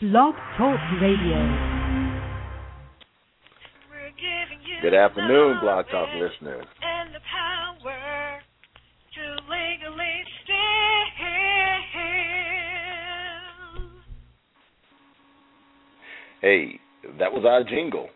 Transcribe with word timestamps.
Blog 0.00 0.34
Talk 0.56 0.80
Radio. 1.02 1.36
Good 4.80 4.94
afternoon, 4.94 5.58
Blog 5.60 5.84
Talk 5.90 6.08
listeners. 6.14 6.64
And 6.80 7.14
the 7.14 7.20
power 7.30 8.40
to 9.14 9.22
legally. 9.42 10.24
Hey, 16.40 16.80
that 17.18 17.30
was 17.30 17.44
our 17.46 17.62
jingle. 17.64 18.08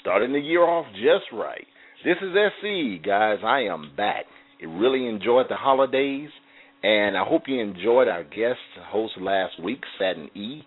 Starting 0.00 0.32
the 0.32 0.40
year 0.40 0.64
off 0.64 0.86
just 0.94 1.32
right. 1.32 1.64
This 2.04 2.16
is 2.20 2.34
SC, 2.34 3.00
guys. 3.06 3.38
I 3.44 3.60
am 3.60 3.92
back. 3.96 4.24
I 4.60 4.66
really 4.66 5.06
enjoyed 5.06 5.46
the 5.48 5.54
holidays, 5.54 6.30
and 6.82 7.16
I 7.16 7.24
hope 7.24 7.42
you 7.46 7.60
enjoyed 7.60 8.08
our 8.08 8.24
guest 8.24 8.58
host 8.90 9.12
last 9.20 9.62
week, 9.62 9.82
Satin 10.00 10.28
E. 10.34 10.62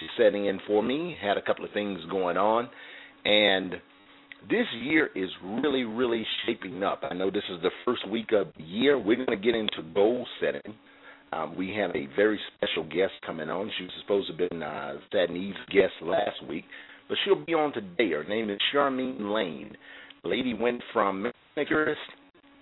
She's 0.00 0.08
sitting 0.18 0.46
in 0.46 0.58
for 0.66 0.82
me, 0.82 1.14
had 1.20 1.36
a 1.36 1.42
couple 1.42 1.64
of 1.64 1.72
things 1.72 2.00
going 2.10 2.38
on, 2.38 2.68
and 3.24 3.74
this 4.48 4.66
year 4.82 5.10
is 5.14 5.28
really, 5.44 5.84
really 5.84 6.24
shaping 6.46 6.82
up. 6.82 7.02
I 7.08 7.14
know 7.14 7.30
this 7.30 7.44
is 7.50 7.60
the 7.62 7.70
first 7.84 8.08
week 8.08 8.32
of 8.32 8.48
the 8.56 8.64
year. 8.64 8.98
We're 8.98 9.16
going 9.16 9.28
to 9.28 9.36
get 9.36 9.54
into 9.54 9.82
goal 9.94 10.26
setting. 10.40 10.74
Um, 11.32 11.54
we 11.56 11.74
have 11.76 11.90
a 11.90 12.08
very 12.16 12.40
special 12.56 12.84
guest 12.84 13.12
coming 13.24 13.50
on. 13.50 13.70
She 13.76 13.84
was 13.84 13.92
supposed 14.00 14.26
to 14.28 14.32
have 14.32 14.50
been 14.50 14.62
uh, 14.62 14.94
Satin 15.12 15.36
E's 15.36 15.54
guest 15.68 15.92
last 16.02 16.42
week, 16.48 16.64
but 17.08 17.18
she'll 17.24 17.44
be 17.44 17.54
on 17.54 17.72
today. 17.72 18.10
Her 18.10 18.24
name 18.24 18.50
is 18.50 18.58
Charmaine 18.74 19.32
Lane. 19.32 19.76
The 20.22 20.28
lady 20.28 20.54
went 20.54 20.82
from 20.92 21.30
manicurist 21.56 22.00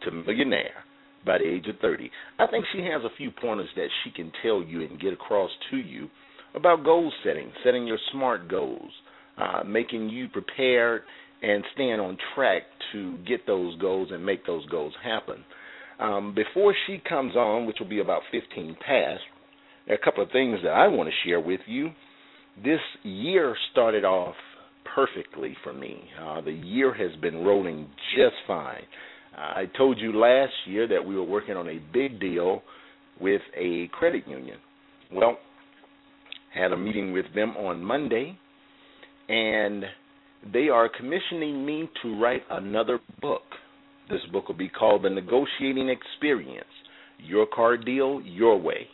to 0.04 0.10
millionaire 0.10 0.84
by 1.24 1.38
the 1.38 1.44
age 1.44 1.66
of 1.68 1.78
30. 1.80 2.10
I 2.38 2.46
think 2.48 2.64
she 2.72 2.80
has 2.80 3.02
a 3.04 3.16
few 3.16 3.30
pointers 3.30 3.68
that 3.76 3.88
she 4.02 4.10
can 4.10 4.32
tell 4.42 4.62
you 4.62 4.82
and 4.82 5.00
get 5.00 5.12
across 5.12 5.50
to 5.70 5.76
you 5.76 6.08
about 6.58 6.84
goal 6.84 7.12
setting, 7.24 7.50
setting 7.64 7.86
your 7.86 7.98
SMART 8.12 8.48
goals, 8.48 8.90
uh, 9.36 9.62
making 9.64 10.08
you 10.08 10.28
prepared 10.28 11.02
and 11.42 11.64
staying 11.74 12.00
on 12.00 12.16
track 12.34 12.62
to 12.92 13.16
get 13.26 13.46
those 13.46 13.78
goals 13.78 14.08
and 14.12 14.24
make 14.24 14.44
those 14.46 14.66
goals 14.66 14.92
happen. 15.02 15.44
Um, 16.00 16.34
before 16.34 16.74
she 16.86 17.00
comes 17.08 17.34
on, 17.36 17.66
which 17.66 17.76
will 17.80 17.88
be 17.88 18.00
about 18.00 18.22
15 18.30 18.76
past, 18.84 19.20
there 19.86 19.96
are 19.96 19.98
a 20.00 20.04
couple 20.04 20.22
of 20.22 20.30
things 20.30 20.58
that 20.62 20.70
I 20.70 20.88
want 20.88 21.08
to 21.08 21.28
share 21.28 21.40
with 21.40 21.60
you. 21.66 21.90
This 22.62 22.80
year 23.02 23.56
started 23.72 24.04
off 24.04 24.34
perfectly 24.94 25.56
for 25.62 25.72
me. 25.72 26.02
Uh, 26.20 26.40
the 26.40 26.52
year 26.52 26.92
has 26.92 27.18
been 27.20 27.44
rolling 27.44 27.88
just 28.16 28.34
fine. 28.46 28.82
Uh, 29.36 29.40
I 29.40 29.64
told 29.76 29.98
you 29.98 30.18
last 30.18 30.52
year 30.66 30.88
that 30.88 31.04
we 31.04 31.14
were 31.14 31.24
working 31.24 31.56
on 31.56 31.68
a 31.68 31.80
big 31.92 32.20
deal 32.20 32.62
with 33.20 33.42
a 33.56 33.88
credit 33.92 34.26
union. 34.26 34.58
Well, 35.12 35.38
had 36.54 36.72
a 36.72 36.76
meeting 36.76 37.12
with 37.12 37.26
them 37.34 37.50
on 37.56 37.82
Monday, 37.82 38.38
and 39.28 39.84
they 40.52 40.68
are 40.68 40.88
commissioning 40.88 41.64
me 41.64 41.88
to 42.02 42.20
write 42.20 42.42
another 42.50 43.00
book. 43.20 43.42
This 44.10 44.20
book 44.32 44.48
will 44.48 44.56
be 44.56 44.68
called 44.68 45.02
The 45.02 45.10
Negotiating 45.10 45.88
Experience 45.88 46.64
Your 47.18 47.46
Car 47.46 47.76
Deal, 47.76 48.22
Your 48.24 48.58
Way. 48.58 48.86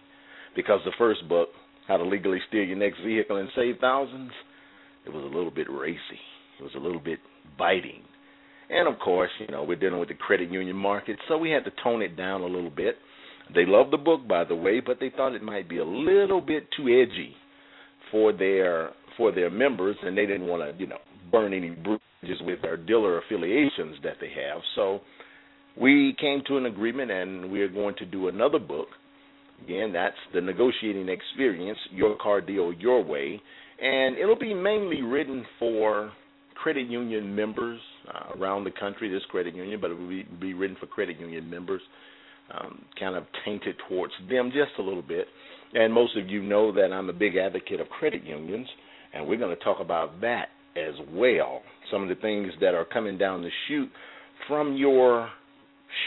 Because 0.56 0.80
the 0.84 0.92
first 0.98 1.28
book, 1.28 1.48
How 1.86 1.96
to 1.96 2.04
Legally 2.04 2.38
Steal 2.48 2.64
Your 2.64 2.76
Next 2.76 2.98
Vehicle 3.04 3.36
and 3.36 3.48
Save 3.54 3.76
Thousands, 3.80 4.32
it 5.06 5.12
was 5.12 5.22
a 5.22 5.36
little 5.36 5.50
bit 5.50 5.70
racy. 5.70 5.98
It 6.58 6.62
was 6.62 6.72
a 6.74 6.80
little 6.80 7.00
bit 7.00 7.18
biting. 7.58 8.02
And 8.70 8.88
of 8.88 8.98
course, 8.98 9.30
you 9.38 9.48
know, 9.48 9.62
we're 9.62 9.76
dealing 9.76 10.00
with 10.00 10.08
the 10.08 10.14
credit 10.14 10.50
union 10.50 10.76
market, 10.76 11.16
so 11.28 11.36
we 11.36 11.50
had 11.50 11.64
to 11.64 11.72
tone 11.82 12.02
it 12.02 12.16
down 12.16 12.40
a 12.40 12.46
little 12.46 12.70
bit. 12.70 12.96
They 13.54 13.66
loved 13.66 13.92
the 13.92 13.98
book, 13.98 14.26
by 14.26 14.44
the 14.44 14.54
way, 14.54 14.80
but 14.80 14.98
they 14.98 15.10
thought 15.14 15.34
it 15.34 15.42
might 15.42 15.68
be 15.68 15.78
a 15.78 15.84
little 15.84 16.40
bit 16.40 16.66
too 16.76 16.84
edgy 16.84 17.36
for 18.14 18.32
their 18.32 18.90
for 19.16 19.32
their 19.32 19.50
members, 19.50 19.96
and 20.02 20.16
they 20.16 20.24
didn't 20.24 20.46
want 20.46 20.62
to, 20.62 20.80
you 20.80 20.86
know, 20.86 20.98
burn 21.32 21.52
any 21.52 21.70
bridges 21.70 22.40
with 22.42 22.62
their 22.62 22.76
dealer 22.76 23.18
affiliations 23.18 23.96
that 24.04 24.14
they 24.20 24.28
have. 24.28 24.62
So 24.76 25.00
we 25.80 26.14
came 26.20 26.42
to 26.46 26.56
an 26.56 26.66
agreement, 26.66 27.10
and 27.10 27.50
we 27.50 27.60
are 27.62 27.68
going 27.68 27.96
to 27.96 28.06
do 28.06 28.28
another 28.28 28.60
book. 28.60 28.86
Again, 29.64 29.92
that's 29.92 30.14
the 30.32 30.40
negotiating 30.40 31.08
experience, 31.08 31.78
your 31.90 32.16
car 32.16 32.40
deal 32.40 32.72
your 32.72 33.04
way, 33.04 33.40
and 33.82 34.16
it'll 34.16 34.38
be 34.38 34.54
mainly 34.54 35.02
written 35.02 35.44
for 35.58 36.12
credit 36.54 36.88
union 36.88 37.34
members 37.34 37.80
uh, 38.08 38.38
around 38.38 38.62
the 38.62 38.70
country. 38.70 39.10
This 39.10 39.22
credit 39.28 39.56
union, 39.56 39.80
but 39.80 39.90
it 39.90 39.98
will 39.98 40.08
be, 40.08 40.26
be 40.40 40.54
written 40.54 40.76
for 40.78 40.86
credit 40.86 41.18
union 41.18 41.50
members, 41.50 41.82
um, 42.52 42.84
kind 42.98 43.16
of 43.16 43.24
tainted 43.44 43.74
towards 43.88 44.12
them 44.30 44.52
just 44.52 44.78
a 44.78 44.82
little 44.82 45.02
bit. 45.02 45.26
And 45.74 45.92
most 45.92 46.16
of 46.16 46.28
you 46.28 46.42
know 46.42 46.72
that 46.72 46.92
I'm 46.92 47.08
a 47.08 47.12
big 47.12 47.36
advocate 47.36 47.80
of 47.80 47.88
credit 47.88 48.24
unions, 48.24 48.68
and 49.12 49.26
we're 49.26 49.38
going 49.38 49.56
to 49.56 49.64
talk 49.64 49.80
about 49.80 50.20
that 50.20 50.48
as 50.76 50.94
well. 51.10 51.62
Some 51.90 52.02
of 52.02 52.08
the 52.08 52.14
things 52.16 52.52
that 52.60 52.74
are 52.74 52.84
coming 52.84 53.18
down 53.18 53.42
the 53.42 53.50
chute 53.68 53.90
from 54.48 54.76
your 54.76 55.28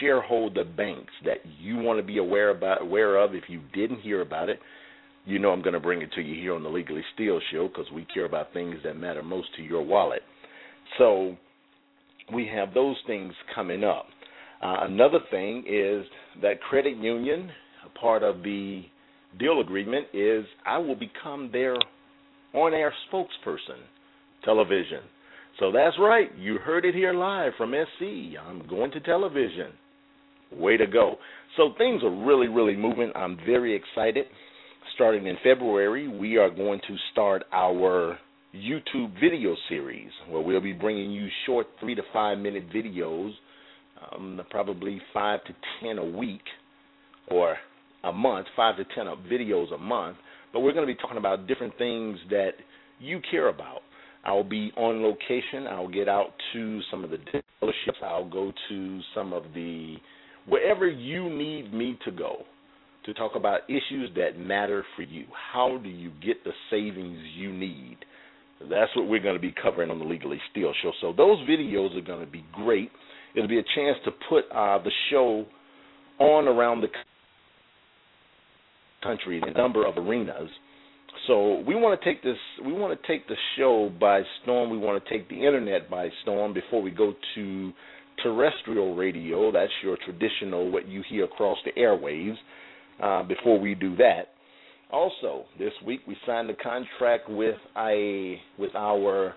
shareholder 0.00 0.64
banks 0.64 1.12
that 1.24 1.38
you 1.60 1.76
want 1.76 1.98
to 1.98 2.02
be 2.02 2.18
aware 2.18 2.50
about 2.50 2.82
aware 2.82 3.16
of 3.16 3.34
if 3.34 3.44
you 3.48 3.60
didn't 3.72 4.00
hear 4.00 4.20
about 4.20 4.50
it 4.50 4.60
you 5.28 5.38
know 5.38 5.50
I'm 5.50 5.60
going 5.60 5.74
to 5.74 5.80
bring 5.80 6.00
it 6.00 6.10
to 6.14 6.22
you 6.22 6.40
here 6.40 6.54
on 6.54 6.62
the 6.62 6.70
Legally 6.70 7.04
Steal 7.14 7.38
show 7.52 7.68
because 7.68 7.90
we 7.92 8.06
care 8.12 8.24
about 8.24 8.52
things 8.54 8.76
that 8.82 8.96
matter 8.96 9.22
most 9.22 9.48
to 9.56 9.62
your 9.62 9.82
wallet. 9.82 10.22
So 10.96 11.36
we 12.32 12.50
have 12.52 12.72
those 12.72 12.96
things 13.06 13.34
coming 13.54 13.84
up. 13.84 14.06
Uh, 14.62 14.78
another 14.80 15.18
thing 15.30 15.64
is 15.68 16.06
that 16.42 16.60
credit 16.62 16.96
union, 16.96 17.50
a 17.84 17.98
part 17.98 18.22
of 18.22 18.42
the 18.42 18.84
deal 19.38 19.60
agreement 19.60 20.06
is 20.12 20.44
I 20.66 20.78
will 20.78 20.96
become 20.96 21.50
their 21.52 21.76
on-air 22.54 22.92
spokesperson, 23.10 23.80
television. 24.44 25.00
So 25.58 25.72
that's 25.72 25.96
right, 25.98 26.30
you 26.38 26.58
heard 26.58 26.84
it 26.84 26.94
here 26.94 27.12
live 27.12 27.52
from 27.58 27.72
SC. 27.72 28.38
I'm 28.40 28.66
going 28.68 28.90
to 28.92 29.00
television. 29.00 29.72
Way 30.52 30.76
to 30.76 30.86
go. 30.86 31.16
So 31.56 31.74
things 31.76 32.02
are 32.02 32.24
really, 32.24 32.48
really 32.48 32.76
moving. 32.76 33.10
I'm 33.14 33.36
very 33.44 33.74
excited. 33.74 34.26
Starting 34.94 35.26
in 35.26 35.36
February, 35.42 36.08
we 36.08 36.36
are 36.36 36.48
going 36.48 36.80
to 36.88 36.96
start 37.12 37.44
our 37.52 38.18
YouTube 38.54 39.12
video 39.20 39.54
series 39.68 40.10
where 40.28 40.40
we'll 40.40 40.60
be 40.60 40.72
bringing 40.72 41.10
you 41.10 41.28
short 41.44 41.66
three 41.80 41.94
to 41.94 42.02
five 42.12 42.38
minute 42.38 42.70
videos, 42.70 43.32
um, 44.12 44.40
probably 44.50 45.00
five 45.12 45.40
to 45.44 45.54
ten 45.82 45.98
a 45.98 46.04
week 46.04 46.42
or 47.30 47.56
a 48.04 48.12
month, 48.12 48.46
five 48.56 48.76
to 48.76 48.84
ten 48.94 49.06
videos 49.30 49.72
a 49.74 49.78
month. 49.78 50.16
But 50.52 50.60
we're 50.60 50.72
going 50.72 50.86
to 50.86 50.92
be 50.92 50.98
talking 50.98 51.18
about 51.18 51.46
different 51.46 51.76
things 51.78 52.18
that 52.30 52.52
you 52.98 53.20
care 53.30 53.48
about. 53.48 53.80
I'll 54.24 54.44
be 54.44 54.72
on 54.76 55.02
location. 55.02 55.66
I'll 55.68 55.88
get 55.88 56.08
out 56.08 56.32
to 56.52 56.80
some 56.90 57.04
of 57.04 57.10
the 57.10 57.18
dealerships. 57.18 58.02
I'll 58.02 58.28
go 58.28 58.52
to 58.68 59.00
some 59.14 59.32
of 59.32 59.44
the 59.54 59.96
wherever 60.46 60.88
you 60.88 61.28
need 61.30 61.72
me 61.72 61.98
to 62.04 62.10
go 62.10 62.38
to 63.04 63.14
talk 63.14 63.32
about 63.36 63.60
issues 63.68 64.10
that 64.16 64.38
matter 64.38 64.84
for 64.96 65.02
you. 65.02 65.24
How 65.52 65.78
do 65.82 65.88
you 65.88 66.10
get 66.24 66.42
the 66.44 66.52
savings 66.70 67.18
you 67.36 67.52
need? 67.52 67.98
That's 68.60 68.94
what 68.96 69.08
we're 69.08 69.22
going 69.22 69.36
to 69.36 69.40
be 69.40 69.54
covering 69.62 69.90
on 69.90 69.98
the 69.98 70.04
Legally 70.04 70.40
Steal 70.50 70.72
show. 70.82 70.92
So 71.00 71.12
those 71.16 71.38
videos 71.48 71.96
are 71.96 72.04
going 72.04 72.24
to 72.24 72.30
be 72.30 72.44
great. 72.52 72.90
It'll 73.34 73.48
be 73.48 73.60
a 73.60 73.64
chance 73.74 73.96
to 74.04 74.10
put 74.28 74.44
uh, 74.50 74.82
the 74.82 74.90
show 75.10 75.46
on 76.18 76.48
around 76.48 76.80
the 76.80 76.88
country 79.02 79.40
a 79.44 79.50
number 79.52 79.86
of 79.86 79.96
arenas. 79.96 80.50
So 81.26 81.62
we 81.66 81.74
want 81.74 82.00
to 82.00 82.04
take 82.04 82.22
this. 82.22 82.36
We 82.64 82.72
want 82.72 82.98
to 82.98 83.06
take 83.06 83.26
the 83.28 83.36
show 83.56 83.90
by 84.00 84.22
storm. 84.42 84.70
We 84.70 84.78
want 84.78 85.02
to 85.02 85.10
take 85.10 85.28
the 85.28 85.36
internet 85.36 85.90
by 85.90 86.08
storm 86.22 86.54
before 86.54 86.80
we 86.80 86.90
go 86.90 87.12
to 87.34 87.72
terrestrial 88.22 88.94
radio. 88.94 89.50
That's 89.52 89.72
your 89.82 89.96
traditional 90.04 90.70
what 90.70 90.86
you 90.88 91.02
hear 91.08 91.24
across 91.24 91.58
the 91.64 91.72
airwaves. 91.80 92.36
Uh, 93.02 93.22
before 93.22 93.60
we 93.60 93.74
do 93.76 93.94
that, 93.96 94.30
also 94.90 95.44
this 95.58 95.72
week 95.86 96.00
we 96.08 96.16
signed 96.26 96.50
a 96.50 96.56
contract 96.56 97.28
with 97.28 97.54
a 97.76 98.40
with 98.58 98.74
our 98.74 99.34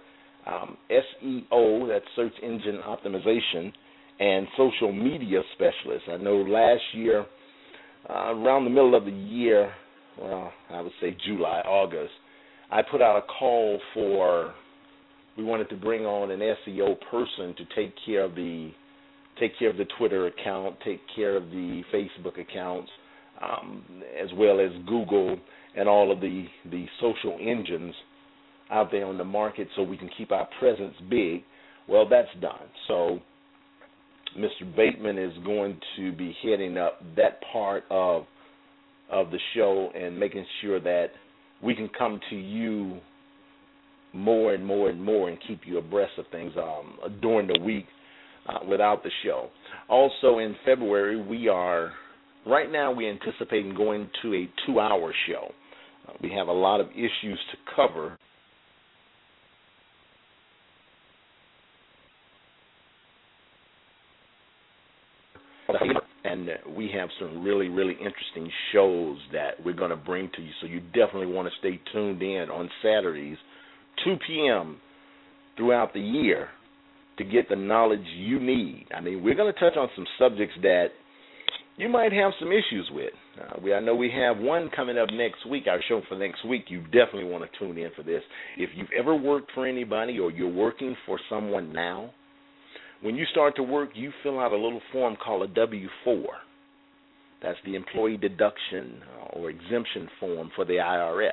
um, 0.47 0.77
SEO, 0.89 1.87
that's 1.87 2.05
search 2.15 2.33
engine 2.41 2.79
optimization, 2.87 3.71
and 4.19 4.47
social 4.57 4.91
media 4.91 5.41
specialist. 5.53 6.05
I 6.09 6.17
know 6.17 6.37
last 6.37 6.81
year, 6.93 7.25
uh, 8.09 8.33
around 8.33 8.63
the 8.63 8.69
middle 8.69 8.95
of 8.95 9.05
the 9.05 9.11
year, 9.11 9.71
well, 10.19 10.51
I 10.69 10.81
would 10.81 10.91
say 11.01 11.15
July, 11.25 11.61
August, 11.65 12.11
I 12.71 12.81
put 12.81 13.01
out 13.01 13.17
a 13.17 13.21
call 13.21 13.79
for 13.93 14.53
we 15.37 15.43
wanted 15.43 15.69
to 15.69 15.75
bring 15.75 16.05
on 16.05 16.31
an 16.31 16.39
SEO 16.39 16.95
person 17.09 17.55
to 17.55 17.75
take 17.75 17.93
care 18.05 18.23
of 18.23 18.35
the 18.35 18.71
take 19.39 19.57
care 19.57 19.69
of 19.69 19.77
the 19.77 19.85
Twitter 19.97 20.27
account, 20.27 20.75
take 20.83 20.99
care 21.15 21.35
of 21.35 21.45
the 21.45 21.81
Facebook 21.93 22.39
accounts, 22.39 22.91
um, 23.41 23.83
as 24.21 24.29
well 24.35 24.59
as 24.59 24.69
Google 24.85 25.37
and 25.75 25.87
all 25.87 26.11
of 26.11 26.19
the 26.19 26.45
the 26.69 26.85
social 26.99 27.37
engines 27.41 27.95
out 28.69 28.91
there 28.91 29.05
on 29.05 29.17
the 29.17 29.23
market, 29.23 29.67
so 29.75 29.83
we 29.83 29.97
can 29.97 30.09
keep 30.17 30.31
our 30.31 30.47
presence 30.59 30.95
big. 31.09 31.43
Well, 31.87 32.07
that's 32.07 32.29
done. 32.39 32.69
So 32.87 33.19
Mr. 34.37 34.75
Bateman 34.75 35.17
is 35.17 35.33
going 35.45 35.79
to 35.97 36.11
be 36.13 36.35
heading 36.43 36.77
up 36.77 37.01
that 37.15 37.41
part 37.51 37.83
of 37.89 38.25
of 39.09 39.29
the 39.29 39.39
show 39.53 39.89
and 39.93 40.17
making 40.17 40.45
sure 40.61 40.79
that 40.79 41.07
we 41.61 41.75
can 41.75 41.89
come 41.97 42.19
to 42.29 42.35
you 42.35 42.97
more 44.13 44.53
and 44.53 44.65
more 44.65 44.89
and 44.89 45.03
more 45.03 45.29
and 45.29 45.37
keep 45.47 45.61
you 45.65 45.77
abreast 45.77 46.13
of 46.17 46.25
things 46.31 46.53
um, 46.57 46.97
during 47.21 47.47
the 47.47 47.59
week 47.59 47.85
uh, 48.47 48.59
without 48.67 49.03
the 49.03 49.09
show. 49.23 49.49
Also 49.89 50.39
in 50.39 50.55
February, 50.65 51.21
we 51.21 51.47
are 51.47 51.91
right 52.45 52.71
now 52.71 52.91
we're 52.91 53.11
anticipating 53.11 53.75
going 53.75 54.09
to 54.21 54.33
a 54.33 54.49
two-hour 54.65 55.13
show. 55.27 55.51
Uh, 56.07 56.13
we 56.21 56.31
have 56.31 56.47
a 56.47 56.53
lot 56.53 56.79
of 56.79 56.87
issues 56.91 57.39
to 57.51 57.57
cover. 57.75 58.17
And 66.23 66.49
we 66.75 66.91
have 66.95 67.09
some 67.19 67.43
really, 67.43 67.67
really 67.67 67.93
interesting 67.93 68.51
shows 68.71 69.17
that 69.33 69.51
we're 69.65 69.73
going 69.73 69.89
to 69.89 69.95
bring 69.95 70.29
to 70.35 70.41
you. 70.41 70.51
So 70.61 70.67
you 70.67 70.79
definitely 70.79 71.27
want 71.27 71.47
to 71.47 71.53
stay 71.59 71.81
tuned 71.91 72.21
in 72.21 72.49
on 72.49 72.69
Saturdays, 72.81 73.37
2 74.05 74.15
p.m. 74.27 74.77
throughout 75.57 75.93
the 75.93 75.99
year 75.99 76.49
to 77.17 77.23
get 77.23 77.49
the 77.49 77.55
knowledge 77.55 78.05
you 78.15 78.39
need. 78.39 78.87
I 78.95 79.01
mean, 79.01 79.23
we're 79.23 79.35
going 79.35 79.51
to 79.51 79.59
touch 79.59 79.77
on 79.77 79.89
some 79.95 80.05
subjects 80.19 80.55
that 80.61 80.87
you 81.77 81.89
might 81.89 82.11
have 82.13 82.31
some 82.39 82.49
issues 82.49 82.89
with. 82.93 83.13
Uh, 83.39 83.59
we, 83.63 83.73
I 83.73 83.79
know 83.79 83.95
we 83.95 84.11
have 84.11 84.37
one 84.37 84.69
coming 84.75 84.97
up 84.97 85.09
next 85.11 85.47
week, 85.47 85.63
our 85.67 85.79
show 85.87 86.01
for 86.07 86.17
next 86.17 86.45
week. 86.45 86.65
You 86.67 86.81
definitely 86.83 87.25
want 87.25 87.43
to 87.43 87.59
tune 87.59 87.77
in 87.77 87.89
for 87.95 88.03
this. 88.03 88.21
If 88.57 88.69
you've 88.75 88.91
ever 88.97 89.15
worked 89.15 89.51
for 89.53 89.65
anybody 89.65 90.19
or 90.19 90.31
you're 90.31 90.49
working 90.49 90.95
for 91.05 91.19
someone 91.29 91.73
now, 91.73 92.11
when 93.01 93.15
you 93.15 93.25
start 93.31 93.55
to 93.55 93.63
work, 93.63 93.89
you 93.93 94.11
fill 94.23 94.39
out 94.39 94.51
a 94.51 94.55
little 94.55 94.81
form 94.91 95.15
called 95.15 95.49
a 95.49 95.53
W 95.53 95.87
4. 96.03 96.23
That's 97.41 97.57
the 97.65 97.75
employee 97.75 98.17
deduction 98.17 99.01
uh, 99.19 99.37
or 99.39 99.49
exemption 99.49 100.07
form 100.19 100.51
for 100.55 100.65
the 100.65 100.73
IRS. 100.73 101.31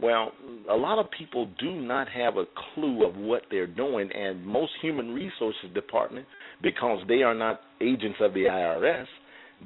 Well, 0.00 0.32
a 0.70 0.74
lot 0.74 0.98
of 0.98 1.10
people 1.10 1.50
do 1.58 1.72
not 1.72 2.08
have 2.08 2.38
a 2.38 2.44
clue 2.74 3.06
of 3.06 3.16
what 3.16 3.42
they're 3.50 3.66
doing, 3.66 4.10
and 4.14 4.44
most 4.44 4.72
human 4.80 5.12
resources 5.12 5.70
department, 5.74 6.26
because 6.62 7.00
they 7.06 7.22
are 7.22 7.34
not 7.34 7.60
agents 7.82 8.16
of 8.20 8.32
the 8.32 8.44
IRS, 8.44 9.06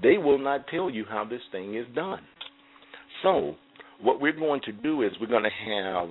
they 0.02 0.19
will 0.19 0.38
not 0.38 0.67
tell 0.67 0.90
you 0.90 1.05
how 1.08 1.25
this 1.25 1.40
thing 1.52 1.76
is 1.76 1.87
done. 1.94 2.20
So, 3.22 3.55
what 4.02 4.20
we're 4.20 4.32
going 4.32 4.60
to 4.62 4.72
do 4.72 5.02
is 5.02 5.12
we're 5.20 5.28
going 5.28 5.44
to 5.44 5.72
have 5.72 6.08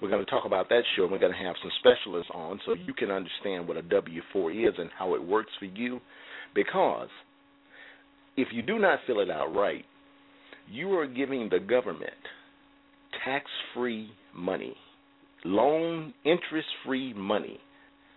we're 0.00 0.10
going 0.10 0.24
to 0.24 0.30
talk 0.30 0.44
about 0.44 0.68
that 0.68 0.82
show. 0.94 1.06
We're 1.10 1.18
going 1.18 1.32
to 1.32 1.38
have 1.38 1.56
some 1.62 1.70
specialists 1.80 2.30
on 2.34 2.60
so 2.66 2.74
you 2.74 2.92
can 2.92 3.10
understand 3.10 3.66
what 3.66 3.76
a 3.76 3.82
W 3.82 4.20
four 4.32 4.52
is 4.52 4.74
and 4.78 4.90
how 4.98 5.14
it 5.14 5.22
works 5.22 5.50
for 5.58 5.64
you. 5.64 6.00
Because 6.54 7.08
if 8.36 8.48
you 8.52 8.62
do 8.62 8.78
not 8.78 9.00
fill 9.06 9.20
it 9.20 9.30
out 9.30 9.54
right, 9.54 9.84
you 10.70 10.92
are 10.98 11.06
giving 11.06 11.48
the 11.50 11.60
government 11.60 12.12
tax 13.24 13.46
free 13.74 14.10
money, 14.34 14.74
loan 15.44 16.12
interest 16.24 16.68
free 16.84 17.14
money 17.14 17.58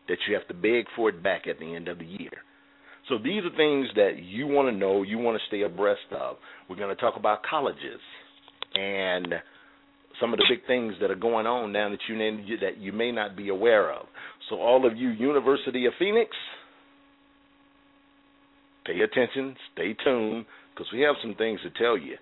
that 0.08 0.18
you 0.28 0.34
have 0.34 0.48
to 0.48 0.54
beg 0.54 0.86
for 0.96 1.10
it 1.10 1.24
back 1.24 1.48
at 1.48 1.60
the 1.60 1.76
end 1.76 1.88
of 1.88 2.00
the 2.00 2.06
year. 2.06 2.32
So 3.08 3.18
these 3.18 3.44
are 3.44 3.56
things 3.56 3.88
that 3.96 4.22
you 4.22 4.48
want 4.48 4.68
to 4.68 4.76
know, 4.76 5.04
you 5.04 5.18
want 5.18 5.40
to 5.40 5.48
stay 5.48 5.64
abreast 5.64 6.02
of. 6.12 6.38
We're 6.70 6.76
going 6.76 6.96
to 6.96 7.02
talk 7.02 7.16
about 7.16 7.42
colleges 7.50 8.00
and 8.76 9.34
some 10.20 10.34
of 10.34 10.40
the 10.40 10.46
big 10.50 10.66
things 10.68 10.94
that 11.02 11.12
are 11.12 11.16
going 11.16 11.46
on 11.46 11.72
now 11.72 11.90
that 11.90 12.00
you 12.08 12.58
that 12.60 12.78
you 12.78 12.92
may 12.92 13.12
not 13.12 13.36
be 13.36 13.50
aware 13.50 13.92
of. 13.92 14.06
So 14.50 14.58
all 14.58 14.86
of 14.86 14.98
you 14.98 15.10
University 15.10 15.86
of 15.86 15.94
Phoenix, 16.00 16.32
pay 18.86 19.00
attention, 19.02 19.56
stay 19.74 19.96
tuned, 20.04 20.46
because 20.74 20.92
we 20.92 21.02
have 21.02 21.16
some 21.22 21.36
things 21.36 21.60
to 21.62 21.70
tell 21.82 21.98
you. 21.98 22.16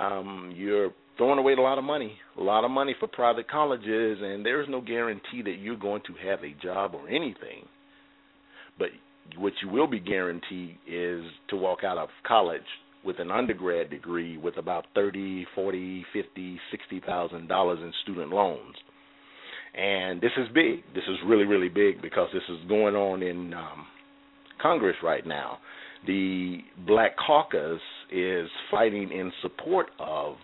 Um, 0.00 0.52
you're 0.56 0.90
throwing 1.16 1.38
away 1.38 1.54
a 1.54 1.60
lot 1.60 1.78
of 1.78 1.84
money, 1.84 2.16
a 2.38 2.42
lot 2.42 2.64
of 2.64 2.70
money 2.70 2.94
for 3.00 3.08
private 3.08 3.50
colleges, 3.50 4.18
and 4.22 4.46
there's 4.46 4.68
no 4.68 4.80
guarantee 4.80 5.42
that 5.42 5.56
you're 5.60 5.76
going 5.76 6.02
to 6.06 6.28
have 6.28 6.40
a 6.44 6.54
job 6.62 6.94
or 6.94 7.08
anything. 7.08 7.66
But 8.78 8.88
what 9.36 9.52
you 9.62 9.68
will 9.68 9.88
be 9.88 9.98
guaranteed 9.98 10.76
is 10.86 11.24
to 11.50 11.56
walk 11.56 11.80
out 11.84 11.98
of 11.98 12.08
college 12.26 12.62
with 13.08 13.18
an 13.18 13.30
undergrad 13.30 13.88
degree 13.88 14.36
with 14.36 14.58
about 14.58 14.84
thirty, 14.94 15.46
forty, 15.54 16.04
fifty, 16.12 16.60
sixty 16.70 17.00
thousand 17.00 17.48
dollars 17.48 17.78
in 17.82 17.90
student 18.02 18.30
loans. 18.30 18.76
And 19.74 20.20
this 20.20 20.30
is 20.36 20.46
big. 20.54 20.82
This 20.94 21.04
is 21.08 21.16
really, 21.26 21.44
really 21.44 21.70
big 21.70 22.02
because 22.02 22.28
this 22.34 22.42
is 22.50 22.68
going 22.68 22.94
on 22.94 23.22
in 23.22 23.54
um, 23.54 23.86
Congress 24.60 24.96
right 25.02 25.26
now. 25.26 25.58
The 26.06 26.58
Black 26.86 27.16
Caucus 27.16 27.80
is 28.12 28.48
fighting 28.70 29.10
in 29.10 29.32
support 29.40 29.86
of 29.98 30.34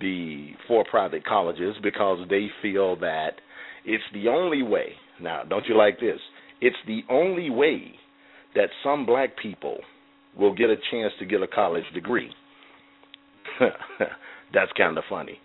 the 0.00 0.52
for-profit 0.66 1.24
colleges 1.26 1.76
because 1.82 2.26
they 2.30 2.48
feel 2.62 2.96
that 3.00 3.32
it's 3.84 4.02
the 4.14 4.28
only 4.28 4.62
way. 4.62 4.92
Now, 5.20 5.42
don't 5.44 5.66
you 5.66 5.76
like 5.76 6.00
this? 6.00 6.18
It's 6.60 6.76
the 6.86 7.00
only 7.10 7.50
way 7.50 7.92
that 8.54 8.68
some 8.82 9.04
black 9.04 9.30
people 9.40 9.78
will 10.38 10.54
get 10.54 10.70
a 10.70 10.76
chance 10.90 11.12
to 11.18 11.26
get 11.26 11.42
a 11.42 11.46
college 11.46 11.84
degree. 11.92 12.30
That's 13.60 14.72
kind 14.76 14.96
of 14.98 15.04
funny. 15.08 15.38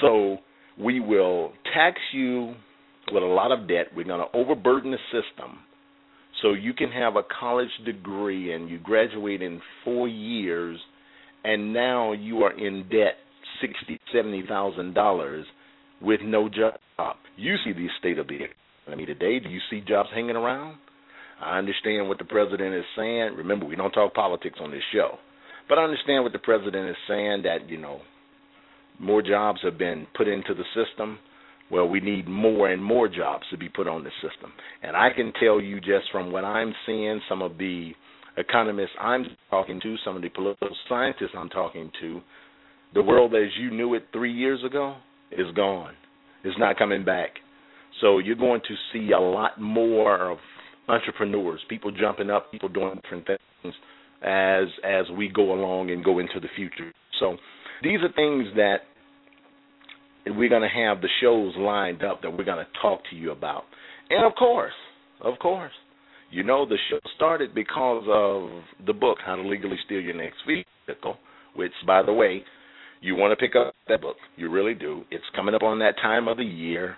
So 0.00 0.38
we 0.78 1.00
will 1.00 1.52
tax 1.74 1.98
you 2.12 2.54
with 3.12 3.22
a 3.22 3.26
lot 3.26 3.52
of 3.52 3.68
debt. 3.68 3.86
We're 3.96 4.04
going 4.04 4.26
to 4.26 4.36
overburden 4.36 4.90
the 4.90 4.98
system 5.12 5.58
so 6.42 6.52
you 6.52 6.74
can 6.74 6.90
have 6.90 7.16
a 7.16 7.22
college 7.40 7.70
degree 7.86 8.52
and 8.52 8.68
you 8.68 8.78
graduate 8.78 9.40
in 9.40 9.60
four 9.84 10.08
years, 10.08 10.78
and 11.42 11.72
now 11.72 12.12
you 12.12 12.42
are 12.42 12.52
in 12.52 12.82
debt 12.90 13.14
sixty, 13.60 13.98
seventy 14.12 14.44
thousand 14.46 14.94
dollars 14.94 15.46
with 16.02 16.20
no 16.22 16.48
job. 16.48 16.74
You 17.36 17.56
see 17.64 17.72
the 17.72 17.86
state 17.98 18.18
of 18.18 18.26
the 18.28 18.38
economy 18.84 19.06
today. 19.06 19.38
Do 19.40 19.48
you 19.48 19.60
see 19.70 19.80
jobs 19.80 20.10
hanging 20.14 20.36
around? 20.36 20.76
I 21.40 21.58
understand 21.58 22.08
what 22.08 22.18
the 22.18 22.24
president 22.24 22.74
is 22.74 22.84
saying. 22.96 23.34
Remember, 23.36 23.66
we 23.66 23.76
don't 23.76 23.92
talk 23.92 24.14
politics 24.14 24.58
on 24.60 24.70
this 24.70 24.82
show, 24.92 25.18
but 25.68 25.78
I 25.78 25.84
understand 25.84 26.24
what 26.24 26.32
the 26.32 26.38
president 26.38 26.88
is 26.88 26.96
saying. 27.08 27.42
That 27.44 27.68
you 27.68 27.78
know, 27.78 28.00
more 28.98 29.22
jobs 29.22 29.60
have 29.62 29.78
been 29.78 30.06
put 30.16 30.28
into 30.28 30.54
the 30.54 30.64
system. 30.74 31.18
Well, 31.70 31.88
we 31.88 32.00
need 32.00 32.28
more 32.28 32.70
and 32.70 32.84
more 32.84 33.08
jobs 33.08 33.44
to 33.50 33.56
be 33.56 33.68
put 33.68 33.88
on 33.88 34.04
the 34.04 34.10
system. 34.22 34.52
And 34.82 34.94
I 34.96 35.08
can 35.14 35.32
tell 35.40 35.60
you 35.60 35.80
just 35.80 36.10
from 36.12 36.30
what 36.30 36.44
I'm 36.44 36.74
seeing, 36.86 37.20
some 37.28 37.40
of 37.40 37.56
the 37.56 37.92
economists 38.36 38.92
I'm 39.00 39.24
talking 39.50 39.80
to, 39.80 39.96
some 40.04 40.16
of 40.16 40.22
the 40.22 40.28
political 40.28 40.68
scientists 40.88 41.32
I'm 41.36 41.48
talking 41.48 41.90
to, 42.00 42.20
the 42.92 43.02
world 43.02 43.34
as 43.34 43.50
you 43.58 43.70
knew 43.70 43.94
it 43.94 44.04
three 44.12 44.32
years 44.32 44.62
ago 44.64 44.96
is 45.32 45.46
gone. 45.56 45.94
It's 46.44 46.58
not 46.58 46.76
coming 46.76 47.04
back. 47.04 47.30
So 48.00 48.18
you're 48.18 48.36
going 48.36 48.60
to 48.68 48.74
see 48.92 49.12
a 49.12 49.20
lot 49.20 49.60
more 49.60 50.30
of 50.30 50.38
entrepreneurs, 50.88 51.60
people 51.68 51.90
jumping 51.90 52.30
up, 52.30 52.50
people 52.52 52.68
doing 52.68 53.00
different 53.02 53.26
things 53.26 53.74
as 54.22 54.66
as 54.84 55.04
we 55.16 55.28
go 55.28 55.52
along 55.52 55.90
and 55.90 56.04
go 56.04 56.18
into 56.18 56.40
the 56.40 56.48
future. 56.56 56.92
So 57.20 57.36
these 57.82 58.00
are 58.00 58.12
things 58.12 58.46
that 58.56 58.78
we're 60.26 60.48
going 60.48 60.62
to 60.62 60.68
have 60.68 61.00
the 61.00 61.08
shows 61.20 61.54
lined 61.56 62.02
up 62.02 62.22
that 62.22 62.30
we're 62.30 62.44
going 62.44 62.64
to 62.64 62.80
talk 62.80 63.00
to 63.10 63.16
you 63.16 63.30
about. 63.30 63.64
And 64.10 64.24
of 64.24 64.34
course, 64.36 64.72
of 65.20 65.38
course, 65.38 65.72
you 66.30 66.42
know 66.42 66.66
the 66.66 66.78
show 66.90 66.98
started 67.16 67.54
because 67.54 68.04
of 68.08 68.86
the 68.86 68.92
book 68.92 69.18
How 69.24 69.36
to 69.36 69.42
Legally 69.42 69.76
Steal 69.84 70.00
Your 70.00 70.14
Next 70.14 70.38
Vehicle, 70.46 71.16
which 71.54 71.72
by 71.86 72.02
the 72.02 72.12
way, 72.12 72.42
you 73.00 73.14
want 73.16 73.38
to 73.38 73.46
pick 73.46 73.54
up 73.54 73.74
that 73.88 74.00
book. 74.00 74.16
You 74.36 74.50
really 74.50 74.74
do. 74.74 75.04
It's 75.10 75.24
coming 75.36 75.54
up 75.54 75.62
on 75.62 75.78
that 75.80 75.96
time 76.00 76.26
of 76.26 76.38
the 76.38 76.44
year. 76.44 76.96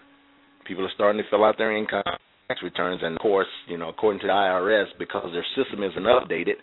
People 0.67 0.85
are 0.85 0.93
starting 0.95 1.21
to 1.23 1.29
fill 1.29 1.45
out 1.45 1.59
their 1.59 1.77
income 1.77 2.03
tax 2.49 2.63
returns, 2.63 3.01
and 3.03 3.17
of 3.17 3.21
course, 3.21 3.47
you 3.69 3.77
know, 3.77 3.89
according 3.89 4.21
to 4.21 4.27
the 4.27 4.33
IRS, 4.33 4.87
because 4.99 5.31
their 5.33 5.47
system 5.57 5.83
isn't 5.83 6.03
updated, 6.03 6.55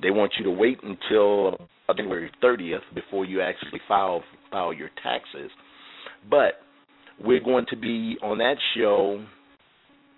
they 0.00 0.10
want 0.10 0.32
you 0.38 0.44
to 0.44 0.50
wait 0.50 0.78
until 0.82 1.68
uh, 1.88 1.94
January 1.94 2.30
30th 2.42 2.80
before 2.94 3.24
you 3.24 3.40
actually 3.40 3.80
file 3.86 4.22
file 4.50 4.72
your 4.72 4.90
taxes. 5.02 5.50
But 6.28 6.54
we're 7.22 7.42
going 7.42 7.66
to 7.70 7.76
be 7.76 8.16
on 8.22 8.38
that 8.38 8.56
show, 8.76 9.24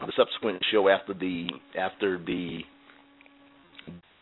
the 0.01 0.13
subsequent 0.17 0.63
show 0.71 0.89
after 0.89 1.15
the 1.15 1.49
after 1.79 2.19
the 2.25 2.61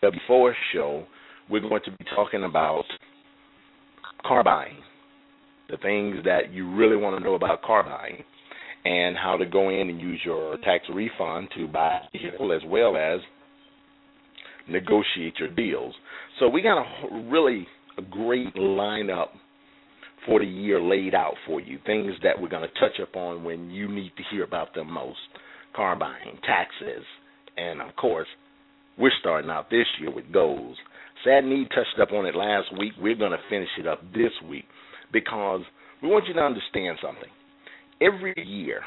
W4 0.02 0.52
show. 0.72 1.04
We're 1.50 1.60
going 1.60 1.82
to 1.84 1.90
be 1.90 2.04
talking 2.14 2.44
about 2.44 2.84
car 4.24 4.44
buying, 4.44 4.78
the 5.68 5.76
things 5.78 6.16
that 6.24 6.52
you 6.52 6.72
really 6.74 6.96
want 6.96 7.18
to 7.18 7.24
know 7.24 7.34
about 7.34 7.62
car 7.62 7.82
buying, 7.82 8.22
and 8.84 9.16
how 9.16 9.36
to 9.36 9.46
go 9.46 9.68
in 9.68 9.88
and 9.88 10.00
use 10.00 10.20
your 10.24 10.56
tax 10.58 10.84
refund 10.92 11.48
to 11.56 11.68
buy 11.68 11.98
a 11.98 12.18
vehicle 12.18 12.52
as 12.52 12.62
well 12.66 12.96
as 12.96 13.20
negotiate 14.68 15.34
your 15.38 15.50
deals. 15.50 15.94
So 16.40 16.48
we 16.48 16.62
got 16.62 16.78
a 16.78 17.28
really 17.30 17.66
a 17.98 18.02
great 18.02 18.54
lineup 18.54 19.28
for 20.26 20.40
the 20.40 20.46
year 20.46 20.80
laid 20.80 21.14
out 21.14 21.34
for 21.46 21.60
you. 21.60 21.78
Things 21.84 22.12
that 22.22 22.40
we're 22.40 22.48
going 22.48 22.68
to 22.68 22.80
touch 22.80 22.98
upon 23.02 23.44
when 23.44 23.70
you 23.70 23.88
need 23.88 24.12
to 24.16 24.22
hear 24.30 24.44
about 24.44 24.74
them 24.74 24.90
most: 24.90 25.18
car 25.74 25.96
buying, 25.96 26.38
taxes, 26.46 27.04
and 27.56 27.80
of 27.80 27.94
course, 27.96 28.28
we're 28.98 29.12
starting 29.20 29.50
out 29.50 29.70
this 29.70 29.86
year 30.00 30.12
with 30.12 30.32
goals. 30.32 30.76
Sad 31.24 31.44
Need 31.44 31.68
touched 31.68 32.00
up 32.00 32.12
on 32.12 32.26
it 32.26 32.34
last 32.34 32.76
week. 32.78 32.92
We're 33.00 33.14
going 33.14 33.32
to 33.32 33.38
finish 33.48 33.68
it 33.78 33.86
up 33.86 34.02
this 34.12 34.32
week 34.48 34.64
because 35.12 35.60
we 36.02 36.08
want 36.08 36.26
you 36.26 36.34
to 36.34 36.40
understand 36.40 36.98
something. 37.00 37.30
Every 38.02 38.34
year, 38.44 38.80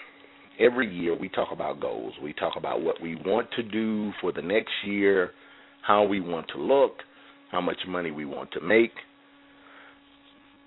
every 0.60 0.94
year 0.94 1.18
we 1.18 1.30
talk 1.30 1.50
about 1.52 1.80
goals. 1.80 2.14
We 2.22 2.34
talk 2.34 2.54
about 2.58 2.82
what 2.82 3.02
we 3.02 3.16
want 3.16 3.48
to 3.56 3.64
do 3.64 4.12
for 4.20 4.34
the 4.34 4.42
next 4.42 4.74
year, 4.86 5.32
how 5.86 6.04
we 6.04 6.20
want 6.20 6.48
to 6.54 6.62
look, 6.62 6.98
how 7.52 7.62
much 7.62 7.78
money 7.88 8.12
we 8.12 8.26
want 8.26 8.52
to 8.54 8.62
make, 8.62 8.92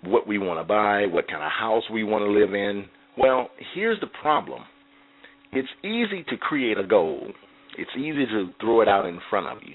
what 0.02 0.26
we 0.26 0.38
want 0.38 0.61
to 0.61 0.64
buy, 0.64 1.07
what 1.07 1.28
kind 1.28 1.43
of 1.43 1.50
house 1.50 1.83
we 1.93 2.05
want 2.05 2.25
to 2.25 2.31
live 2.31 2.55
in. 2.55 2.87
Well, 3.19 3.50
here's 3.75 4.00
the 4.00 4.07
problem. 4.23 4.62
It's 5.52 5.69
easy 5.83 6.25
to 6.28 6.37
create 6.37 6.78
a 6.78 6.87
goal. 6.87 7.26
It's 7.76 7.90
easy 7.97 8.25
to 8.26 8.49
throw 8.61 8.81
it 8.81 8.88
out 8.88 9.05
in 9.05 9.19
front 9.28 9.47
of 9.49 9.59
you. 9.67 9.75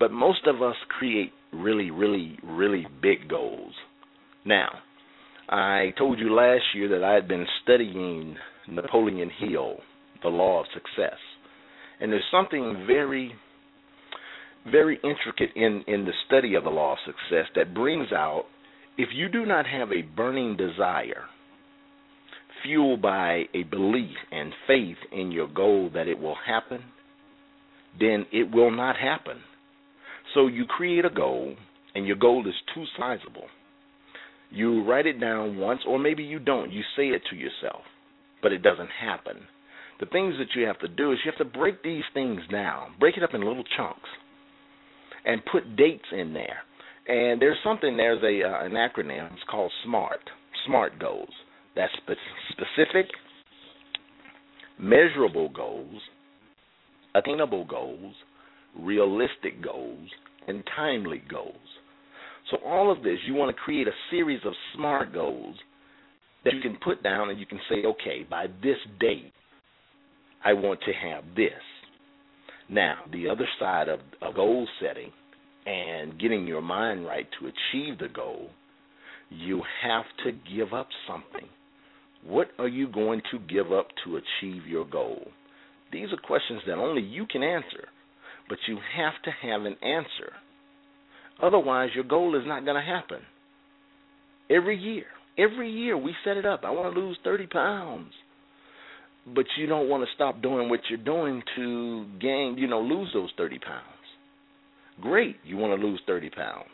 But 0.00 0.10
most 0.10 0.46
of 0.46 0.62
us 0.62 0.76
create 0.98 1.32
really, 1.52 1.90
really, 1.90 2.38
really 2.42 2.86
big 3.02 3.28
goals. 3.28 3.72
Now, 4.44 4.70
I 5.48 5.92
told 5.96 6.18
you 6.18 6.34
last 6.34 6.64
year 6.74 6.88
that 6.88 7.04
I 7.04 7.14
had 7.14 7.26
been 7.26 7.46
studying 7.62 8.36
Napoleon 8.68 9.30
Hill, 9.38 9.76
The 10.22 10.28
Law 10.28 10.60
of 10.60 10.66
Success. 10.74 11.18
And 12.00 12.12
there's 12.12 12.22
something 12.30 12.84
very 12.86 13.32
very 14.70 14.96
intricate 14.96 15.50
in 15.56 15.82
in 15.86 16.04
the 16.04 16.12
study 16.26 16.54
of 16.54 16.64
the 16.64 16.70
law 16.70 16.92
of 16.92 16.98
success 17.06 17.46
that 17.54 17.74
brings 17.74 18.12
out 18.12 18.44
if 18.98 19.08
you 19.14 19.28
do 19.28 19.46
not 19.46 19.66
have 19.66 19.90
a 19.92 20.02
burning 20.02 20.56
desire 20.56 21.24
fueled 22.62 23.00
by 23.00 23.44
a 23.54 23.62
belief 23.70 24.16
and 24.32 24.52
faith 24.66 24.96
in 25.12 25.30
your 25.30 25.48
goal 25.48 25.90
that 25.94 26.08
it 26.08 26.18
will 26.18 26.36
happen, 26.46 26.82
then 27.98 28.26
it 28.32 28.50
will 28.52 28.72
not 28.72 28.96
happen. 28.96 29.38
So 30.34 30.48
you 30.48 30.64
create 30.66 31.04
a 31.04 31.10
goal 31.10 31.54
and 31.94 32.06
your 32.06 32.16
goal 32.16 32.46
is 32.46 32.54
too 32.74 32.84
sizable. 32.98 33.46
You 34.50 34.84
write 34.88 35.06
it 35.06 35.20
down 35.20 35.58
once, 35.58 35.80
or 35.86 35.98
maybe 35.98 36.22
you 36.22 36.38
don't. 36.38 36.72
You 36.72 36.82
say 36.96 37.08
it 37.08 37.22
to 37.30 37.36
yourself, 37.36 37.82
but 38.42 38.52
it 38.52 38.62
doesn't 38.62 38.88
happen. 38.88 39.36
The 40.00 40.06
things 40.06 40.34
that 40.38 40.58
you 40.58 40.66
have 40.66 40.78
to 40.80 40.88
do 40.88 41.12
is 41.12 41.18
you 41.24 41.30
have 41.30 41.46
to 41.46 41.58
break 41.58 41.82
these 41.82 42.04
things 42.14 42.40
down, 42.50 42.92
break 43.00 43.16
it 43.16 43.22
up 43.22 43.34
in 43.34 43.40
little 43.42 43.64
chunks, 43.76 44.08
and 45.24 45.44
put 45.50 45.76
dates 45.76 46.04
in 46.12 46.32
there. 46.32 46.58
And 47.08 47.40
there's 47.40 47.58
something, 47.64 47.96
there's 47.96 48.22
a 48.22 48.48
uh, 48.48 48.64
an 48.64 48.72
acronym, 48.72 49.32
it's 49.32 49.42
called 49.50 49.72
SMART, 49.84 50.20
SMART 50.66 50.98
goals. 51.00 51.32
That's 51.74 51.92
spe- 51.96 52.52
specific, 52.52 53.06
measurable 54.78 55.48
goals, 55.48 56.00
attainable 57.14 57.64
goals, 57.64 58.14
realistic 58.78 59.62
goals, 59.62 60.08
and 60.46 60.62
timely 60.76 61.22
goals. 61.30 61.56
So 62.50 62.58
all 62.64 62.90
of 62.90 63.02
this, 63.02 63.18
you 63.26 63.34
want 63.34 63.54
to 63.54 63.62
create 63.62 63.88
a 63.88 63.92
series 64.10 64.40
of 64.44 64.52
SMART 64.74 65.12
goals 65.12 65.56
that 66.44 66.54
you 66.54 66.60
can 66.60 66.78
put 66.82 67.02
down 67.02 67.30
and 67.30 67.38
you 67.38 67.46
can 67.46 67.60
say, 67.68 67.84
okay, 67.84 68.26
by 68.28 68.46
this 68.62 68.78
date, 68.98 69.32
I 70.44 70.52
want 70.52 70.80
to 70.82 70.92
have 70.92 71.24
this. 71.36 71.52
Now, 72.70 72.98
the 73.12 73.28
other 73.28 73.46
side 73.58 73.88
of, 73.88 74.00
of 74.22 74.34
goal 74.34 74.66
setting 74.80 75.10
and 75.66 76.18
getting 76.18 76.46
your 76.46 76.62
mind 76.62 77.04
right 77.04 77.26
to 77.38 77.46
achieve 77.46 77.98
the 77.98 78.08
goal, 78.08 78.48
you 79.30 79.62
have 79.82 80.04
to 80.24 80.32
give 80.56 80.72
up 80.72 80.88
something. 81.06 81.48
What 82.24 82.48
are 82.58 82.68
you 82.68 82.88
going 82.88 83.22
to 83.30 83.38
give 83.40 83.72
up 83.72 83.88
to 84.04 84.16
achieve 84.16 84.66
your 84.66 84.84
goal? 84.86 85.28
These 85.92 86.12
are 86.12 86.26
questions 86.26 86.62
that 86.66 86.78
only 86.78 87.02
you 87.02 87.26
can 87.26 87.42
answer, 87.42 87.88
but 88.48 88.58
you 88.66 88.78
have 88.96 89.14
to 89.24 89.30
have 89.46 89.62
an 89.62 89.76
answer. 89.82 90.32
Otherwise, 91.42 91.90
your 91.94 92.04
goal 92.04 92.36
is 92.36 92.46
not 92.46 92.64
going 92.64 92.76
to 92.76 92.82
happen. 92.82 93.20
Every 94.50 94.78
year, 94.78 95.04
every 95.38 95.70
year 95.70 95.96
we 95.96 96.14
set 96.24 96.36
it 96.36 96.46
up. 96.46 96.62
I 96.64 96.70
want 96.70 96.94
to 96.94 97.00
lose 97.00 97.18
30 97.22 97.46
pounds. 97.46 98.12
But 99.34 99.44
you 99.58 99.66
don't 99.66 99.88
want 99.88 100.04
to 100.04 100.14
stop 100.14 100.40
doing 100.40 100.68
what 100.68 100.80
you're 100.88 100.98
doing 100.98 101.42
to 101.56 102.06
gain, 102.20 102.56
you 102.56 102.66
know, 102.66 102.80
lose 102.80 103.10
those 103.12 103.30
30 103.36 103.58
pounds. 103.58 103.82
Great, 105.00 105.36
you 105.44 105.56
want 105.56 105.78
to 105.78 105.86
lose 105.86 106.00
30 106.06 106.30
pounds. 106.30 106.70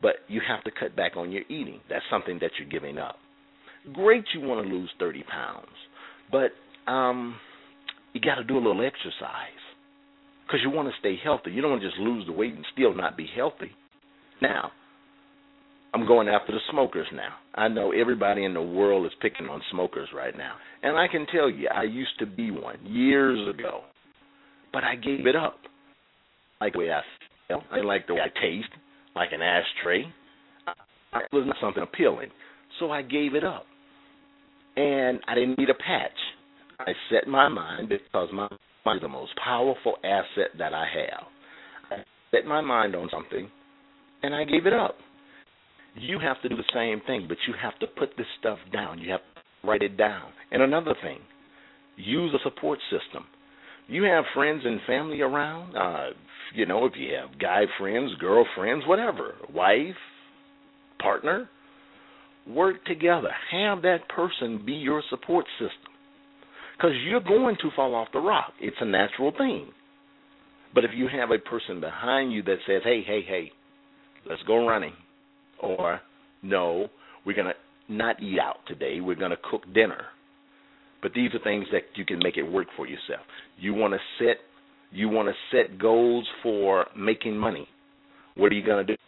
But 0.00 0.16
you 0.28 0.40
have 0.46 0.62
to 0.64 0.70
cut 0.70 0.96
back 0.96 1.16
on 1.16 1.32
your 1.32 1.42
eating. 1.48 1.80
That's 1.90 2.04
something 2.10 2.38
that 2.40 2.52
you're 2.58 2.68
giving 2.68 2.98
up. 2.98 3.16
Great, 3.92 4.24
you 4.32 4.40
want 4.40 4.66
to 4.66 4.72
lose 4.72 4.90
30 4.98 5.24
pounds. 5.24 5.66
But 6.30 6.52
um 6.90 7.36
you 8.12 8.20
got 8.20 8.36
to 8.36 8.44
do 8.44 8.54
a 8.54 8.62
little 8.62 8.84
exercise 8.84 9.62
because 10.46 10.60
you 10.62 10.70
want 10.70 10.88
to 10.88 10.94
stay 11.00 11.16
healthy. 11.22 11.50
You 11.50 11.62
don't 11.62 11.70
want 11.70 11.82
to 11.82 11.88
just 11.88 12.00
lose 12.00 12.26
the 12.26 12.32
weight 12.32 12.54
and 12.54 12.64
still 12.72 12.94
not 12.94 13.16
be 13.16 13.26
healthy. 13.34 13.70
Now, 14.42 14.72
I'm 15.94 16.04
going 16.04 16.26
after 16.26 16.52
the 16.52 16.58
smokers 16.68 17.06
now. 17.14 17.34
I 17.54 17.68
know 17.68 17.92
everybody 17.92 18.44
in 18.44 18.54
the 18.54 18.60
world 18.60 19.06
is 19.06 19.12
picking 19.20 19.46
on 19.46 19.62
smokers 19.70 20.08
right 20.12 20.36
now. 20.36 20.54
And 20.82 20.98
I 20.98 21.06
can 21.06 21.26
tell 21.32 21.48
you, 21.48 21.68
I 21.72 21.84
used 21.84 22.18
to 22.18 22.26
be 22.26 22.50
one 22.50 22.84
years 22.84 23.38
ago, 23.48 23.82
but 24.72 24.82
I 24.82 24.96
gave 24.96 25.28
it 25.28 25.36
up. 25.36 25.58
Like 26.60 26.72
the 26.72 26.80
way 26.80 26.90
I 26.90 27.02
feel, 27.46 27.62
I 27.70 27.82
like 27.82 28.08
the 28.08 28.14
way 28.14 28.20
I 28.20 28.40
taste, 28.40 28.72
like 29.14 29.28
an 29.32 29.42
ashtray. 29.42 30.06
It 31.14 31.32
was 31.32 31.44
not 31.46 31.56
something 31.60 31.84
appealing. 31.84 32.30
So 32.80 32.90
I 32.90 33.02
gave 33.02 33.36
it 33.36 33.44
up. 33.44 33.66
And 34.74 35.20
I 35.28 35.36
didn't 35.36 35.56
need 35.56 35.70
a 35.70 35.74
patch. 35.74 36.10
I 36.80 36.92
set 37.12 37.28
my 37.28 37.48
mind 37.48 37.90
because 37.90 38.28
my 38.32 38.48
mind 38.84 38.96
is 38.96 39.02
the 39.02 39.08
most 39.08 39.32
powerful 39.36 39.98
asset 40.02 40.50
that 40.58 40.74
I 40.74 40.86
have. 40.96 41.26
I 41.92 42.04
set 42.34 42.44
my 42.44 42.60
mind 42.60 42.96
on 42.96 43.08
something 43.12 43.48
and 44.22 44.34
I 44.34 44.44
gave 44.44 44.66
it 44.66 44.72
up. 44.72 44.96
You 45.94 46.18
have 46.18 46.40
to 46.42 46.48
do 46.48 46.56
the 46.56 46.64
same 46.74 47.02
thing, 47.06 47.26
but 47.28 47.36
you 47.46 47.54
have 47.60 47.78
to 47.80 47.86
put 47.86 48.10
this 48.16 48.26
stuff 48.40 48.58
down. 48.72 48.98
You 48.98 49.10
have 49.10 49.20
to 49.20 49.68
write 49.68 49.82
it 49.82 49.96
down. 49.96 50.32
And 50.50 50.62
another 50.62 50.94
thing, 51.02 51.18
use 51.96 52.34
a 52.34 52.42
support 52.48 52.78
system. 52.90 53.24
You 53.88 54.04
have 54.04 54.24
friends 54.34 54.62
and 54.64 54.80
family 54.86 55.20
around. 55.20 55.76
Uh, 55.76 56.10
you 56.54 56.66
know, 56.66 56.86
if 56.86 56.92
you 56.96 57.14
have 57.14 57.38
guy 57.38 57.64
friends, 57.78 58.10
girlfriends, 58.18 58.86
whatever, 58.86 59.34
wife, 59.52 59.94
partner, 60.98 61.48
work 62.48 62.84
together. 62.86 63.30
Have 63.50 63.82
that 63.82 64.08
person 64.08 64.62
be 64.64 64.72
your 64.72 65.02
support 65.10 65.44
system 65.58 65.92
because 66.76 66.92
you're 67.06 67.20
going 67.20 67.56
to 67.62 67.70
fall 67.76 67.94
off 67.94 68.08
the 68.12 68.20
rock. 68.20 68.52
It's 68.60 68.76
a 68.80 68.84
natural 68.84 69.32
thing. 69.36 69.68
But 70.74 70.84
if 70.84 70.90
you 70.94 71.08
have 71.08 71.30
a 71.30 71.38
person 71.38 71.80
behind 71.80 72.32
you 72.32 72.42
that 72.44 72.56
says, 72.66 72.82
"Hey, 72.82 73.02
hey, 73.02 73.22
hey, 73.22 73.52
let's 74.26 74.42
go 74.44 74.66
running," 74.66 74.94
or 75.58 76.00
"No, 76.42 76.88
we're 77.24 77.36
gonna 77.36 77.54
not 77.88 78.22
eat 78.22 78.38
out 78.38 78.64
today. 78.66 79.00
We're 79.00 79.16
gonna 79.16 79.36
cook 79.36 79.72
dinner." 79.72 80.06
But 81.02 81.12
these 81.14 81.34
are 81.34 81.40
things 81.40 81.66
that 81.72 81.82
you 81.96 82.04
can 82.04 82.20
make 82.22 82.36
it 82.36 82.42
work 82.42 82.68
for 82.76 82.86
yourself. 82.86 83.26
You 83.58 83.74
want 83.74 83.92
to 83.92 84.00
set 84.18 84.40
you 84.92 85.08
want 85.08 85.28
to 85.28 85.34
set 85.50 85.78
goals 85.78 86.28
for 86.42 86.86
making 86.96 87.36
money. 87.36 87.66
What 88.36 88.52
are 88.52 88.54
you 88.54 88.64
going 88.64 88.86
to 88.86 88.92
do? 88.94 88.98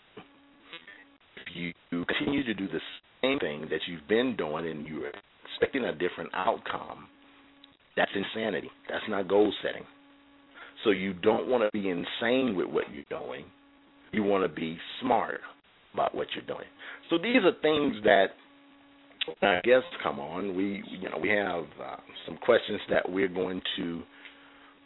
If 1.36 1.54
you 1.90 2.04
continue 2.06 2.42
to 2.44 2.54
do 2.54 2.66
the 2.66 2.80
same 3.22 3.38
thing 3.38 3.68
that 3.70 3.80
you've 3.86 4.08
been 4.08 4.34
doing 4.36 4.66
and 4.66 4.86
you're 4.86 5.10
expecting 5.44 5.84
a 5.84 5.92
different 5.92 6.30
outcome, 6.34 7.06
that's 7.96 8.10
insanity. 8.14 8.70
That's 8.88 9.04
not 9.08 9.28
goal 9.28 9.52
setting. 9.62 9.84
So 10.84 10.90
you 10.90 11.12
don't 11.12 11.48
want 11.48 11.62
to 11.64 11.70
be 11.72 11.88
insane 11.88 12.56
with 12.56 12.66
what 12.66 12.84
you're 12.92 13.20
doing. 13.20 13.44
You 14.14 14.22
want 14.22 14.44
to 14.44 14.54
be 14.60 14.78
smart 15.00 15.40
about 15.92 16.14
what 16.14 16.28
you're 16.34 16.46
doing. 16.46 16.68
So 17.10 17.18
these 17.18 17.42
are 17.44 17.52
things 17.62 17.96
that 18.04 18.26
our 19.42 19.60
guests 19.62 19.88
come 20.02 20.18
on. 20.20 20.54
We 20.56 20.82
you 20.98 21.08
know 21.08 21.18
we 21.20 21.30
have 21.30 21.64
uh, 21.82 21.96
some 22.26 22.36
questions 22.38 22.80
that 22.90 23.10
we're 23.10 23.28
going 23.28 23.60
to 23.76 24.02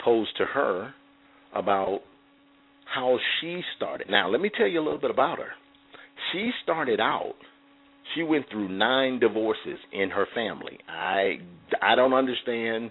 pose 0.04 0.26
to 0.38 0.44
her 0.44 0.94
about 1.54 2.00
how 2.94 3.18
she 3.40 3.60
started. 3.76 4.08
Now, 4.08 4.28
let 4.30 4.40
me 4.40 4.50
tell 4.56 4.66
you 4.66 4.80
a 4.80 4.84
little 4.84 5.00
bit 5.00 5.10
about 5.10 5.38
her. 5.38 5.50
She 6.32 6.50
started 6.62 7.00
out 7.00 7.34
she 8.14 8.22
went 8.22 8.46
through 8.50 8.68
nine 8.68 9.18
divorces 9.18 9.78
in 9.92 10.10
her 10.10 10.26
family. 10.34 10.78
I 10.88 11.38
I 11.82 11.94
don't 11.94 12.14
understand 12.14 12.90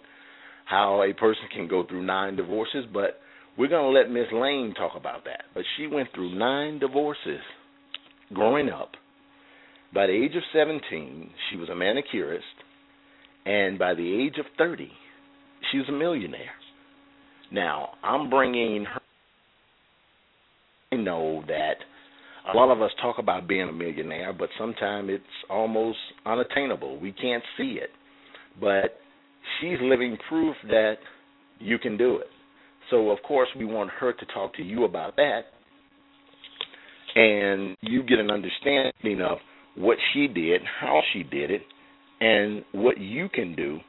how 0.66 1.04
a 1.04 1.14
person 1.14 1.44
can 1.54 1.68
go 1.68 1.86
through 1.88 2.06
nine 2.06 2.36
divorces, 2.36 2.86
but 2.94 3.20
we're 3.58 3.68
going 3.68 3.94
to 3.94 4.00
let 4.00 4.12
Miss 4.12 4.28
Lane 4.32 4.74
talk 4.76 4.94
about 4.96 5.26
that. 5.26 5.44
But 5.54 5.64
she 5.76 5.88
went 5.88 6.10
through 6.14 6.38
nine 6.38 6.80
divorces 6.80 7.42
growing 8.34 8.70
up. 8.70 8.92
By 9.94 10.08
the 10.08 10.14
age 10.14 10.36
of 10.36 10.44
17, 10.54 11.30
she 11.50 11.58
was 11.58 11.70
a 11.70 11.76
manicurist, 11.76 12.44
and 13.46 13.80
by 13.80 13.94
the 13.94 14.26
age 14.26 14.38
of 14.38 14.46
30, 14.58 14.92
she 15.72 15.78
was 15.78 15.88
a 15.90 15.94
millionaire. 15.94 16.52
Now, 17.52 17.92
I'm 18.04 18.30
bringing 18.30 18.86
her 18.86 19.02
I 20.92 20.96
know 20.96 21.44
that 21.48 21.76
a 22.54 22.56
lot 22.56 22.72
of 22.72 22.82
us 22.82 22.92
talk 23.02 23.18
about 23.20 23.48
being 23.48 23.68
a 23.68 23.74
millionaire, 23.74 24.32
but 24.32 24.50
sometimes 24.58 25.10
it's 25.12 25.24
almost 25.50 25.98
unattainable. 26.26 26.98
We 27.00 27.12
can't 27.12 27.44
see 27.58 27.80
it. 27.82 27.90
But 28.60 29.00
she's 29.60 29.78
living 29.82 30.18
proof 30.30 30.56
that 30.70 30.96
you 31.60 31.78
can 31.78 31.98
do 31.98 32.18
it. 32.18 32.28
So, 32.90 33.10
of 33.10 33.22
course, 33.24 33.50
we 33.58 33.66
want 33.66 33.90
her 34.00 34.14
to 34.14 34.26
talk 34.28 34.56
to 34.56 34.64
you 34.64 34.86
about 34.86 35.16
that. 35.18 35.42
And 37.16 37.76
you 37.82 38.04
get 38.04 38.20
an 38.20 38.30
understanding 38.30 39.22
of 39.22 39.40
what 39.76 39.98
she 40.14 40.28
did, 40.28 40.62
how 40.80 41.02
she 41.14 41.24
did 41.24 41.52
it, 41.52 41.62
and 42.20 42.64
what 42.72 43.00
you 43.00 43.30
can 43.30 43.56
do 43.56 43.80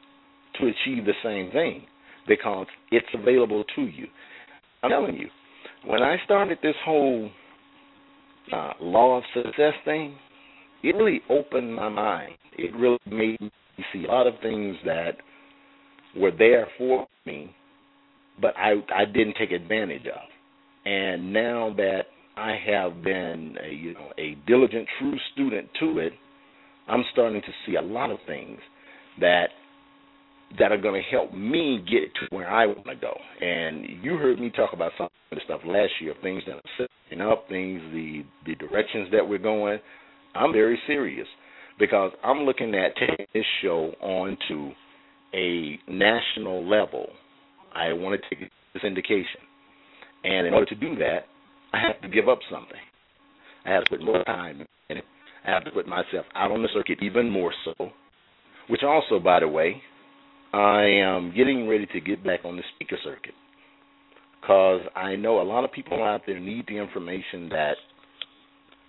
to 0.59 0.67
achieve 0.67 1.05
the 1.05 1.13
same 1.23 1.51
thing 1.51 1.83
because 2.27 2.67
it's 2.91 3.07
available 3.13 3.63
to 3.75 3.81
you. 3.81 4.07
I'm 4.83 4.89
telling 4.89 5.15
you, 5.15 5.27
when 5.85 6.01
I 6.01 6.17
started 6.25 6.57
this 6.61 6.75
whole 6.85 7.29
uh, 8.53 8.73
law 8.79 9.17
of 9.17 9.23
success 9.33 9.73
thing, 9.85 10.15
it 10.83 10.95
really 10.95 11.21
opened 11.29 11.75
my 11.75 11.89
mind. 11.89 12.33
It 12.57 12.73
really 12.75 12.99
made 13.05 13.41
me 13.41 13.51
see 13.91 14.05
a 14.05 14.11
lot 14.11 14.27
of 14.27 14.33
things 14.41 14.75
that 14.85 15.17
were 16.15 16.31
there 16.31 16.67
for 16.77 17.07
me, 17.25 17.53
but 18.41 18.55
I 18.57 18.73
I 18.95 19.05
didn't 19.05 19.35
take 19.37 19.51
advantage 19.51 20.05
of. 20.05 20.21
And 20.85 21.33
now 21.33 21.73
that 21.77 22.03
I 22.37 22.57
have 22.65 23.03
been 23.03 23.57
a, 23.63 23.73
you 23.73 23.93
know 23.93 24.11
a 24.17 24.37
diligent, 24.47 24.87
true 24.99 25.17
student 25.33 25.69
to 25.79 25.99
it, 25.99 26.13
I'm 26.87 27.03
starting 27.11 27.41
to 27.41 27.51
see 27.65 27.75
a 27.75 27.81
lot 27.81 28.11
of 28.11 28.17
things 28.25 28.59
that 29.19 29.49
that 30.57 30.71
are 30.71 30.81
going 30.81 31.01
to 31.01 31.09
help 31.15 31.33
me 31.33 31.83
get 31.89 32.13
to 32.15 32.35
where 32.35 32.49
I 32.49 32.65
want 32.65 32.85
to 32.85 32.95
go. 32.95 33.15
And 33.39 33.85
you 34.03 34.17
heard 34.17 34.39
me 34.39 34.49
talk 34.49 34.71
about 34.73 34.91
some 34.97 35.05
of 35.05 35.37
the 35.37 35.41
stuff 35.45 35.61
last 35.63 35.91
year, 36.01 36.15
things 36.23 36.41
that 36.47 36.55
are 36.55 36.87
setting 37.07 37.21
up, 37.21 37.47
things 37.49 37.81
the 37.93 38.23
the 38.45 38.55
directions 38.55 39.09
that 39.11 39.27
we're 39.27 39.37
going. 39.37 39.79
I'm 40.35 40.53
very 40.53 40.79
serious 40.87 41.27
because 41.77 42.11
I'm 42.23 42.39
looking 42.39 42.73
at 42.75 42.95
taking 42.95 43.25
this 43.33 43.45
show 43.61 43.91
on 44.01 44.37
to 44.47 44.71
a 45.33 45.79
national 45.87 46.67
level. 46.67 47.07
I 47.75 47.93
want 47.93 48.19
to 48.21 48.35
take 48.35 48.49
this 48.73 48.83
indication. 48.83 49.41
And 50.23 50.47
in 50.47 50.53
order 50.53 50.65
to 50.67 50.75
do 50.75 50.95
that, 50.95 51.25
I 51.73 51.79
have 51.79 52.01
to 52.01 52.09
give 52.09 52.27
up 52.27 52.39
something. 52.51 52.77
I 53.65 53.71
have 53.71 53.85
to 53.85 53.89
put 53.91 54.03
more 54.03 54.23
time 54.23 54.65
in 54.89 54.97
it. 54.97 55.03
I 55.45 55.51
have 55.51 55.63
to 55.65 55.71
put 55.71 55.87
myself 55.87 56.25
out 56.35 56.51
on 56.51 56.61
the 56.61 56.69
circuit 56.73 56.99
even 57.01 57.29
more 57.29 57.53
so. 57.63 57.89
Which 58.67 58.83
also, 58.83 59.19
by 59.19 59.39
the 59.39 59.47
way, 59.47 59.81
I 60.53 60.83
am 60.83 61.33
getting 61.35 61.67
ready 61.67 61.85
to 61.87 62.01
get 62.01 62.23
back 62.23 62.41
on 62.43 62.57
the 62.57 62.63
speaker 62.75 62.97
circuit 63.03 63.33
because 64.41 64.81
I 64.95 65.15
know 65.15 65.41
a 65.41 65.43
lot 65.43 65.63
of 65.63 65.71
people 65.71 66.03
out 66.03 66.21
there 66.25 66.39
need 66.39 66.65
the 66.67 66.77
information 66.77 67.49
that 67.49 67.75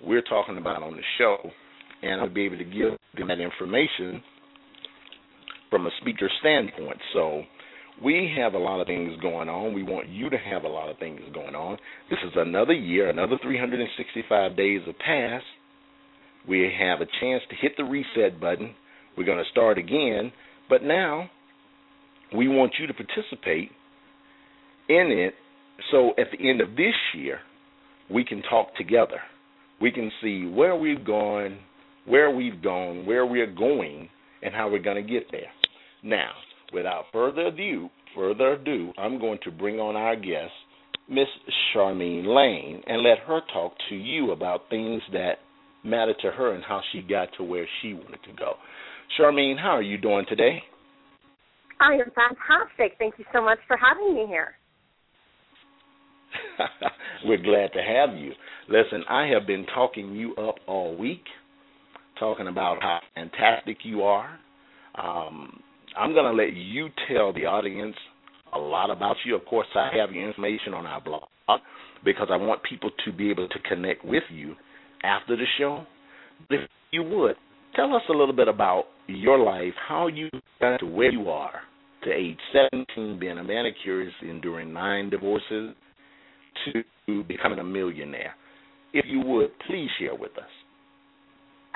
we're 0.05 0.23
talking 0.23 0.57
about 0.57 0.83
on 0.83 0.93
the 0.93 1.03
show, 1.19 1.37
and 2.03 2.21
I'll 2.21 2.29
be 2.29 2.47
able 2.47 2.59
to 2.59 2.65
give 2.65 2.97
them 3.17 3.29
that 3.29 3.41
information 3.41 4.23
from 5.69 5.87
a 5.87 5.91
speaker 6.01 6.31
standpoint. 6.41 6.99
So 7.13 7.43
we 8.03 8.33
have 8.39 8.55
a 8.55 8.59
lot 8.59 8.81
of 8.81 8.87
things 8.87 9.13
going 9.21 9.49
on. 9.49 9.75
We 9.75 9.83
want 9.83 10.09
you 10.09 10.31
to 10.31 10.39
have 10.39 10.65
a 10.65 10.69
lot 10.69 10.89
of 10.89 10.99
things 10.99 11.21
going 11.35 11.55
on. 11.55 11.77
This 12.09 12.19
is 12.25 12.33
another 12.37 12.73
year, 12.73 13.09
another 13.09 13.37
365 13.43 14.57
days 14.57 14.81
have 14.87 14.99
passed. 14.99 15.45
We 16.49 16.73
have 16.79 17.01
a 17.01 17.07
chance 17.21 17.43
to 17.51 17.57
hit 17.61 17.73
the 17.77 17.85
reset 17.85 18.41
button. 18.41 18.75
We're 19.17 19.27
going 19.27 19.45
to 19.45 19.51
start 19.51 19.77
again, 19.77 20.33
but 20.69 20.83
now 20.83 21.29
we 22.35 22.49
want 22.49 22.73
you 22.79 22.87
to 22.87 22.95
participate 22.95 23.71
in 24.89 25.11
it 25.11 25.35
so 25.91 26.11
at 26.19 26.27
the 26.33 26.49
end 26.49 26.61
of 26.61 26.71
this 26.77 26.95
year, 27.15 27.39
we 28.11 28.25
can 28.25 28.43
talk 28.43 28.75
together. 28.77 29.21
We 29.81 29.91
can 29.91 30.11
see 30.23 30.47
where 30.47 30.77
we've 30.77 31.05
gone, 31.05 31.59
where 32.07 32.31
we've 32.31 32.63
gone, 32.63 33.07
where 33.07 33.25
we're 33.25 33.53
going, 33.53 34.09
and 34.43 34.55
how 34.55 34.69
we're 34.69 34.83
going 34.83 35.05
to 35.05 35.11
get 35.11 35.27
there. 35.31 35.51
Now, 36.03 36.31
without 36.73 37.05
further 37.13 37.47
ado, 37.47 37.89
further 38.15 38.53
ado, 38.53 38.93
I'm 38.99 39.19
going 39.19 39.39
to 39.45 39.51
bring 39.51 39.79
on 39.79 39.97
our 39.97 40.17
guest, 40.17 40.53
Miss 41.09 41.29
Charmaine 41.75 42.27
Lane, 42.27 42.83
and 42.87 43.03
let 43.03 43.19
her 43.21 43.41
talk 43.53 43.73
to 43.89 43.95
you 43.95 44.33
about 44.33 44.69
things 44.71 45.03
that 45.13 45.35
matter 45.85 46.15
to 46.23 46.31
her 46.31 46.55
and 46.55 46.63
how 46.65 46.81
she 46.93 47.03
got 47.03 47.29
to 47.37 47.45
where 47.45 47.67
she 47.81 47.95
wanted 47.95 48.23
to 48.25 48.33
go. 48.39 48.55
Charmaine, 49.19 49.59
how 49.59 49.71
are 49.71 49.83
you 49.83 49.99
doing 49.99 50.25
today? 50.29 50.63
I 51.81 51.95
am 51.95 52.11
fantastic. 52.15 52.97
Thank 52.99 53.15
you 53.19 53.25
so 53.33 53.43
much 53.43 53.59
for 53.67 53.77
having 53.77 54.15
me 54.15 54.27
here. 54.27 54.55
We're 57.25 57.43
glad 57.43 57.73
to 57.73 57.83
have 57.83 58.17
you. 58.17 58.33
Listen, 58.69 59.03
I 59.09 59.27
have 59.29 59.47
been 59.47 59.67
talking 59.75 60.15
you 60.15 60.35
up 60.37 60.57
all 60.67 60.97
week, 60.97 61.25
talking 62.19 62.49
about 62.49 62.83
how 62.83 63.01
fantastic 63.15 63.79
you 63.83 64.03
are. 64.03 64.39
Um, 64.95 65.61
I'm 65.97 66.13
going 66.13 66.25
to 66.25 66.43
let 66.43 66.55
you 66.55 66.89
tell 67.09 67.33
the 67.33 67.47
audience 67.47 67.97
a 68.55 68.59
lot 68.59 68.91
about 68.91 69.17
you. 69.25 69.35
Of 69.37 69.45
course, 69.45 69.67
I 69.75 69.91
have 69.97 70.13
your 70.13 70.27
information 70.27 70.75
on 70.75 70.87
our 70.87 71.01
blog 71.01 71.23
because 72.05 72.29
I 72.31 72.37
want 72.37 72.63
people 72.63 72.91
to 73.05 73.13
be 73.13 73.31
able 73.31 73.49
to 73.49 73.59
connect 73.69 74.05
with 74.05 74.23
you 74.31 74.55
after 75.03 75.37
the 75.37 75.45
show. 75.59 75.85
If 76.49 76.69
you 76.91 77.03
would, 77.03 77.37
tell 77.77 77.95
us 77.95 78.03
a 78.09 78.13
little 78.13 78.35
bit 78.35 78.49
about 78.49 78.85
your 79.07 79.39
life, 79.39 79.75
how 79.89 80.07
you 80.07 80.31
got 80.61 80.79
to 80.79 80.87
where 80.87 81.13
you 81.13 81.29
are 81.29 81.61
to 82.05 82.13
age 82.13 82.39
17, 82.97 83.19
being 83.19 83.39
a 83.39 83.45
manicurist, 83.45 84.15
enduring 84.23 84.73
nine 84.73 85.11
divorces, 85.11 85.75
to 87.07 87.25
becoming 87.25 87.59
a 87.59 87.65
millionaire. 87.65 88.35
If 88.93 89.05
you 89.09 89.21
would, 89.21 89.51
please 89.67 89.89
share 89.99 90.15
with 90.15 90.33
us. 90.39 90.49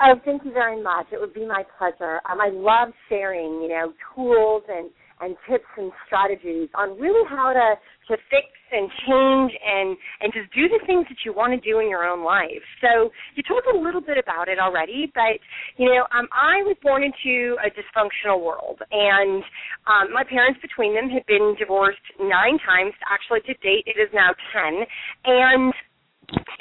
Oh, 0.01 0.15
thank 0.25 0.43
you 0.43 0.51
very 0.51 0.81
much. 0.81 1.07
It 1.13 1.19
would 1.21 1.33
be 1.33 1.45
my 1.45 1.63
pleasure. 1.77 2.19
Um, 2.29 2.41
I 2.41 2.49
love 2.51 2.93
sharing, 3.07 3.61
you 3.61 3.69
know, 3.69 3.93
tools 4.13 4.63
and 4.67 4.89
and 5.21 5.37
tips 5.49 5.71
and 5.77 5.93
strategies 6.05 6.67
on 6.75 6.99
really 6.99 7.23
how 7.29 7.53
to 7.53 7.79
to 8.11 8.21
fix 8.29 8.51
and 8.71 8.91
change 9.07 9.51
and 9.63 9.95
and 10.19 10.33
just 10.33 10.51
do 10.51 10.67
the 10.67 10.83
things 10.85 11.05
that 11.07 11.23
you 11.23 11.31
want 11.31 11.55
to 11.55 11.61
do 11.63 11.79
in 11.79 11.89
your 11.89 12.03
own 12.03 12.25
life. 12.25 12.63
So 12.81 13.09
you 13.35 13.43
talked 13.43 13.67
a 13.71 13.77
little 13.77 14.01
bit 14.01 14.17
about 14.17 14.49
it 14.49 14.59
already, 14.59 15.11
but 15.15 15.39
you 15.77 15.87
know, 15.87 16.03
um, 16.11 16.27
I 16.35 16.67
was 16.67 16.75
born 16.83 17.03
into 17.03 17.55
a 17.63 17.71
dysfunctional 17.71 18.43
world, 18.43 18.83
and 18.91 19.43
um, 19.87 20.11
my 20.11 20.25
parents 20.27 20.59
between 20.61 20.93
them 20.93 21.07
had 21.09 21.25
been 21.25 21.55
divorced 21.57 22.03
nine 22.19 22.59
times. 22.67 22.91
Actually, 23.07 23.39
to 23.47 23.55
date, 23.63 23.87
it 23.87 23.95
is 23.95 24.11
now 24.13 24.35
ten, 24.51 24.83
and 25.23 25.73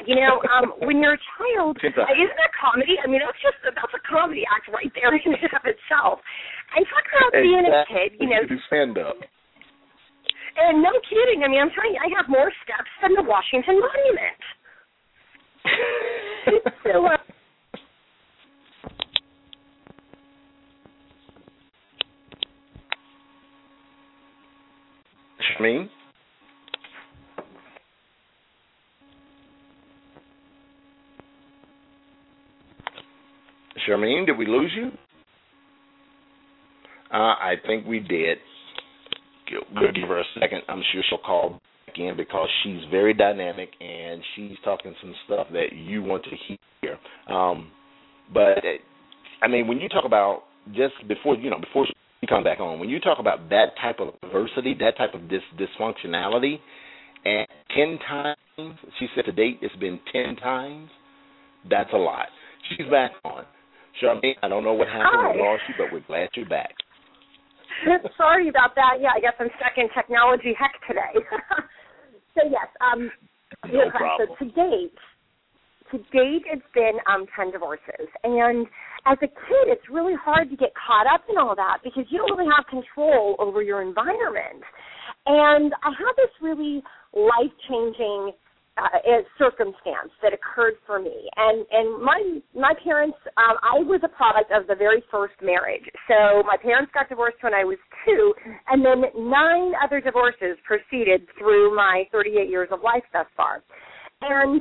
you 0.06 0.16
know, 0.16 0.40
um, 0.52 0.76
when 0.84 1.00
you're 1.00 1.16
a 1.16 1.24
child, 1.36 1.78
isn't 1.80 1.96
that 1.96 2.52
comedy? 2.60 2.96
I 3.00 3.06
mean, 3.08 3.20
that's 3.24 3.40
just 3.40 3.56
that's 3.64 3.94
a 3.94 4.02
comedy 4.04 4.44
act 4.44 4.68
right 4.68 4.92
there 4.92 5.14
in 5.16 5.32
and 5.32 5.54
of 5.56 5.64
itself. 5.64 6.20
And 6.76 6.84
talk 6.90 7.04
about 7.08 7.32
being 7.32 7.64
a 7.64 7.84
kid, 7.88 8.20
you 8.20 8.28
know. 8.28 8.42
stand 8.68 8.98
up. 8.98 9.16
And 10.56 10.82
no 10.82 10.90
kidding. 11.08 11.42
I 11.42 11.48
mean, 11.48 11.60
I'm 11.60 11.70
telling 11.74 11.94
you, 11.94 12.02
I 12.02 12.10
have 12.16 12.28
more 12.28 12.52
steps 12.62 12.90
than 13.02 13.14
the 13.14 13.22
Washington 13.22 13.80
Monument. 13.80 14.42
so. 16.84 17.06
Uh, 17.06 17.16
Shmeen? 25.58 25.88
Charmaine, 33.88 34.26
did 34.26 34.38
we 34.38 34.46
lose 34.46 34.72
you? 34.74 34.90
Uh, 37.12 37.16
I 37.16 37.54
think 37.66 37.86
we 37.86 38.00
did. 38.00 38.38
We'll 39.74 39.92
give 39.92 40.08
her 40.08 40.20
a 40.20 40.24
second. 40.40 40.62
I'm 40.68 40.82
sure 40.92 41.02
she'll 41.08 41.18
call 41.18 41.60
back 41.86 41.96
in 41.98 42.16
because 42.16 42.48
she's 42.62 42.80
very 42.90 43.14
dynamic 43.14 43.68
and 43.80 44.22
she's 44.34 44.56
talking 44.64 44.94
some 45.00 45.14
stuff 45.26 45.46
that 45.52 45.72
you 45.72 46.02
want 46.02 46.24
to 46.24 46.30
hear. 46.80 46.98
Um, 47.32 47.70
but 48.32 48.64
I 49.42 49.48
mean, 49.48 49.68
when 49.68 49.78
you 49.78 49.88
talk 49.88 50.04
about 50.04 50.44
just 50.74 50.94
before 51.06 51.36
you 51.36 51.50
know 51.50 51.60
before 51.60 51.86
you 52.20 52.28
come 52.28 52.42
back 52.42 52.58
on, 52.58 52.80
when 52.80 52.88
you 52.88 52.98
talk 53.00 53.18
about 53.18 53.48
that 53.50 53.76
type 53.80 54.00
of 54.00 54.18
diversity, 54.22 54.74
that 54.80 54.96
type 54.96 55.14
of 55.14 55.28
dis- 55.28 55.40
dysfunctionality, 55.58 56.58
and 57.24 57.46
ten 57.76 57.98
times, 58.08 58.78
she 58.98 59.06
said 59.14 59.26
to 59.26 59.32
date 59.32 59.58
it's 59.62 59.76
been 59.76 60.00
ten 60.10 60.36
times. 60.36 60.88
That's 61.68 61.90
a 61.92 61.98
lot. 61.98 62.26
She's 62.70 62.88
back 62.90 63.12
on. 63.24 63.44
Charmaine, 64.02 64.34
I 64.42 64.48
don't 64.48 64.64
know 64.64 64.74
what 64.74 64.88
happened. 64.88 65.10
Hi. 65.12 65.32
We 65.36 65.42
lost 65.42 65.62
you, 65.68 65.74
but 65.78 65.92
we're 65.92 66.06
glad 66.06 66.28
you're 66.34 66.48
back. 66.48 66.74
Sorry 68.16 68.48
about 68.48 68.74
that. 68.74 68.98
Yeah, 69.00 69.10
I 69.16 69.20
guess 69.20 69.34
I'm 69.38 69.50
stuck 69.56 69.76
in 69.76 69.88
technology 69.94 70.54
heck 70.58 70.74
today. 70.86 71.14
so 72.34 72.42
yes, 72.48 72.68
um, 72.80 73.10
No 73.70 73.90
problem. 73.90 74.28
so 74.38 74.44
to 74.44 74.50
date, 74.52 74.98
to 75.92 75.98
date 76.10 76.44
it's 76.50 76.66
been 76.74 76.98
um 77.06 77.26
ten 77.36 77.50
divorces, 77.50 78.08
and 78.22 78.66
as 79.06 79.18
a 79.20 79.28
kid, 79.28 79.66
it's 79.68 79.84
really 79.90 80.14
hard 80.16 80.48
to 80.50 80.56
get 80.56 80.72
caught 80.74 81.06
up 81.06 81.22
in 81.28 81.36
all 81.36 81.54
that 81.54 81.78
because 81.84 82.04
you 82.08 82.18
don't 82.18 82.38
really 82.38 82.50
have 82.56 82.64
control 82.66 83.36
over 83.38 83.60
your 83.60 83.82
environment. 83.82 84.64
And 85.26 85.72
I 85.84 85.90
had 85.92 86.14
this 86.16 86.32
really 86.40 86.82
life 87.12 87.52
changing 87.68 88.32
uh, 88.76 89.22
circumstance 89.38 90.10
that 90.22 90.32
occurred 90.32 90.74
for 90.86 90.98
me, 90.98 91.30
and 91.36 91.64
and 91.70 92.02
my 92.02 92.40
my 92.54 92.74
parents, 92.82 93.16
um, 93.36 93.56
I 93.62 93.78
was 93.78 94.00
a 94.02 94.08
product 94.08 94.50
of 94.50 94.66
the 94.66 94.74
very 94.74 95.02
first 95.10 95.34
marriage. 95.42 95.84
So 96.08 96.42
my 96.42 96.56
parents 96.60 96.90
got 96.92 97.08
divorced 97.08 97.38
when 97.42 97.54
I 97.54 97.62
was 97.62 97.78
two, 98.04 98.34
and 98.68 98.84
then 98.84 99.04
nine 99.14 99.72
other 99.82 100.00
divorces 100.00 100.58
proceeded 100.66 101.26
through 101.38 101.76
my 101.76 102.04
38 102.10 102.48
years 102.50 102.68
of 102.72 102.80
life 102.82 103.04
thus 103.12 103.26
far. 103.36 103.62
And 104.22 104.60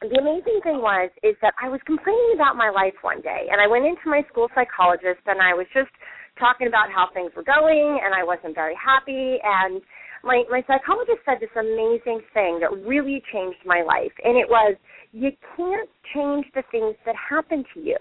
the 0.00 0.16
amazing 0.16 0.60
thing 0.64 0.80
was 0.80 1.10
is 1.22 1.36
that 1.42 1.52
I 1.62 1.68
was 1.68 1.80
complaining 1.84 2.32
about 2.34 2.56
my 2.56 2.70
life 2.70 2.96
one 3.02 3.20
day, 3.20 3.48
and 3.52 3.60
I 3.60 3.66
went 3.66 3.84
into 3.84 4.08
my 4.08 4.22
school 4.32 4.48
psychologist, 4.54 5.20
and 5.26 5.40
I 5.40 5.52
was 5.52 5.66
just 5.74 5.92
talking 6.38 6.68
about 6.68 6.92
how 6.92 7.08
things 7.12 7.32
were 7.36 7.44
going, 7.44 8.00
and 8.04 8.12
I 8.12 8.24
wasn't 8.24 8.54
very 8.54 8.76
happy, 8.76 9.40
and 9.44 9.80
my 10.26 10.42
my 10.50 10.60
psychologist 10.66 11.22
said 11.24 11.38
this 11.40 11.54
amazing 11.54 12.20
thing 12.34 12.58
that 12.60 12.74
really 12.84 13.22
changed 13.32 13.62
my 13.64 13.82
life, 13.86 14.12
and 14.24 14.36
it 14.36 14.50
was 14.50 14.74
you 15.12 15.30
can't 15.56 15.88
change 16.12 16.44
the 16.54 16.62
things 16.70 16.94
that 17.06 17.14
happen 17.14 17.64
to 17.72 17.80
you. 17.80 17.96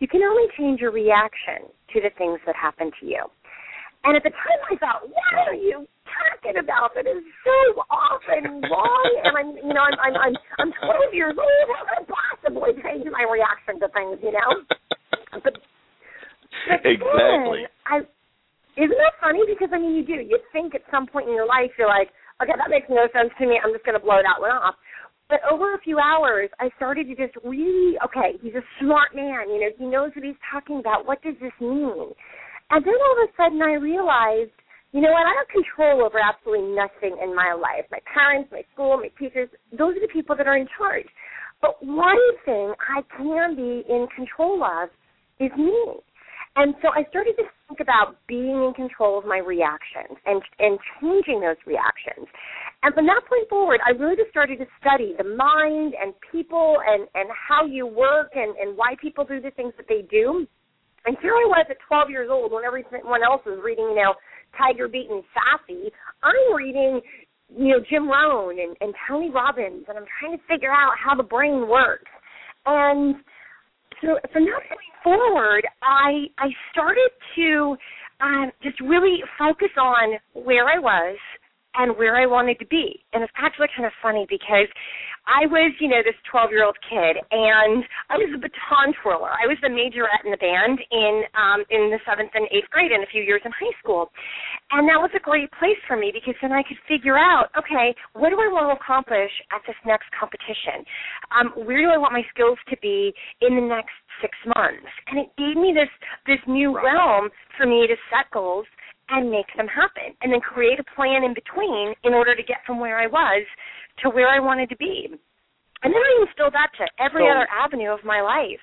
You 0.00 0.08
can 0.08 0.22
only 0.22 0.48
change 0.58 0.80
your 0.80 0.90
reaction 0.90 1.68
to 1.92 2.00
the 2.00 2.10
things 2.18 2.40
that 2.46 2.56
happen 2.56 2.90
to 3.00 3.06
you. 3.06 3.22
And 4.04 4.16
at 4.16 4.22
the 4.22 4.30
time, 4.30 4.60
I 4.70 4.76
thought, 4.76 5.02
what 5.08 5.34
are 5.48 5.54
you 5.54 5.86
talking 6.06 6.62
about? 6.62 6.94
That 6.94 7.06
is 7.06 7.22
so 7.42 7.82
often 7.90 8.62
wrong. 8.70 9.10
and 9.24 9.34
I'm, 9.36 9.50
you 9.56 9.74
know, 9.74 9.82
I'm, 9.82 9.98
I'm, 9.98 10.14
I'm, 10.14 10.34
I'm 10.58 10.70
12 10.70 11.14
years 11.14 11.34
old. 11.34 11.66
How 11.74 11.82
could 11.86 12.02
I 12.02 12.04
possibly 12.06 12.72
change 12.82 13.06
my 13.10 13.26
reaction 13.26 13.80
to 13.80 13.88
things? 13.90 14.18
You 14.22 14.32
know. 14.32 14.50
But, 15.42 15.58
but 16.68 16.80
exactly. 16.86 17.66
Then 17.66 17.76
I, 17.86 17.96
isn't 18.76 19.00
that 19.00 19.16
funny? 19.20 19.40
Because 19.48 19.72
I 19.72 19.78
mean, 19.78 19.96
you 19.96 20.04
do. 20.04 20.20
You 20.20 20.38
think 20.52 20.74
at 20.74 20.84
some 20.90 21.06
point 21.06 21.28
in 21.28 21.34
your 21.34 21.48
life, 21.48 21.72
you're 21.78 21.88
like, 21.88 22.12
okay, 22.42 22.52
that 22.56 22.70
makes 22.70 22.86
no 22.88 23.08
sense 23.12 23.32
to 23.40 23.46
me. 23.46 23.56
I'm 23.56 23.72
just 23.72 23.84
going 23.84 23.98
to 23.98 24.04
blow 24.04 24.20
that 24.20 24.40
one 24.40 24.52
off. 24.52 24.76
But 25.28 25.40
over 25.50 25.74
a 25.74 25.80
few 25.82 25.98
hours, 25.98 26.50
I 26.60 26.70
started 26.76 27.08
to 27.08 27.14
just 27.16 27.34
really, 27.42 27.98
okay, 28.04 28.38
he's 28.40 28.54
a 28.54 28.62
smart 28.78 29.10
man. 29.14 29.50
You 29.50 29.58
know, 29.58 29.70
he 29.76 29.86
knows 29.86 30.12
what 30.14 30.24
he's 30.24 30.38
talking 30.52 30.78
about. 30.78 31.06
What 31.06 31.20
does 31.22 31.34
this 31.40 31.54
mean? 31.60 32.14
And 32.70 32.80
then 32.84 32.94
all 32.94 33.14
of 33.18 33.26
a 33.26 33.32
sudden 33.34 33.60
I 33.62 33.74
realized, 33.74 34.54
you 34.92 35.00
know 35.00 35.10
what, 35.10 35.26
I 35.26 35.34
have 35.34 35.50
control 35.50 36.06
over 36.06 36.18
absolutely 36.18 36.70
nothing 36.74 37.18
in 37.22 37.34
my 37.34 37.54
life. 37.54 37.90
My 37.90 37.98
parents, 38.06 38.50
my 38.52 38.62
school, 38.72 38.98
my 38.98 39.10
teachers, 39.18 39.48
those 39.72 39.96
are 39.96 40.04
the 40.04 40.12
people 40.12 40.36
that 40.36 40.46
are 40.46 40.56
in 40.56 40.68
charge. 40.78 41.06
But 41.60 41.82
one 41.82 42.22
thing 42.44 42.74
I 42.78 43.02
can 43.16 43.56
be 43.56 43.82
in 43.88 44.06
control 44.14 44.62
of 44.62 44.90
is 45.40 45.50
me. 45.56 46.00
And 46.56 46.74
so 46.80 46.88
I 46.88 47.04
started 47.10 47.36
to 47.36 47.44
think 47.68 47.80
about 47.80 48.16
being 48.26 48.64
in 48.64 48.72
control 48.74 49.18
of 49.18 49.26
my 49.26 49.38
reactions 49.38 50.16
and 50.24 50.40
and 50.58 50.78
changing 51.00 51.40
those 51.40 51.60
reactions. 51.66 52.26
And 52.82 52.94
from 52.94 53.04
that 53.06 53.20
point 53.28 53.48
forward, 53.48 53.80
I 53.84 53.90
really 53.92 54.16
just 54.16 54.30
started 54.30 54.58
to 54.60 54.66
study 54.80 55.12
the 55.16 55.24
mind 55.24 55.92
and 56.00 56.14
people 56.32 56.80
and 56.80 57.08
and 57.14 57.28
how 57.28 57.66
you 57.66 57.86
work 57.86 58.32
and 58.34 58.56
and 58.56 58.76
why 58.76 58.96
people 59.00 59.24
do 59.24 59.40
the 59.40 59.50
things 59.52 59.74
that 59.76 59.86
they 59.88 60.08
do. 60.08 60.46
And 61.04 61.16
here 61.20 61.36
I 61.36 61.46
was 61.46 61.66
at 61.70 61.76
12 61.86 62.10
years 62.10 62.28
old 62.32 62.50
when 62.50 62.64
everyone 62.64 63.22
else 63.22 63.42
was 63.46 63.60
reading, 63.62 63.84
you 63.94 64.02
know, 64.02 64.14
Tiger 64.58 64.88
Beat 64.88 65.06
and 65.08 65.22
Sassy. 65.30 65.92
I'm 66.24 66.56
reading, 66.56 67.00
you 67.54 67.68
know, 67.68 67.80
Jim 67.88 68.10
Rohn 68.10 68.58
and, 68.58 68.74
and 68.80 68.92
Tony 69.06 69.30
Robbins, 69.30 69.84
and 69.88 69.96
I'm 69.96 70.08
trying 70.18 70.36
to 70.36 70.42
figure 70.50 70.72
out 70.72 70.98
how 70.98 71.14
the 71.14 71.22
brain 71.22 71.68
works. 71.68 72.10
And 72.66 73.14
so 74.02 74.18
from 74.32 74.44
that 74.44 74.62
point 74.68 74.80
forward, 75.02 75.66
I 75.82 76.26
I 76.38 76.48
started 76.72 77.10
to 77.36 77.76
um, 78.20 78.52
just 78.62 78.80
really 78.80 79.22
focus 79.38 79.70
on 79.78 80.18
where 80.34 80.68
I 80.68 80.78
was 80.78 81.16
and 81.76 81.96
where 81.96 82.16
I 82.16 82.26
wanted 82.26 82.58
to 82.58 82.66
be. 82.66 83.04
And 83.12 83.22
it's 83.22 83.32
actually 83.36 83.68
kind 83.76 83.86
of 83.86 83.92
funny 84.02 84.26
because 84.28 84.68
I 85.26 85.46
was, 85.50 85.74
you 85.82 85.90
know, 85.90 86.06
this 86.06 86.14
12 86.30 86.54
year 86.54 86.64
old 86.64 86.78
kid, 86.86 87.18
and 87.18 87.82
I 88.08 88.14
was 88.14 88.30
a 88.30 88.38
baton 88.38 88.94
twirler. 89.02 89.34
I 89.34 89.50
was 89.50 89.58
the 89.58 89.68
majorette 89.68 90.22
in 90.22 90.30
the 90.30 90.38
band 90.38 90.78
in 90.94 91.26
um, 91.34 91.66
in 91.66 91.90
the 91.90 91.98
seventh 92.06 92.30
and 92.34 92.46
eighth 92.54 92.70
grade, 92.70 92.94
and 92.94 93.02
a 93.02 93.10
few 93.10 93.26
years 93.26 93.42
in 93.44 93.50
high 93.50 93.74
school, 93.82 94.14
and 94.70 94.86
that 94.86 95.02
was 95.02 95.10
a 95.18 95.22
great 95.22 95.50
place 95.58 95.78
for 95.86 95.98
me 95.98 96.14
because 96.14 96.38
then 96.40 96.54
I 96.54 96.62
could 96.62 96.78
figure 96.86 97.18
out, 97.18 97.50
okay, 97.58 97.90
what 98.14 98.30
do 98.30 98.38
I 98.38 98.46
want 98.46 98.70
to 98.70 98.78
accomplish 98.78 99.34
at 99.50 99.66
this 99.66 99.78
next 99.82 100.06
competition? 100.14 100.86
Um, 101.34 101.50
where 101.66 101.82
do 101.82 101.90
I 101.90 101.98
want 101.98 102.14
my 102.14 102.22
skills 102.30 102.58
to 102.70 102.76
be 102.78 103.10
in 103.42 103.58
the 103.58 103.66
next 103.66 103.98
six 104.22 104.32
months? 104.46 104.86
And 105.10 105.18
it 105.18 105.34
gave 105.34 105.58
me 105.58 105.74
this 105.74 105.90
this 106.30 106.40
new 106.46 106.70
right. 106.70 106.86
realm 106.86 107.34
for 107.58 107.66
me 107.66 107.90
to 107.90 107.98
set 108.14 108.30
goals 108.30 108.70
and 109.08 109.30
make 109.30 109.46
them 109.56 109.66
happen, 109.68 110.16
and 110.22 110.32
then 110.32 110.40
create 110.40 110.80
a 110.80 110.84
plan 110.94 111.22
in 111.22 111.34
between 111.34 111.94
in 112.04 112.14
order 112.14 112.34
to 112.34 112.42
get 112.42 112.58
from 112.66 112.80
where 112.80 112.98
I 112.98 113.06
was 113.06 113.44
to 114.02 114.10
where 114.10 114.28
I 114.28 114.40
wanted 114.40 114.68
to 114.70 114.76
be. 114.76 115.08
And 115.82 115.94
then 115.94 116.00
I 116.00 116.26
instilled 116.26 116.54
that 116.54 116.70
to 116.78 117.02
every 117.02 117.24
so, 117.24 117.30
other 117.30 117.46
avenue 117.50 117.90
of 117.90 118.00
my 118.04 118.20
life. 118.20 118.60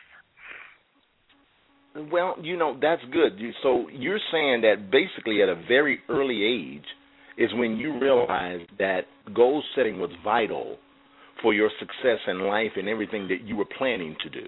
Well, 2.11 2.35
you 2.41 2.57
know, 2.57 2.77
that's 2.81 3.01
good. 3.11 3.39
So 3.61 3.87
you're 3.91 4.19
saying 4.31 4.61
that 4.61 4.91
basically 4.91 5.41
at 5.43 5.49
a 5.49 5.55
very 5.67 5.99
early 6.09 6.43
age 6.43 6.85
is 7.37 7.49
when 7.53 7.77
you 7.77 7.99
realized 7.99 8.69
that 8.79 9.01
goal 9.33 9.63
setting 9.75 9.99
was 9.99 10.09
vital 10.23 10.77
for 11.41 11.53
your 11.53 11.69
success 11.79 12.19
in 12.27 12.41
life 12.41 12.71
and 12.75 12.87
everything 12.87 13.27
that 13.27 13.41
you 13.45 13.55
were 13.55 13.67
planning 13.77 14.15
to 14.23 14.29
do. 14.29 14.45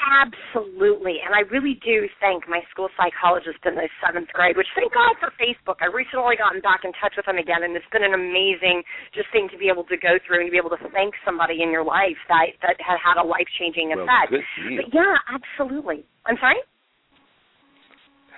Absolutely. 0.00 1.20
And 1.20 1.36
I 1.36 1.44
really 1.52 1.76
do 1.84 2.08
thank 2.24 2.48
my 2.48 2.64
school 2.72 2.88
psychologist 2.96 3.60
in 3.68 3.76
the 3.76 3.84
seventh 4.00 4.32
grade, 4.32 4.56
which 4.56 4.66
thank 4.72 4.92
God 4.96 5.12
for 5.20 5.28
Facebook. 5.36 5.84
I 5.84 5.92
recently 5.92 6.40
gotten 6.40 6.64
back 6.64 6.88
in 6.88 6.92
touch 6.96 7.20
with 7.20 7.28
him 7.28 7.36
again 7.36 7.68
and 7.68 7.76
it's 7.76 7.88
been 7.92 8.04
an 8.04 8.16
amazing 8.16 8.80
just 9.12 9.28
thing 9.28 9.52
to 9.52 9.58
be 9.60 9.68
able 9.68 9.84
to 9.92 10.00
go 10.00 10.16
through 10.24 10.40
and 10.40 10.48
to 10.48 10.52
be 10.52 10.56
able 10.56 10.72
to 10.72 10.80
thank 10.96 11.12
somebody 11.20 11.60
in 11.60 11.68
your 11.68 11.84
life 11.84 12.16
that 12.32 12.56
that 12.64 12.80
had 12.80 12.96
had 12.96 13.20
a 13.20 13.26
life 13.26 13.46
changing 13.60 13.92
effect. 13.92 14.32
But 14.32 14.88
yeah, 14.88 15.20
absolutely. 15.28 16.08
I'm 16.24 16.40
sorry? 16.40 16.64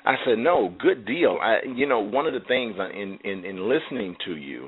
I 0.02 0.18
said 0.26 0.42
no, 0.42 0.74
good 0.82 1.06
deal. 1.06 1.38
I 1.38 1.62
you 1.62 1.86
know, 1.86 2.02
one 2.02 2.26
of 2.26 2.34
the 2.34 2.42
things 2.50 2.74
in 2.74 3.22
in, 3.22 3.46
in 3.46 3.70
listening 3.70 4.18
to 4.26 4.34
you, 4.34 4.66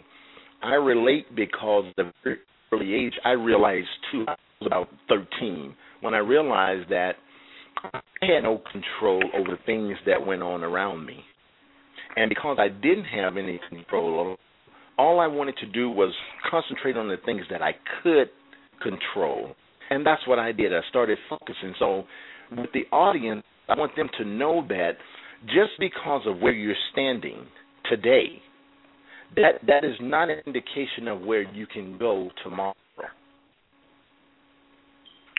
I 0.62 0.78
relate 0.78 1.26
because 1.34 1.90
at 1.98 2.06
the 2.22 2.38
early 2.70 2.94
age 2.94 3.18
I 3.24 3.34
realized 3.34 3.90
too 4.12 4.24
I 4.30 4.38
was 4.62 4.66
about 4.70 4.88
thirteen 5.10 5.74
when 6.04 6.14
I 6.14 6.18
realized 6.18 6.90
that 6.90 7.12
I 7.92 8.00
had 8.20 8.42
no 8.42 8.62
control 8.70 9.22
over 9.34 9.50
the 9.50 9.62
things 9.66 9.96
that 10.06 10.24
went 10.24 10.42
on 10.42 10.62
around 10.62 11.04
me. 11.04 11.20
And 12.16 12.28
because 12.28 12.58
I 12.60 12.68
didn't 12.68 13.04
have 13.04 13.36
any 13.36 13.60
control 13.68 14.36
all 14.98 15.20
I 15.20 15.26
wanted 15.26 15.56
to 15.58 15.66
do 15.66 15.90
was 15.90 16.12
concentrate 16.50 16.96
on 16.96 17.08
the 17.08 17.16
things 17.24 17.42
that 17.50 17.62
I 17.62 17.72
could 18.02 18.30
control. 18.82 19.54
And 19.90 20.06
that's 20.06 20.26
what 20.26 20.38
I 20.38 20.52
did. 20.52 20.74
I 20.74 20.80
started 20.88 21.18
focusing. 21.28 21.74
So 21.78 22.04
with 22.56 22.70
the 22.72 22.84
audience, 22.94 23.42
I 23.68 23.76
want 23.78 23.96
them 23.96 24.08
to 24.18 24.24
know 24.24 24.64
that 24.68 24.92
just 25.46 25.72
because 25.78 26.22
of 26.26 26.38
where 26.38 26.52
you're 26.52 26.74
standing 26.92 27.46
today, 27.90 28.40
that 29.36 29.54
that 29.66 29.84
is 29.84 29.96
not 30.00 30.30
an 30.30 30.38
indication 30.46 31.08
of 31.08 31.20
where 31.20 31.42
you 31.52 31.66
can 31.66 31.98
go 31.98 32.30
tomorrow. 32.42 32.74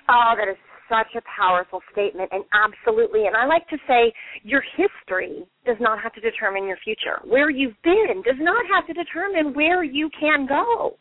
Oh, 0.09 0.33
that 0.37 0.47
is 0.47 0.57
such 0.89 1.15
a 1.17 1.21
powerful 1.25 1.81
statement, 1.91 2.29
and 2.31 2.43
absolutely. 2.53 3.25
And 3.25 3.35
I 3.35 3.45
like 3.45 3.67
to 3.69 3.77
say 3.87 4.13
your 4.43 4.61
history 4.77 5.43
does 5.65 5.77
not 5.79 6.01
have 6.01 6.13
to 6.13 6.21
determine 6.21 6.67
your 6.67 6.77
future. 6.83 7.21
Where 7.25 7.49
you've 7.49 7.75
been 7.83 8.21
does 8.23 8.39
not 8.39 8.63
have 8.73 8.85
to 8.87 8.93
determine 8.93 9.53
where 9.53 9.83
you 9.83 10.09
can 10.19 10.45
go. 10.47 10.95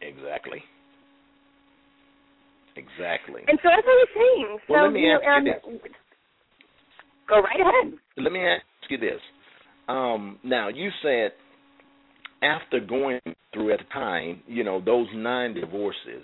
Exactly. 0.00 0.62
Exactly. 2.76 3.42
And 3.48 3.58
so, 3.62 3.68
as 3.70 3.82
I 3.84 4.04
was 4.04 4.08
saying, 4.14 4.58
well, 4.68 4.80
so 4.80 4.84
let 4.84 4.92
me 4.92 5.00
you 5.00 5.12
ask 5.12 5.22
know, 5.22 5.30
um, 5.32 5.46
you 5.46 5.52
this. 5.82 5.92
go 7.28 7.40
right 7.40 7.60
ahead. 7.60 7.98
Let 8.18 8.32
me 8.32 8.40
ask 8.40 8.62
you 8.90 8.98
this. 8.98 9.20
Um, 9.88 10.38
now, 10.44 10.68
you 10.68 10.90
said 11.02 11.32
after 12.42 12.80
going 12.80 13.20
through 13.52 13.72
at 13.72 13.78
the 13.78 13.84
time, 13.92 14.42
you 14.46 14.62
know, 14.62 14.80
those 14.84 15.06
nine 15.14 15.54
divorces, 15.54 16.22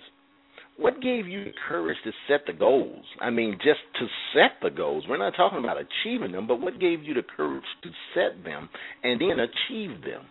what 0.77 1.01
gave 1.01 1.27
you 1.27 1.45
the 1.45 1.53
courage 1.67 1.97
to 2.03 2.11
set 2.27 2.41
the 2.47 2.53
goals? 2.53 3.05
I 3.21 3.29
mean, 3.29 3.57
just 3.57 3.79
to 3.99 4.07
set 4.33 4.57
the 4.61 4.75
goals. 4.75 5.05
We're 5.07 5.17
not 5.17 5.33
talking 5.35 5.59
about 5.59 5.77
achieving 5.77 6.31
them, 6.31 6.47
but 6.47 6.59
what 6.59 6.79
gave 6.79 7.03
you 7.03 7.13
the 7.13 7.23
courage 7.23 7.63
to 7.83 7.89
set 8.13 8.43
them 8.43 8.69
and 9.03 9.21
then 9.21 9.37
achieve 9.39 10.01
them? 10.01 10.23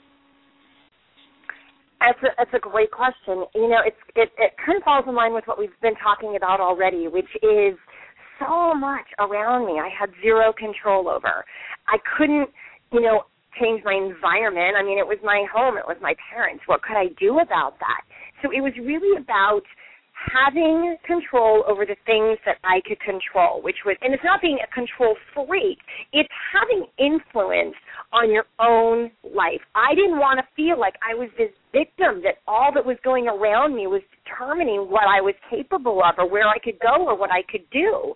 That's 2.01 2.19
a, 2.25 2.29
that's 2.37 2.51
a 2.55 2.59
great 2.59 2.91
question. 2.91 3.47
You 3.55 3.69
know, 3.69 3.79
it's 3.87 3.97
it, 4.17 4.31
it 4.37 4.53
kind 4.65 4.77
of 4.77 4.83
falls 4.83 5.05
in 5.07 5.15
line 5.15 5.33
with 5.33 5.45
what 5.47 5.59
we've 5.59 5.71
been 5.81 5.95
talking 6.03 6.35
about 6.37 6.59
already, 6.59 7.07
which 7.07 7.31
is 7.43 7.79
so 8.41 8.75
much 8.75 9.07
around 9.21 9.67
me 9.67 9.79
I 9.79 9.89
had 9.89 10.11
zero 10.21 10.53
control 10.53 11.09
over. 11.09 11.45
I 11.87 11.99
couldn't, 12.19 12.51
you 12.93 13.01
know, 13.01 13.23
change 13.61 13.83
my 13.85 13.95
environment. 13.95 14.75
I 14.77 14.83
mean, 14.83 14.99
it 14.99 15.07
was 15.07 15.19
my 15.23 15.45
home, 15.53 15.77
it 15.77 15.87
was 15.87 15.97
my 16.01 16.15
parents. 16.33 16.65
What 16.67 16.83
could 16.83 16.97
I 16.97 17.15
do 17.21 17.39
about 17.39 17.79
that? 17.79 18.03
So 18.43 18.51
it 18.51 18.61
was 18.61 18.73
really 18.83 19.21
about 19.21 19.63
having 20.31 20.97
control 21.07 21.65
over 21.67 21.85
the 21.85 21.97
things 22.07 22.39
that 22.47 22.57
I 22.63 22.81
could 22.87 23.01
control, 23.01 23.63
which 23.63 23.83
was, 23.85 23.97
and 24.03 24.15
it's 24.15 24.25
not 24.25 24.41
being 24.41 24.59
a 24.63 24.71
control 24.75 25.17
freak, 25.35 25.79
it's 26.13 26.31
having 26.53 26.87
influence 26.99 27.75
on 28.13 28.31
your 28.31 28.45
own 28.61 29.11
life. 29.25 29.61
I 29.75 29.95
didn't 29.95 30.19
want 30.19 30.39
to 30.39 30.47
feel 30.55 30.79
like 30.79 30.95
I 31.03 31.15
was 31.15 31.29
this 31.39 31.51
victim, 31.73 32.23
that 32.23 32.45
all 32.47 32.71
that 32.75 32.85
was 32.85 32.97
going 33.03 33.27
around 33.27 33.75
me 33.75 33.87
was 33.87 34.03
determining 34.23 34.91
what 34.93 35.09
I 35.09 35.21
was 35.21 35.35
capable 35.49 36.03
of 36.05 36.15
or 36.19 36.29
where 36.29 36.47
I 36.47 36.59
could 36.63 36.79
go 36.79 37.09
or 37.09 37.17
what 37.17 37.31
I 37.33 37.43
could 37.51 37.65
do. 37.73 38.15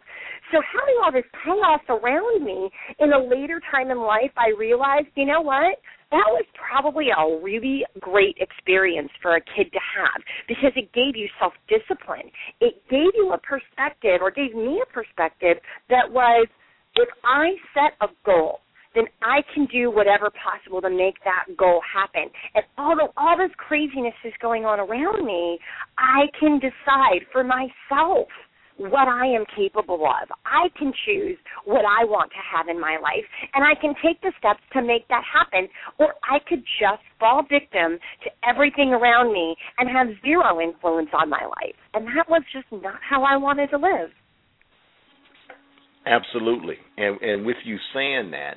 So 0.53 0.61
having 0.61 0.97
all 1.03 1.11
this 1.11 1.27
chaos 1.43 1.81
around 1.89 2.45
me 2.45 2.71
in 3.01 3.13
a 3.13 3.19
later 3.19 3.61
time 3.71 3.91
in 3.91 3.99
life, 3.99 4.31
I 4.37 4.53
realized, 4.57 5.09
you 5.17 5.27
know 5.27 5.41
what? 5.41 5.79
That 6.11 6.27
was 6.29 6.45
probably 6.55 7.09
a 7.11 7.43
really 7.43 7.85
great 8.01 8.37
experience 8.39 9.11
for 9.21 9.37
a 9.37 9.41
kid 9.41 9.73
to 9.73 9.81
have 9.97 10.23
because 10.47 10.73
it 10.77 10.93
gave 10.93 11.17
you 11.17 11.29
self 11.41 11.53
discipline. 11.69 12.31
It 12.61 12.83
gave 12.91 13.11
you 13.15 13.33
a 13.33 13.39
perspective 13.39 14.21
or 14.21 14.31
gave 14.31 14.55
me 14.55 14.83
a 14.83 14.93
perspective 14.93 15.59
that 15.91 16.11
was 16.11 16.47
if 16.95 17.09
I 17.25 17.53
set 17.75 17.93
a 18.01 18.13
goal, 18.25 18.61
then 18.95 19.05
I 19.23 19.43
can 19.53 19.67
do 19.67 19.91
whatever 19.91 20.31
possible 20.31 20.81
to 20.81 20.89
make 20.89 21.17
that 21.25 21.55
goal 21.57 21.83
happen. 21.85 22.31
And 22.55 22.65
although 22.79 23.13
all 23.17 23.37
this 23.37 23.55
craziness 23.59 24.15
is 24.25 24.33
going 24.41 24.65
on 24.65 24.81
around 24.81 25.25
me, 25.25 25.59
I 25.99 26.27
can 26.41 26.59
decide 26.59 27.27
for 27.31 27.45
myself 27.45 28.29
what 28.79 29.09
I 29.09 29.27
am 29.27 29.45
capable 29.57 30.05
of. 30.05 30.29
I 30.45 30.69
can 30.79 30.93
choose 31.05 31.39
what 31.65 31.85
I 31.85 32.05
want 32.05 32.31
to 32.33 32.43
have 32.45 32.69
in 32.69 32.81
my 32.81 32.99
life, 33.03 33.25
and 33.55 33.65
I 33.65 33.75
can 33.81 33.95
take 34.05 34.21
the 34.21 34.33
steps 34.39 34.61
to 34.73 34.83
make 34.83 35.09
that 35.09 35.23
happen, 35.25 35.69
or 35.99 36.15
I 36.25 36.39
could 36.47 36.63
just 36.81 37.03
fall 37.19 37.43
victim 37.43 37.99
to 38.25 38.31
everything 38.49 38.91
around 38.91 39.33
me 39.33 39.57
and 39.79 39.89
have 39.89 40.09
zero 40.23 40.61
influence 40.61 41.11
on 41.13 41.31
my 41.31 41.45
life. 41.45 41.77
And 41.95 42.07
that 42.07 42.29
was 42.29 42.43
just 42.53 42.67
not 42.71 43.01
how 43.09 43.25
I 43.25 43.37
wanted 43.37 43.71
to 43.71 43.79
live. 43.79 44.11
Absolutely. 46.07 46.77
And 46.97 47.21
and 47.21 47.45
with 47.45 47.57
you 47.65 47.77
saying 47.93 48.31
that, 48.31 48.55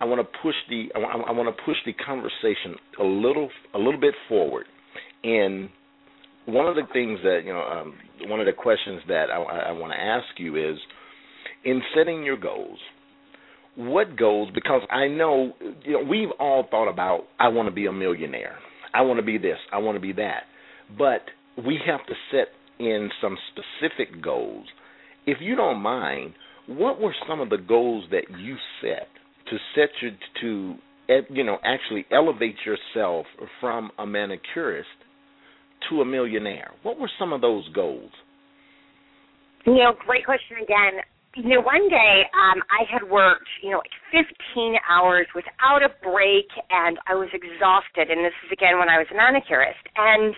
I 0.00 0.04
want 0.06 0.20
to 0.20 0.38
push 0.42 0.54
the 0.70 0.88
I, 0.94 1.00
I 1.00 1.32
want 1.32 1.54
to 1.54 1.62
push 1.64 1.76
the 1.84 1.92
conversation 1.92 2.76
a 3.00 3.04
little 3.04 3.50
a 3.74 3.78
little 3.78 4.00
bit 4.00 4.14
forward. 4.28 4.66
And 5.22 5.68
one 6.48 6.66
of 6.66 6.76
the 6.76 6.82
things 6.94 7.18
that 7.22 7.40
you 7.44 7.52
know, 7.52 7.60
um, 7.60 7.94
one 8.30 8.40
of 8.40 8.46
the 8.46 8.52
questions 8.52 9.02
that 9.08 9.26
I, 9.30 9.36
I 9.36 9.72
want 9.72 9.92
to 9.92 10.00
ask 10.00 10.26
you 10.38 10.56
is, 10.56 10.78
in 11.64 11.82
setting 11.94 12.22
your 12.22 12.38
goals, 12.38 12.78
what 13.76 14.16
goals? 14.16 14.48
Because 14.54 14.80
I 14.90 15.08
know 15.08 15.52
you 15.84 15.92
know 15.92 16.08
we've 16.08 16.30
all 16.40 16.66
thought 16.70 16.88
about 16.88 17.24
I 17.38 17.48
want 17.48 17.68
to 17.68 17.74
be 17.74 17.86
a 17.86 17.92
millionaire, 17.92 18.56
I 18.94 19.02
want 19.02 19.18
to 19.18 19.24
be 19.24 19.36
this, 19.36 19.58
I 19.72 19.78
want 19.78 19.96
to 19.96 20.00
be 20.00 20.12
that, 20.14 20.44
but 20.96 21.22
we 21.64 21.78
have 21.86 22.04
to 22.06 22.14
set 22.30 22.48
in 22.78 23.10
some 23.20 23.36
specific 23.52 24.22
goals. 24.22 24.66
If 25.26 25.38
you 25.40 25.54
don't 25.54 25.80
mind, 25.80 26.32
what 26.66 26.98
were 26.98 27.14
some 27.28 27.40
of 27.40 27.50
the 27.50 27.58
goals 27.58 28.04
that 28.10 28.24
you 28.38 28.56
set 28.80 29.08
to 29.50 29.56
set 29.74 29.90
you 30.00 30.10
to 30.40 30.74
you 31.30 31.44
know 31.44 31.58
actually 31.62 32.06
elevate 32.10 32.56
yourself 32.64 33.26
from 33.60 33.90
a 33.98 34.06
manicurist 34.06 34.88
to 35.90 36.00
a 36.00 36.04
millionaire? 36.04 36.72
What 36.82 36.98
were 36.98 37.10
some 37.18 37.32
of 37.32 37.40
those 37.40 37.68
goals? 37.74 38.10
You 39.66 39.74
know, 39.74 39.92
great 40.06 40.24
question 40.24 40.58
again. 40.62 41.02
You 41.36 41.60
know, 41.60 41.62
one 41.62 41.88
day 41.88 42.24
um, 42.34 42.62
I 42.72 42.88
had 42.90 43.04
worked, 43.04 43.48
you 43.62 43.70
know, 43.70 43.78
like 43.78 43.94
15 44.10 44.74
hours 44.88 45.26
without 45.34 45.84
a 45.84 45.92
break, 46.02 46.48
and 46.70 46.98
I 47.06 47.14
was 47.14 47.28
exhausted. 47.36 48.10
And 48.10 48.24
this 48.24 48.34
is 48.46 48.50
again 48.50 48.78
when 48.78 48.88
I 48.88 48.98
was 48.98 49.06
a 49.12 49.16
manicurist. 49.16 49.82
And 49.94 50.34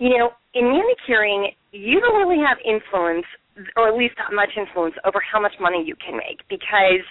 you 0.00 0.16
know, 0.16 0.32
in 0.54 0.64
manicuring, 0.64 1.52
you 1.72 2.00
don't 2.00 2.16
really 2.16 2.40
have 2.40 2.56
influence, 2.64 3.28
or 3.76 3.92
at 3.92 3.94
least 3.94 4.16
not 4.16 4.32
much 4.32 4.56
influence, 4.56 4.94
over 5.04 5.20
how 5.20 5.38
much 5.38 5.52
money 5.60 5.84
you 5.84 5.94
can 6.00 6.16
make 6.16 6.40
because 6.48 7.04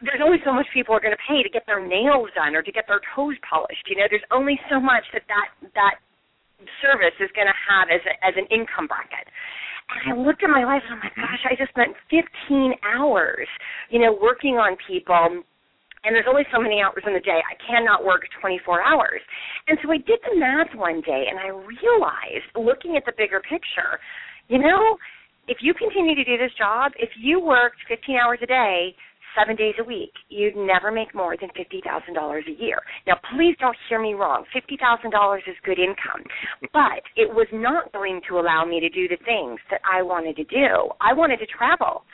there's 0.00 0.20
only 0.24 0.40
so 0.44 0.52
much 0.52 0.66
people 0.72 0.96
are 0.96 1.00
going 1.00 1.14
to 1.16 1.24
pay 1.28 1.40
to 1.44 1.48
get 1.48 1.64
their 1.64 1.80
nails 1.80 2.28
done 2.36 2.56
or 2.56 2.60
to 2.60 2.72
get 2.72 2.84
their 2.88 3.00
toes 3.14 3.36
polished. 3.44 3.84
You 3.88 3.96
know, 3.96 4.08
there's 4.08 4.24
only 4.32 4.60
so 4.68 4.80
much 4.80 5.04
that 5.12 5.24
that 5.28 5.48
that 5.76 5.94
service 6.80 7.16
is 7.20 7.30
going 7.36 7.48
to 7.48 7.58
have 7.68 7.88
as 7.92 8.02
a, 8.06 8.14
as 8.24 8.34
an 8.36 8.46
income 8.48 8.88
bracket. 8.88 9.28
And 9.86 10.12
I 10.12 10.12
looked 10.18 10.42
at 10.42 10.50
my 10.50 10.64
life 10.66 10.82
and 10.88 10.98
I'm 10.98 11.02
like, 11.04 11.14
mm-hmm. 11.14 11.28
gosh, 11.28 11.44
I 11.46 11.54
just 11.54 11.70
spent 11.70 11.94
15 12.10 12.74
hours, 12.82 13.46
you 13.90 14.00
know, 14.02 14.16
working 14.16 14.58
on 14.58 14.76
people 14.88 15.44
and 16.06 16.14
there's 16.14 16.30
only 16.30 16.46
so 16.54 16.62
many 16.62 16.78
hours 16.78 17.02
in 17.02 17.18
the 17.18 17.20
day. 17.20 17.42
I 17.42 17.58
cannot 17.66 18.06
work 18.06 18.22
24 18.38 18.78
hours. 18.78 19.18
And 19.66 19.76
so 19.82 19.90
I 19.90 19.98
did 19.98 20.22
the 20.22 20.38
math 20.38 20.70
one 20.78 21.02
day 21.02 21.26
and 21.26 21.34
I 21.34 21.50
realized, 21.50 22.46
looking 22.54 22.94
at 22.94 23.02
the 23.04 23.12
bigger 23.18 23.42
picture, 23.42 23.98
you 24.46 24.62
know, 24.62 24.96
if 25.50 25.58
you 25.66 25.74
continue 25.74 26.14
to 26.14 26.22
do 26.22 26.38
this 26.38 26.54
job, 26.54 26.92
if 26.94 27.10
you 27.18 27.42
worked 27.42 27.82
15 27.90 28.14
hours 28.22 28.38
a 28.42 28.46
day, 28.46 28.94
seven 29.38 29.56
days 29.56 29.74
a 29.78 29.84
week, 29.84 30.12
you'd 30.28 30.56
never 30.56 30.90
make 30.90 31.14
more 31.14 31.36
than 31.40 31.50
$50,000 31.50 31.82
a 31.86 32.62
year. 32.62 32.78
Now, 33.06 33.14
please 33.34 33.56
don't 33.60 33.76
hear 33.88 34.00
me 34.00 34.14
wrong. 34.14 34.44
$50,000 34.54 35.38
is 35.38 35.56
good 35.64 35.78
income, 35.78 36.24
but 36.72 37.02
it 37.16 37.28
was 37.32 37.46
not 37.52 37.92
going 37.92 38.20
to 38.28 38.38
allow 38.38 38.64
me 38.64 38.80
to 38.80 38.88
do 38.88 39.08
the 39.08 39.18
things 39.24 39.60
that 39.70 39.80
I 39.84 40.02
wanted 40.02 40.36
to 40.36 40.44
do. 40.44 40.90
I 41.00 41.12
wanted 41.12 41.38
to 41.38 41.46
travel. 41.46 42.04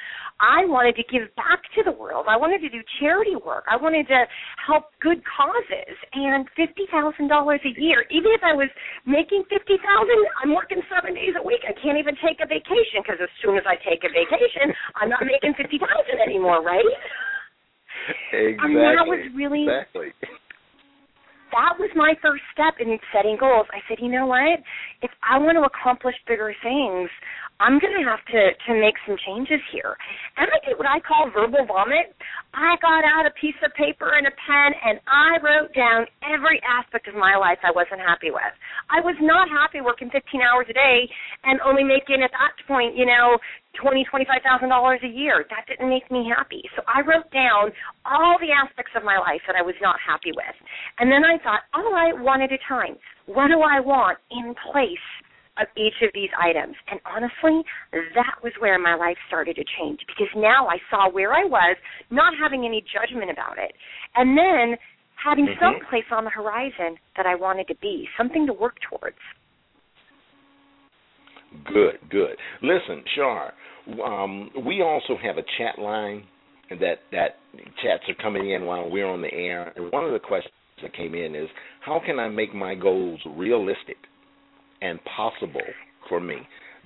I 0.40 0.64
wanted 0.64 0.96
to 0.96 1.04
give 1.04 1.34
back 1.36 1.62
to 1.76 1.82
the 1.84 1.92
world. 1.92 2.11
I 2.32 2.40
wanted 2.40 2.64
to 2.64 2.70
do 2.72 2.80
charity 2.96 3.36
work. 3.36 3.68
I 3.68 3.76
wanted 3.76 4.08
to 4.08 4.24
help 4.64 4.88
good 5.04 5.20
causes. 5.28 5.94
And 6.16 6.48
$50,000 6.56 7.28
a 7.28 7.72
year, 7.76 8.08
even 8.08 8.32
if 8.32 8.40
I 8.40 8.56
was 8.56 8.72
making 9.04 9.44
50000 9.52 9.60
I'm 10.40 10.56
working 10.56 10.80
seven 10.88 11.12
days 11.12 11.36
a 11.36 11.44
week. 11.44 11.60
I 11.68 11.76
can't 11.76 12.00
even 12.00 12.16
take 12.24 12.40
a 12.40 12.48
vacation 12.48 13.04
because 13.04 13.20
as 13.20 13.28
soon 13.44 13.60
as 13.60 13.68
I 13.68 13.76
take 13.84 14.00
a 14.08 14.10
vacation, 14.10 14.72
I'm 14.96 15.12
not 15.12 15.20
making 15.28 15.52
50000 15.60 15.76
anymore, 16.24 16.64
right? 16.64 16.84
Exactly. 18.32 18.82
And 18.82 18.98
that 18.98 19.06
was 19.06 19.20
really 19.36 19.62
exactly. 19.62 20.10
That 21.52 21.76
was 21.78 21.90
my 21.94 22.14
first 22.20 22.42
step 22.52 22.80
in 22.80 22.98
setting 23.12 23.36
goals. 23.38 23.68
I 23.72 23.84
said, 23.88 24.00
you 24.00 24.10
know 24.10 24.26
what? 24.26 24.60
If 25.04 25.12
I 25.20 25.38
want 25.38 25.60
to 25.60 25.64
accomplish 25.68 26.16
bigger 26.26 26.52
things, 26.64 27.08
I'm 27.60 27.78
going 27.78 27.94
to 27.94 28.02
have 28.08 28.24
to 28.34 28.42
to 28.66 28.72
make 28.74 28.98
some 29.06 29.14
changes 29.22 29.62
here. 29.70 29.94
And 30.36 30.50
I 30.50 30.58
did 30.66 30.74
what 30.80 30.88
I 30.88 30.98
call 30.98 31.30
verbal 31.30 31.62
vomit. 31.68 32.10
I 32.56 32.74
got 32.82 33.06
out 33.06 33.28
a 33.28 33.32
piece 33.38 33.56
of 33.62 33.70
paper 33.78 34.18
and 34.18 34.26
a 34.26 34.34
pen 34.34 34.70
and 34.74 34.98
I 35.06 35.38
wrote 35.38 35.70
down 35.76 36.10
every 36.26 36.58
aspect 36.66 37.06
of 37.06 37.14
my 37.14 37.38
life 37.38 37.62
I 37.62 37.70
wasn't 37.70 38.02
happy 38.02 38.34
with. 38.34 38.52
I 38.90 38.98
was 38.98 39.14
not 39.22 39.46
happy 39.46 39.78
working 39.80 40.10
15 40.10 40.42
hours 40.42 40.66
a 40.68 40.74
day 40.74 41.06
and 41.44 41.62
only 41.62 41.84
making 41.84 42.24
at 42.24 42.34
that 42.34 42.58
point, 42.66 42.96
you 42.96 43.06
know, 43.06 43.38
twenty 43.80 44.04
twenty 44.08 44.24
five 44.24 44.42
thousand 44.42 44.68
dollars 44.68 45.00
a 45.04 45.08
year. 45.08 45.44
That 45.48 45.64
didn't 45.68 45.88
make 45.88 46.10
me 46.10 46.28
happy. 46.28 46.62
So 46.76 46.82
I 46.86 47.00
wrote 47.00 47.30
down 47.32 47.72
all 48.04 48.36
the 48.40 48.52
aspects 48.52 48.92
of 48.96 49.04
my 49.04 49.18
life 49.18 49.40
that 49.46 49.56
I 49.56 49.62
was 49.62 49.76
not 49.80 49.96
happy 50.00 50.32
with. 50.32 50.56
And 50.98 51.10
then 51.10 51.24
I 51.24 51.38
thought, 51.42 51.64
all 51.72 51.92
right, 51.92 52.12
one 52.16 52.42
at 52.42 52.52
a 52.52 52.60
time. 52.68 52.96
What 53.26 53.48
do 53.48 53.62
I 53.62 53.80
want 53.80 54.18
in 54.30 54.54
place 54.72 55.06
of 55.60 55.66
each 55.76 56.00
of 56.02 56.10
these 56.14 56.30
items. 56.40 56.76
And 56.88 57.00
honestly, 57.04 57.60
that 57.92 58.40
was 58.42 58.52
where 58.58 58.78
my 58.78 58.94
life 58.94 59.16
started 59.28 59.56
to 59.56 59.64
change 59.78 60.00
because 60.06 60.28
now 60.36 60.66
I 60.66 60.78
saw 60.88 61.10
where 61.10 61.32
I 61.32 61.44
was, 61.44 61.76
not 62.10 62.32
having 62.40 62.64
any 62.64 62.82
judgment 62.88 63.30
about 63.30 63.58
it. 63.58 63.72
And 64.14 64.36
then 64.36 64.78
having 65.22 65.46
mm-hmm. 65.46 65.60
some 65.62 65.76
place 65.88 66.08
on 66.10 66.24
the 66.24 66.30
horizon 66.30 66.96
that 67.16 67.26
I 67.26 67.34
wanted 67.34 67.68
to 67.68 67.76
be, 67.76 68.08
something 68.16 68.46
to 68.46 68.52
work 68.52 68.76
towards. 68.88 69.20
Good, 71.66 71.98
good. 72.10 72.36
Listen, 72.62 73.02
Shar, 73.14 73.52
um, 74.04 74.50
we 74.66 74.82
also 74.82 75.16
have 75.22 75.38
a 75.38 75.42
chat 75.58 75.78
line 75.78 76.24
that 76.70 77.00
that 77.10 77.36
chats 77.82 78.04
are 78.08 78.22
coming 78.22 78.50
in 78.50 78.64
while 78.64 78.90
we're 78.90 79.06
on 79.06 79.20
the 79.22 79.32
air. 79.32 79.72
And 79.76 79.92
one 79.92 80.04
of 80.04 80.12
the 80.12 80.18
questions 80.18 80.54
that 80.82 80.94
came 80.94 81.14
in 81.14 81.34
is, 81.34 81.48
how 81.84 82.00
can 82.04 82.18
I 82.18 82.28
make 82.28 82.54
my 82.54 82.74
goals 82.74 83.20
realistic? 83.36 83.96
and 84.82 84.98
possible 85.16 85.62
for 86.08 86.20
me. 86.20 86.36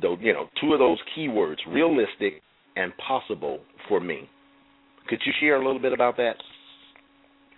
Though 0.01 0.17
you 0.21 0.33
know, 0.33 0.49
two 0.61 0.73
of 0.75 0.79
those 0.79 0.99
keywords, 1.17 1.57
realistic 1.69 2.43
and 2.77 2.93
possible 2.99 3.61
for 3.89 3.99
me. 3.99 4.29
Could 5.09 5.21
you 5.25 5.33
share 5.41 5.57
a 5.57 5.65
little 5.65 5.81
bit 5.81 5.93
about 5.93 6.17
that? 6.19 6.35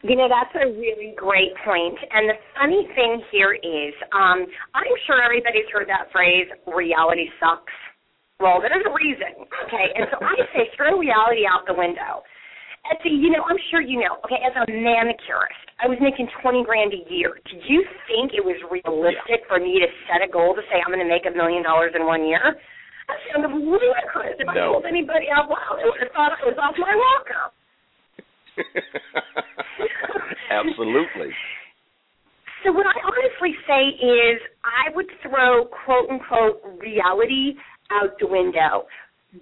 You 0.06 0.14
know, 0.14 0.30
that's 0.30 0.54
a 0.54 0.70
really 0.78 1.10
great 1.18 1.50
point. 1.66 1.98
And 2.14 2.30
the 2.30 2.38
funny 2.54 2.86
thing 2.94 3.18
here 3.34 3.58
is, 3.58 3.94
um, 4.14 4.46
I'm 4.70 4.94
sure 5.10 5.18
everybody's 5.18 5.66
heard 5.74 5.90
that 5.90 6.06
phrase, 6.14 6.46
reality 6.70 7.26
sucks. 7.42 7.74
Well, 8.38 8.62
there's 8.62 8.86
a 8.86 8.94
reason, 8.94 9.42
okay? 9.66 9.90
And 9.98 10.06
so 10.14 10.22
I 10.22 10.38
say 10.54 10.70
throw 10.78 11.02
reality 11.02 11.42
out 11.50 11.66
the 11.66 11.74
window. 11.74 12.22
SC, 12.94 13.10
you 13.10 13.34
know, 13.34 13.42
I'm 13.42 13.58
sure 13.74 13.82
you 13.82 13.98
know. 13.98 14.22
Okay, 14.22 14.38
as 14.38 14.54
a 14.54 14.64
manicurist, 14.70 15.66
I 15.82 15.90
was 15.90 15.98
making 16.00 16.30
twenty 16.40 16.62
grand 16.62 16.94
a 16.94 17.02
year. 17.10 17.36
Did 17.50 17.60
you 17.66 17.82
think 18.06 18.32
it 18.32 18.40
was 18.40 18.56
realistic 18.70 19.44
yeah. 19.44 19.50
for 19.50 19.58
me 19.58 19.82
to 19.82 19.88
set 20.06 20.22
a 20.22 20.30
goal 20.30 20.54
to 20.54 20.62
say 20.70 20.78
I'm 20.78 20.94
going 20.94 21.02
to 21.02 21.10
make 21.10 21.26
a 21.26 21.34
million 21.34 21.66
dollars 21.66 21.92
in 21.98 22.06
one 22.06 22.24
year? 22.24 22.56
That 23.10 23.18
sounded 23.28 23.50
ludicrous. 23.50 24.38
If 24.38 24.46
no. 24.46 24.52
I 24.52 24.56
told 24.78 24.86
anybody 24.86 25.26
out 25.28 25.50
loud, 25.50 25.82
they 25.82 25.90
would 25.90 26.00
have 26.00 26.14
thought 26.14 26.38
I 26.38 26.40
was 26.46 26.56
off 26.56 26.78
my 26.78 26.94
rocker. 26.94 27.50
Absolutely. 30.50 31.30
So 32.64 32.72
what 32.72 32.86
I 32.86 32.96
honestly 33.06 33.54
say 33.66 34.04
is 34.04 34.40
I 34.64 34.94
would 34.94 35.06
throw 35.22 35.66
quote 35.84 36.10
unquote 36.10 36.62
reality 36.80 37.54
out 37.90 38.18
the 38.20 38.26
window 38.26 38.86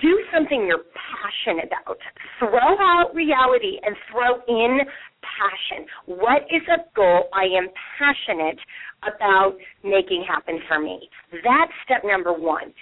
do 0.01 0.21
something 0.35 0.67
you're 0.67 0.85
passionate 1.23 1.71
about. 1.71 1.99
Throw 2.39 2.75
out 2.81 3.15
reality 3.15 3.79
and 3.83 3.95
throw 4.11 4.43
in 4.49 4.81
passion. 5.23 5.87
What 6.07 6.43
is 6.51 6.63
a 6.69 6.83
goal 6.95 7.29
I 7.33 7.45
am 7.45 7.69
passionate 7.99 8.59
about 9.03 9.57
making 9.85 10.25
happen 10.27 10.59
for 10.67 10.81
me? 10.81 11.09
That's 11.33 11.73
step 11.85 12.03
number 12.05 12.33
one. 12.33 12.73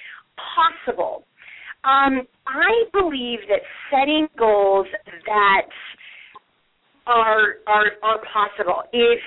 Possible. 0.56 1.24
Um, 1.84 2.22
I 2.46 2.88
believe 2.92 3.40
that 3.48 3.60
setting 3.90 4.26
goals 4.38 4.86
that 5.26 5.68
are 7.06 7.60
are 7.66 7.96
are 8.02 8.20
possible. 8.24 8.82
If 8.92 9.20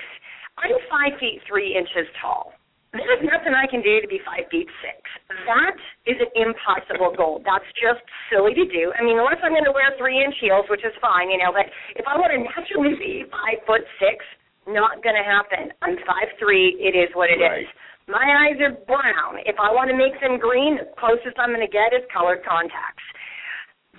I'm 0.58 0.74
five 0.90 1.18
feet 1.18 1.40
three 1.46 1.76
inches 1.76 2.10
tall, 2.20 2.52
there's 2.92 3.22
nothing 3.22 3.52
I 3.52 3.68
can 3.68 3.82
do 3.84 4.00
to 4.00 4.08
be 4.08 4.18
five 4.24 4.48
feet 4.50 4.66
six. 4.80 4.98
That 5.46 5.76
is 6.08 6.16
an 6.18 6.32
impossible 6.34 7.12
goal. 7.14 7.44
That's 7.44 7.68
just 7.76 8.02
silly 8.32 8.56
to 8.56 8.66
do. 8.66 8.90
I 8.96 9.04
mean, 9.04 9.20
unless 9.20 9.38
I'm 9.44 9.52
going 9.52 9.68
to 9.68 9.76
wear 9.76 9.92
three 10.00 10.18
inch 10.24 10.34
heels, 10.40 10.64
which 10.72 10.82
is 10.82 10.94
fine, 10.98 11.30
you 11.30 11.38
know. 11.38 11.52
But 11.52 11.68
if 11.94 12.08
I 12.08 12.16
want 12.16 12.32
to 12.32 12.40
naturally 12.40 12.96
be 12.96 13.28
five 13.28 13.60
foot 13.68 13.84
six, 14.00 14.24
not 14.66 15.04
going 15.04 15.16
to 15.16 15.26
happen. 15.26 15.72
I'm 15.84 15.96
five 16.08 16.32
three. 16.40 16.76
It 16.80 16.96
is 16.96 17.12
what 17.12 17.30
it 17.30 17.38
right. 17.40 17.62
is. 17.62 17.68
My 18.08 18.24
eyes 18.24 18.56
are 18.64 18.72
brown. 18.88 19.44
If 19.44 19.60
I 19.60 19.68
want 19.68 19.92
to 19.92 19.96
make 19.96 20.16
them 20.24 20.40
green, 20.40 20.80
the 20.80 20.88
closest 20.96 21.36
I'm 21.36 21.52
going 21.52 21.60
to 21.60 21.68
get 21.68 21.92
is 21.92 22.00
colored 22.08 22.40
contacts. 22.40 23.04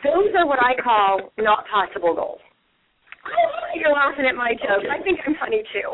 Those 0.01 0.33
are 0.33 0.49
what 0.49 0.57
I 0.57 0.73
call 0.81 1.29
not 1.37 1.69
possible 1.69 2.17
goals. 2.17 2.41
You're 3.75 3.93
laughing 3.93 4.25
at 4.25 4.35
my 4.35 4.53
jokes. 4.53 4.85
Okay. 4.85 4.89
I 4.89 5.01
think 5.03 5.19
I'm 5.25 5.35
funny 5.39 5.63
too. 5.73 5.89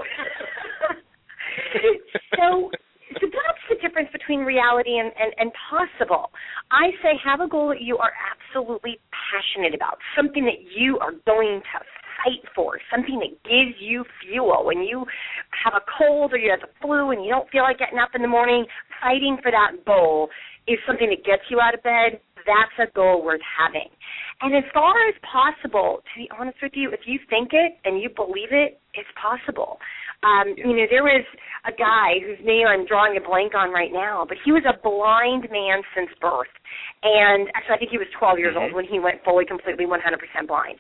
so, 2.38 2.72
so 3.20 3.26
that's 3.28 3.64
the 3.70 3.78
difference 3.82 4.10
between 4.12 4.42
reality 4.42 5.00
and, 5.00 5.12
and, 5.20 5.34
and 5.38 5.52
possible. 5.70 6.32
I 6.72 6.92
say 7.02 7.18
have 7.24 7.40
a 7.42 7.48
goal 7.48 7.70
that 7.70 7.82
you 7.82 7.98
are 7.98 8.12
absolutely 8.14 9.00
passionate 9.12 9.76
about, 9.76 9.98
something 10.16 10.46
that 10.46 10.62
you 10.76 11.00
are 11.00 11.14
going 11.26 11.62
to 11.62 11.78
fight 12.24 12.44
for, 12.56 12.80
something 12.90 13.20
that 13.20 13.34
gives 13.44 13.78
you 13.80 14.06
fuel. 14.22 14.66
When 14.66 14.82
you 14.82 15.06
have 15.64 15.74
a 15.76 15.84
cold 15.98 16.34
or 16.34 16.38
you 16.38 16.52
have 16.52 16.62
the 16.62 16.74
flu 16.82 17.12
and 17.12 17.24
you 17.24 17.32
don't 17.32 17.50
feel 17.50 17.64
like 17.64 17.80
getting 17.80 18.00
up 18.00 18.16
in 18.16 18.22
the 18.22 18.28
morning, 18.28 18.66
fighting 19.02 19.38
for 19.42 19.52
that 19.52 19.86
goal 19.86 20.30
is 20.68 20.80
something 20.88 21.10
that 21.10 21.24
gets 21.24 21.44
you 21.50 21.60
out 21.60 21.74
of 21.74 21.84
bed. 21.84 22.20
That's 22.46 22.90
a 22.90 22.92
goal 22.94 23.24
worth 23.26 23.42
having. 23.42 23.90
And 24.42 24.54
as 24.56 24.64
far 24.74 24.94
as 25.10 25.16
possible, 25.26 26.02
to 26.06 26.14
be 26.20 26.30
honest 26.38 26.58
with 26.62 26.74
you, 26.76 26.92
if 26.92 27.02
you 27.06 27.18
think 27.30 27.50
it 27.54 27.78
and 27.86 28.00
you 28.02 28.10
believe 28.10 28.50
it, 28.52 28.80
it's 28.94 29.10
possible. 29.20 29.80
Um, 30.24 30.54
Yeah. 30.58 30.68
You 30.68 30.74
know, 30.78 30.86
there 30.90 31.04
was 31.04 31.26
a 31.66 31.72
guy 31.72 32.20
whose 32.22 32.38
name 32.46 32.68
I'm 32.68 32.86
drawing 32.86 33.18
a 33.18 33.22
blank 33.22 33.54
on 33.56 33.72
right 33.72 33.92
now, 33.92 34.26
but 34.28 34.38
he 34.46 34.52
was 34.52 34.64
a 34.66 34.78
blind 34.78 35.50
man 35.52 35.82
since 35.96 36.10
birth. 36.22 36.52
And 37.04 37.50
actually, 37.56 37.76
I 37.76 37.78
think 37.80 37.92
he 37.92 37.98
was 37.98 38.08
12 38.12 38.38
years 38.40 38.56
Mhm. 38.56 38.62
old 38.62 38.74
when 38.74 38.86
he 38.86 39.00
went 39.00 39.24
fully, 39.24 39.46
completely, 39.46 39.86
100% 39.86 40.48
blind. 40.48 40.80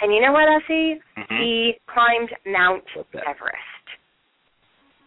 And 0.00 0.12
you 0.14 0.20
know 0.20 0.32
what, 0.32 0.48
SC? 0.48 1.00
Mhm. 1.16 1.38
He 1.40 1.78
climbed 1.86 2.34
Mount 2.44 2.84
Everest. 3.14 3.56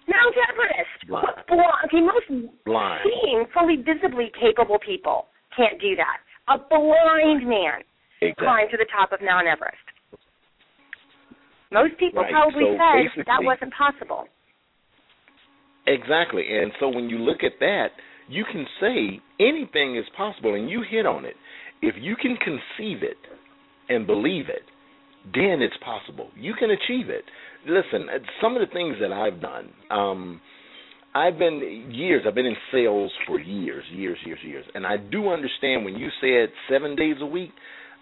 Mount 0.10 0.36
Everest. 0.50 1.08
Blind. 1.08 1.28
What 1.28 1.48
bl- 1.48 1.78
okay, 1.86 2.02
most 2.02 2.28
Blind. 2.65 3.06
seeing, 3.06 3.45
fully 3.54 3.78
visibly 3.78 4.32
capable 4.34 4.80
people 4.82 5.28
can't 5.56 5.80
do 5.80 5.95
that. 5.95 6.17
A 6.50 6.58
blind 6.58 7.48
man 7.48 7.86
Exactly. 8.22 8.45
climbed 8.45 8.69
to 8.72 8.78
the 8.78 8.89
top 8.91 9.13
of 9.13 9.22
Mount 9.22 9.48
Everest. 9.48 9.78
Most 11.72 11.98
people 11.98 12.24
Right, 12.24 12.32
probably 12.34 12.65
so 12.65 12.78
said 13.15 13.26
that 13.28 13.43
wasn't 13.43 13.72
possible. 13.74 14.26
Exactly. 15.86 16.45
And 16.50 16.72
so 16.80 16.89
when 16.89 17.10
you 17.10 17.19
look 17.19 17.43
at 17.43 17.54
that, 17.60 17.89
you 18.28 18.43
can 18.45 18.65
say 18.80 19.19
anything 19.39 19.95
is 19.95 20.06
possible, 20.17 20.56
and 20.56 20.69
you 20.69 20.84
hit 20.89 21.06
on 21.06 21.26
it. 21.26 21.36
If 21.82 21.95
you 21.98 22.15
can 22.15 22.36
conceive 22.38 23.04
it 23.04 23.17
and 23.89 24.06
believe 24.06 24.50
it, 24.50 24.63
then 25.34 25.62
it's 25.62 25.78
possible. 25.84 26.30
You 26.36 26.54
can 26.54 26.72
achieve 26.72 27.10
it. 27.10 27.24
Listen, 27.67 28.08
some 28.41 28.56
of 28.56 28.62
the 28.62 28.74
things 28.74 28.95
that 29.02 29.12
I've 29.12 29.41
done, 29.41 29.69
um, 29.91 30.41
I've 31.13 31.38
been 31.38 31.89
years, 31.91 32.24
I've 32.28 32.36
been 32.36 32.45
in 32.45 32.56
sales 32.72 33.12
for 33.28 33.39
years, 33.39 33.84
years, 33.91 34.17
years, 34.26 34.39
years. 34.43 34.65
And 34.76 34.86
I 34.86 34.98
do 34.98 35.30
understand 35.30 35.84
when 35.84 35.95
you 35.95 36.10
said 36.22 36.50
seven 36.69 36.95
days 36.95 37.15
a 37.19 37.26
week, 37.26 37.52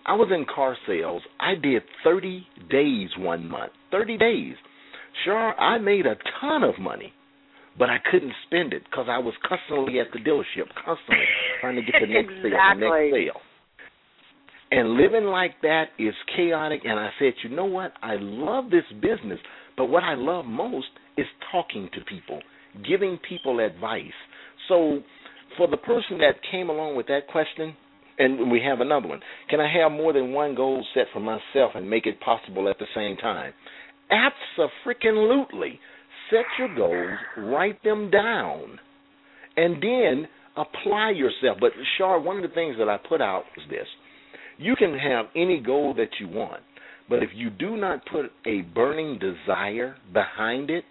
I 0.05 0.13
was 0.13 0.29
in 0.33 0.45
car 0.53 0.77
sales. 0.85 1.21
I 1.39 1.55
did 1.55 1.83
30 2.03 2.45
days 2.69 3.09
one 3.17 3.49
month. 3.49 3.71
30 3.91 4.17
days. 4.17 4.55
Sure, 5.25 5.59
I 5.59 5.79
made 5.79 6.05
a 6.05 6.15
ton 6.39 6.63
of 6.63 6.79
money 6.79 7.13
but 7.77 7.89
I 7.89 7.97
couldn't 8.11 8.33
spend 8.47 8.73
it 8.73 8.83
because 8.89 9.05
I 9.09 9.19
was 9.19 9.33
constantly 9.47 9.99
at 9.99 10.07
the 10.11 10.19
dealership, 10.19 10.65
constantly 10.83 11.25
trying 11.61 11.75
to 11.75 11.81
get 11.81 12.01
the 12.01 12.07
next 12.07 12.33
sale, 12.41 12.57
the 12.57 12.79
next 12.81 13.13
sale. 13.13 13.41
And 14.71 14.95
living 14.95 15.25
like 15.25 15.61
that 15.61 15.85
is 15.97 16.13
chaotic. 16.35 16.81
And 16.83 16.99
I 16.99 17.09
said, 17.19 17.33
you 17.43 17.55
know 17.55 17.65
what? 17.65 17.93
I 18.01 18.15
love 18.19 18.69
this 18.69 18.83
business, 19.01 19.39
but 19.77 19.85
what 19.85 20.03
I 20.03 20.15
love 20.15 20.45
most 20.45 20.87
is 21.17 21.25
talking 21.51 21.89
to 21.93 21.99
people, 22.01 22.41
giving 22.87 23.17
people 23.27 23.59
advice. 23.59 24.05
So, 24.67 24.99
for 25.55 25.67
the 25.67 25.77
person 25.77 26.17
that 26.19 26.35
came 26.51 26.69
along 26.69 26.97
with 26.97 27.07
that 27.07 27.27
question, 27.31 27.75
and 28.19 28.51
we 28.51 28.61
have 28.61 28.81
another 28.81 29.07
one. 29.07 29.21
Can 29.49 29.59
I 29.59 29.71
have 29.81 29.91
more 29.91 30.13
than 30.13 30.33
one 30.33 30.55
goal 30.55 30.85
set 30.93 31.05
for 31.13 31.19
myself 31.19 31.73
and 31.75 31.89
make 31.89 32.05
it 32.05 32.19
possible 32.19 32.69
at 32.69 32.79
the 32.79 32.85
same 32.95 33.15
time? 33.17 33.53
Absolutely. 34.09 35.79
Set 36.29 36.45
your 36.57 36.75
goals, 36.75 37.17
write 37.37 37.81
them 37.83 38.09
down, 38.09 38.79
and 39.55 39.81
then 39.81 40.27
apply 40.55 41.11
yourself. 41.11 41.57
But 41.59 41.71
Shar, 41.97 42.19
one 42.19 42.37
of 42.37 42.41
the 42.43 42.53
things 42.53 42.75
that 42.79 42.89
I 42.89 42.97
put 42.97 43.21
out 43.21 43.43
is 43.55 43.63
this: 43.69 43.87
you 44.57 44.75
can 44.75 44.97
have 44.97 45.27
any 45.35 45.59
goal 45.59 45.93
that 45.95 46.09
you 46.19 46.27
want, 46.27 46.61
but 47.09 47.23
if 47.23 47.29
you 47.33 47.49
do 47.49 47.77
not 47.77 48.05
put 48.05 48.31
a 48.45 48.61
burning 48.73 49.19
desire 49.19 49.95
behind 50.13 50.69
it, 50.69 50.83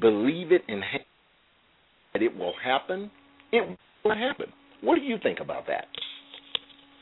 believe 0.00 0.52
it 0.52 0.62
and 0.68 0.82
ha- 0.82 1.04
that 2.12 2.22
it 2.22 2.36
will 2.36 2.54
happen, 2.62 3.10
it 3.52 3.78
will 4.04 4.14
happen. 4.14 4.46
What 4.80 4.96
do 4.96 5.02
you 5.02 5.16
think 5.22 5.40
about 5.40 5.66
that? 5.66 5.86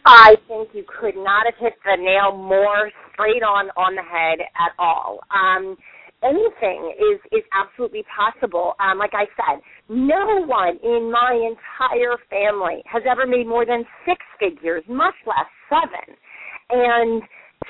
I 0.05 0.35
think 0.49 0.71
you 0.73 0.85
could 1.01 1.15
not 1.17 1.47
have 1.47 1.55
hit 1.59 1.75
the 1.85 1.97
nail 1.97 2.37
more 2.37 2.91
straight 3.13 3.43
on 3.43 3.71
on 3.77 3.95
the 3.95 4.03
head 4.03 4.41
at 4.41 4.73
all. 4.79 5.21
Um, 5.31 5.77
anything 6.23 6.95
is 6.99 7.21
is 7.33 7.45
absolutely 7.53 8.05
possible. 8.09 8.75
Um, 8.81 8.99
like 8.99 9.13
I 9.15 9.27
said, 9.37 9.63
no 9.89 10.45
one 10.47 10.79
in 10.83 11.11
my 11.11 11.35
entire 11.35 12.17
family 12.31 12.83
has 12.87 13.03
ever 13.09 13.27
made 13.27 13.47
more 13.47 13.67
than 13.67 13.85
six 14.07 14.21
figures, 14.39 14.83
much 14.89 15.15
less 15.27 15.49
seven. 15.69 16.17
And 16.71 17.23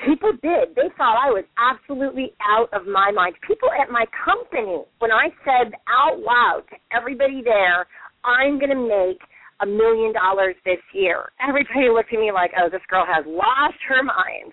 people 0.05 0.31
did. 0.41 0.75
They 0.75 0.89
thought 0.97 1.17
I 1.21 1.29
was 1.29 1.45
absolutely 1.57 2.33
out 2.41 2.69
of 2.73 2.87
my 2.87 3.11
mind. 3.11 3.35
People 3.45 3.69
at 3.71 3.91
my 3.91 4.05
company, 4.25 4.83
when 4.99 5.11
I 5.11 5.29
said 5.45 5.73
out 5.89 6.19
loud 6.19 6.63
to 6.69 6.77
everybody 6.95 7.41
there, 7.43 7.85
I'm 8.23 8.57
going 8.59 8.71
to 8.71 8.79
make 8.79 9.19
a 9.61 9.65
million 9.65 10.13
dollars 10.13 10.55
this 10.65 10.81
year. 10.93 11.31
Everybody 11.39 11.89
looked 11.89 12.13
at 12.13 12.19
me 12.19 12.31
like, 12.31 12.51
oh, 12.57 12.69
this 12.69 12.81
girl 12.89 13.05
has 13.07 13.23
lost 13.27 13.77
her 13.87 14.03
mind. 14.03 14.51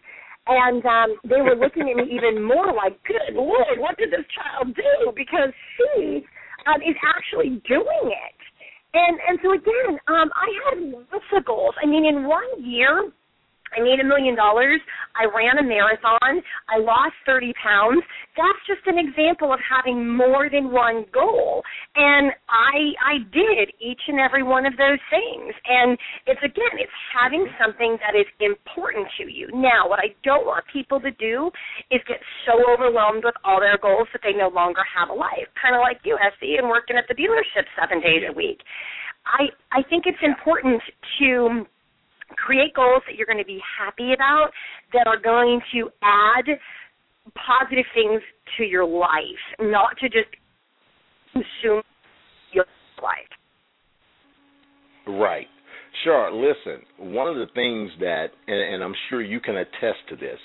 And 0.50 0.84
um, 0.84 1.14
they 1.22 1.40
were 1.40 1.54
looking 1.54 1.88
at 1.90 1.96
me 1.96 2.10
even 2.10 2.42
more 2.42 2.74
like, 2.74 2.98
good 3.06 3.34
Lord, 3.38 3.78
what 3.78 3.96
did 3.96 4.10
this 4.10 4.26
child 4.34 4.74
do? 4.74 5.12
Because 5.14 5.54
she 5.78 6.26
um, 6.66 6.82
is 6.82 6.96
actually 7.06 7.62
doing 7.68 8.10
it. 8.10 8.38
And 8.92 9.18
and 9.28 9.38
so 9.44 9.54
again, 9.54 9.94
um, 10.08 10.28
I 10.34 10.48
had 10.66 10.82
lots 10.82 11.30
of 11.36 11.44
goals. 11.44 11.74
I 11.80 11.86
mean, 11.86 12.04
in 12.04 12.26
one 12.26 12.42
year, 12.58 13.12
I 13.76 13.82
made 13.82 14.00
a 14.00 14.04
million 14.04 14.34
dollars. 14.34 14.80
I 15.14 15.26
ran 15.30 15.58
a 15.58 15.66
marathon. 15.66 16.42
I 16.68 16.78
lost 16.78 17.14
30 17.26 17.52
pounds. 17.62 18.02
That's 18.36 18.62
just 18.66 18.86
an 18.86 18.98
example 18.98 19.52
of 19.52 19.60
having 19.62 20.06
more 20.06 20.48
than 20.50 20.70
one 20.70 21.06
goal. 21.12 21.62
And 21.94 22.32
I 22.48 22.94
I 22.98 23.14
did 23.32 23.74
each 23.80 24.00
and 24.08 24.18
every 24.18 24.42
one 24.42 24.66
of 24.66 24.76
those 24.76 25.02
things. 25.10 25.54
And 25.66 25.98
it's 26.26 26.42
again, 26.42 26.78
it's 26.78 26.98
having 27.14 27.46
something 27.60 27.98
that 28.02 28.18
is 28.18 28.26
important 28.40 29.06
to 29.18 29.30
you. 29.30 29.48
Now, 29.52 29.88
what 29.88 30.00
I 30.00 30.14
don't 30.22 30.46
want 30.46 30.64
people 30.72 31.00
to 31.00 31.10
do 31.12 31.50
is 31.90 32.00
get 32.08 32.20
so 32.46 32.58
overwhelmed 32.70 33.24
with 33.24 33.34
all 33.44 33.60
their 33.60 33.78
goals 33.78 34.08
that 34.12 34.22
they 34.22 34.32
no 34.32 34.48
longer 34.48 34.82
have 34.86 35.10
a 35.10 35.16
life. 35.16 35.46
Kind 35.60 35.74
of 35.74 35.80
like 35.80 35.98
you, 36.04 36.18
SC, 36.18 36.58
and 36.58 36.68
working 36.68 36.96
at 36.96 37.04
the 37.08 37.14
dealership 37.14 37.66
7 37.78 38.00
days 38.00 38.26
a 38.28 38.32
week. 38.32 38.60
I 39.26 39.52
I 39.72 39.82
think 39.88 40.04
it's 40.06 40.22
important 40.22 40.82
to 41.20 41.66
create 42.44 42.74
goals 42.74 43.02
that 43.06 43.16
you're 43.16 43.26
going 43.26 43.38
to 43.38 43.44
be 43.44 43.60
happy 43.78 44.12
about 44.12 44.50
that 44.92 45.06
are 45.06 45.20
going 45.20 45.60
to 45.72 45.90
add 46.02 46.44
positive 47.34 47.84
things 47.94 48.20
to 48.56 48.64
your 48.64 48.84
life, 48.84 49.42
not 49.60 49.96
to 50.00 50.08
just 50.08 50.28
consume 51.32 51.82
your 52.52 52.64
life. 53.02 53.30
Right. 55.06 55.46
Sure. 56.04 56.32
Listen, 56.32 56.82
one 56.98 57.28
of 57.28 57.36
the 57.36 57.46
things 57.54 57.90
that, 58.00 58.26
and, 58.46 58.74
and 58.74 58.82
I'm 58.82 58.94
sure 59.08 59.22
you 59.22 59.40
can 59.40 59.56
attest 59.56 59.98
to 60.08 60.16
this, 60.16 60.38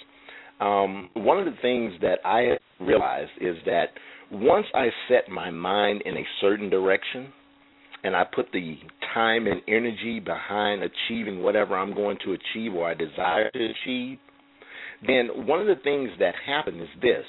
um, 0.60 1.10
one 1.14 1.38
of 1.38 1.46
the 1.46 1.60
things 1.62 1.94
that 2.02 2.20
I 2.26 2.58
realized 2.84 3.32
is 3.42 3.56
that 3.66 3.86
once 4.32 4.66
I 4.74 4.88
set 5.08 5.30
my 5.30 5.50
mind 5.52 6.02
in 6.06 6.16
a 6.16 6.24
certain 6.42 6.70
direction, 6.70 7.32
and 8.06 8.16
I 8.16 8.24
put 8.24 8.52
the 8.54 8.78
time 9.16 9.48
and 9.48 9.62
energy 9.68 10.20
behind 10.20 10.84
achieving 10.84 11.42
whatever 11.42 11.76
I'm 11.76 11.96
going 11.96 12.18
to 12.24 12.34
achieve 12.34 12.76
or 12.76 12.88
I 12.88 12.94
desire 12.94 13.50
to 13.50 13.66
achieve, 13.66 14.20
then 15.08 15.48
one 15.48 15.60
of 15.60 15.66
the 15.66 15.82
things 15.84 16.12
that 16.20 16.36
happen 16.46 16.80
is 16.80 16.88
this. 17.02 17.26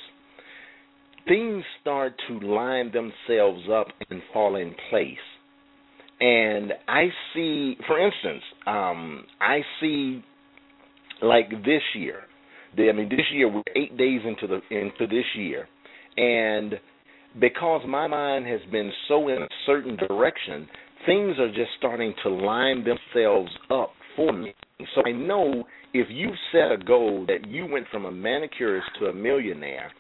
Things 1.27 1.65
start 1.81 2.13
to 2.29 2.41
line 2.41 2.93
themselves 2.93 3.63
up 3.73 3.87
and 4.11 4.21
fall 4.35 4.57
in 4.57 4.75
place. 4.91 5.17
And 6.21 6.73
I 6.87 7.07
see, 7.33 7.77
for 7.87 7.99
instance, 7.99 8.43
um, 8.67 9.25
I 9.41 9.61
see 9.81 10.23
like 11.23 11.49
this 11.65 11.83
year, 11.95 12.21
I 12.79 12.93
mean, 12.93 13.09
this 13.09 13.25
year 13.33 13.51
we're 13.51 13.63
eight 13.75 13.97
days 13.97 14.21
into 14.27 14.47
the 14.47 14.61
into 14.71 15.07
this 15.07 15.25
year, 15.35 15.67
and 16.19 16.75
because 17.41 17.83
my 17.87 18.07
mind 18.07 18.47
has 18.47 18.61
been 18.71 18.91
so 19.09 19.29
in 19.29 19.43
a 19.43 19.49
certain 19.67 19.97
direction, 19.97 20.69
things 21.05 21.37
are 21.39 21.49
just 21.49 21.71
starting 21.79 22.15
to 22.23 22.31
line 22.31 22.85
themselves 22.85 23.51
up 23.71 23.91
for 24.17 24.33
me. 24.33 24.55
So 24.95 25.03
I 25.07 25.13
know 25.13 25.65
if 25.93 26.09
you 26.11 26.31
set 26.53 26.73
a 26.73 26.85
goal 26.85 27.25
that 27.29 27.49
you 27.49 27.67
went 27.67 27.87
from 27.91 28.07
a 28.07 28.11
manicurist 28.11 28.87
to 29.01 29.07
a 29.07 29.13
millionaire, 29.13 29.91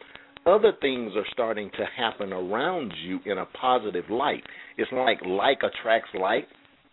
other 0.46 0.72
things 0.80 1.12
are 1.16 1.26
starting 1.32 1.70
to 1.76 1.84
happen 1.96 2.32
around 2.32 2.92
you 3.04 3.18
in 3.26 3.38
a 3.38 3.46
positive 3.46 4.08
light. 4.08 4.42
It's 4.78 4.90
like 4.92 5.18
like 5.26 5.58
attracts 5.58 6.10
like, 6.18 6.46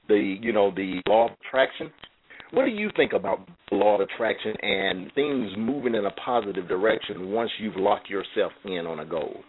the 0.08 0.38
you 0.42 0.52
know 0.52 0.72
the 0.76 1.02
law 1.08 1.26
of 1.26 1.32
attraction. 1.46 1.92
What 2.52 2.66
do 2.66 2.72
you 2.72 2.90
think 2.96 3.14
about 3.14 3.48
the 3.70 3.78
law 3.78 3.96
of 3.96 4.02
attraction 4.02 4.54
and 4.62 5.12
things 5.14 5.52
moving 5.58 5.96
in 5.96 6.06
a 6.06 6.12
positive 6.12 6.68
direction 6.68 7.32
once 7.32 7.50
you've 7.60 7.76
locked 7.76 8.10
yourself 8.10 8.52
in 8.66 8.86
on 8.86 9.00
a 9.00 9.06
goal? 9.06 9.44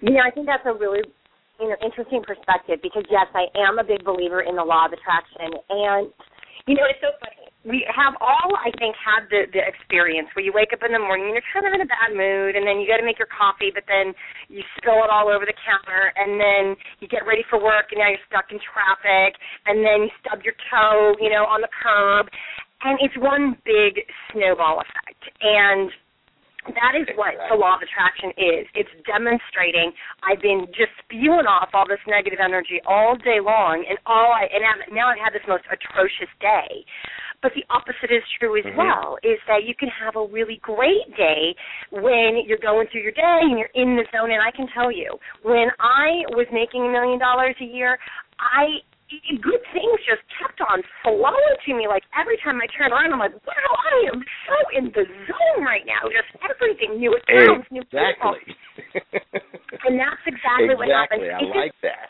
You 0.00 0.14
know, 0.14 0.22
I 0.22 0.30
think 0.30 0.46
that's 0.46 0.66
a 0.66 0.74
really 0.74 1.02
you 1.58 1.68
know 1.68 1.78
interesting 1.82 2.22
perspective 2.22 2.78
because 2.82 3.04
yes, 3.10 3.26
I 3.34 3.50
am 3.58 3.78
a 3.78 3.84
big 3.84 4.04
believer 4.04 4.42
in 4.42 4.54
the 4.54 4.62
law 4.62 4.86
of 4.86 4.92
attraction, 4.94 5.58
and 5.70 6.10
you 6.70 6.74
know 6.78 6.86
it's 6.86 7.02
so 7.02 7.10
funny. 7.18 7.50
We 7.66 7.82
have 7.90 8.14
all 8.22 8.54
I 8.54 8.70
think 8.78 8.94
had 8.94 9.26
the 9.26 9.50
the 9.50 9.58
experience 9.66 10.30
where 10.38 10.46
you 10.46 10.54
wake 10.54 10.70
up 10.70 10.86
in 10.86 10.94
the 10.94 11.02
morning 11.02 11.34
and 11.34 11.34
you're 11.34 11.50
kind 11.50 11.66
of 11.66 11.74
in 11.74 11.82
a 11.82 11.90
bad 11.90 12.14
mood 12.14 12.54
and 12.54 12.62
then 12.62 12.78
you 12.78 12.86
got 12.86 13.02
to 13.02 13.04
make 13.04 13.18
your 13.18 13.28
coffee 13.28 13.74
but 13.74 13.82
then 13.90 14.14
you 14.46 14.62
spill 14.78 15.02
it 15.02 15.10
all 15.10 15.26
over 15.26 15.42
the 15.42 15.58
counter 15.66 16.14
and 16.14 16.38
then 16.38 16.78
you 17.02 17.10
get 17.10 17.26
ready 17.26 17.42
for 17.50 17.58
work 17.58 17.90
and 17.90 17.98
now 17.98 18.08
you're 18.08 18.22
stuck 18.30 18.48
in 18.54 18.62
traffic 18.62 19.34
and 19.66 19.82
then 19.82 20.06
you 20.06 20.12
stub 20.22 20.40
your 20.46 20.54
toe, 20.70 21.18
you 21.18 21.28
know, 21.28 21.44
on 21.50 21.60
the 21.60 21.68
curb. 21.68 22.30
And 22.86 22.94
it's 23.02 23.18
one 23.18 23.58
big 23.66 24.06
snowball 24.30 24.78
effect. 24.78 25.22
And 25.42 25.90
that 26.74 26.94
is 26.98 27.08
what 27.16 27.34
the 27.48 27.56
law 27.56 27.76
of 27.76 27.82
attraction 27.82 28.32
is. 28.36 28.66
It's 28.74 28.90
demonstrating 29.06 29.92
I've 30.24 30.42
been 30.42 30.66
just 30.74 30.92
spewing 31.04 31.46
off 31.48 31.70
all 31.72 31.86
this 31.88 32.02
negative 32.06 32.38
energy 32.42 32.80
all 32.86 33.16
day 33.16 33.40
long, 33.40 33.84
and 33.88 33.98
all 34.06 34.32
I 34.34 34.48
and 34.52 34.64
i 34.64 34.72
now 34.92 35.08
I've 35.08 35.22
had 35.22 35.32
this 35.32 35.44
most 35.48 35.64
atrocious 35.70 36.30
day. 36.40 36.84
But 37.40 37.52
the 37.54 37.62
opposite 37.70 38.10
is 38.10 38.26
true 38.38 38.58
as 38.58 38.66
mm-hmm. 38.66 38.78
well, 38.78 39.16
is 39.22 39.38
that 39.46 39.62
you 39.62 39.74
can 39.78 39.88
have 39.94 40.16
a 40.16 40.26
really 40.26 40.58
great 40.58 41.06
day 41.16 41.54
when 41.94 42.42
you're 42.42 42.58
going 42.58 42.88
through 42.90 43.02
your 43.02 43.14
day 43.14 43.38
and 43.46 43.58
you're 43.58 43.70
in 43.78 43.94
the 43.94 44.02
zone. 44.10 44.34
And 44.34 44.42
I 44.42 44.50
can 44.50 44.66
tell 44.74 44.90
you, 44.90 45.14
when 45.46 45.70
I 45.78 46.26
was 46.34 46.50
making 46.50 46.82
a 46.82 46.90
million 46.90 47.18
dollars 47.18 47.54
a 47.62 47.64
year, 47.64 47.98
I 48.42 48.82
good 49.40 49.62
things 49.72 49.98
just 50.04 50.24
kept 50.36 50.60
on 50.60 50.84
flowing 51.02 51.56
to 51.64 51.70
me. 51.74 51.88
Like 51.88 52.04
every 52.12 52.36
time 52.44 52.60
I 52.60 52.68
turn 52.72 52.92
around, 52.92 53.12
I'm 53.12 53.20
like, 53.20 53.34
wow, 53.44 53.72
I 53.72 54.12
am 54.12 54.20
so 54.20 54.56
in 54.76 54.84
the 54.92 55.04
zone 55.26 55.60
right 55.64 55.84
now. 55.88 56.08
Just 56.12 56.28
everything, 56.44 57.00
new 57.00 57.16
accounts, 57.16 57.68
exactly. 57.72 57.72
new 57.72 57.84
people. 57.88 58.36
and 59.88 59.96
that's 59.96 60.24
exactly, 60.28 60.72
exactly. 60.72 60.76
what 60.76 60.88
happens. 60.88 61.24
I 61.24 61.42
like 61.56 61.76
that 61.82 62.08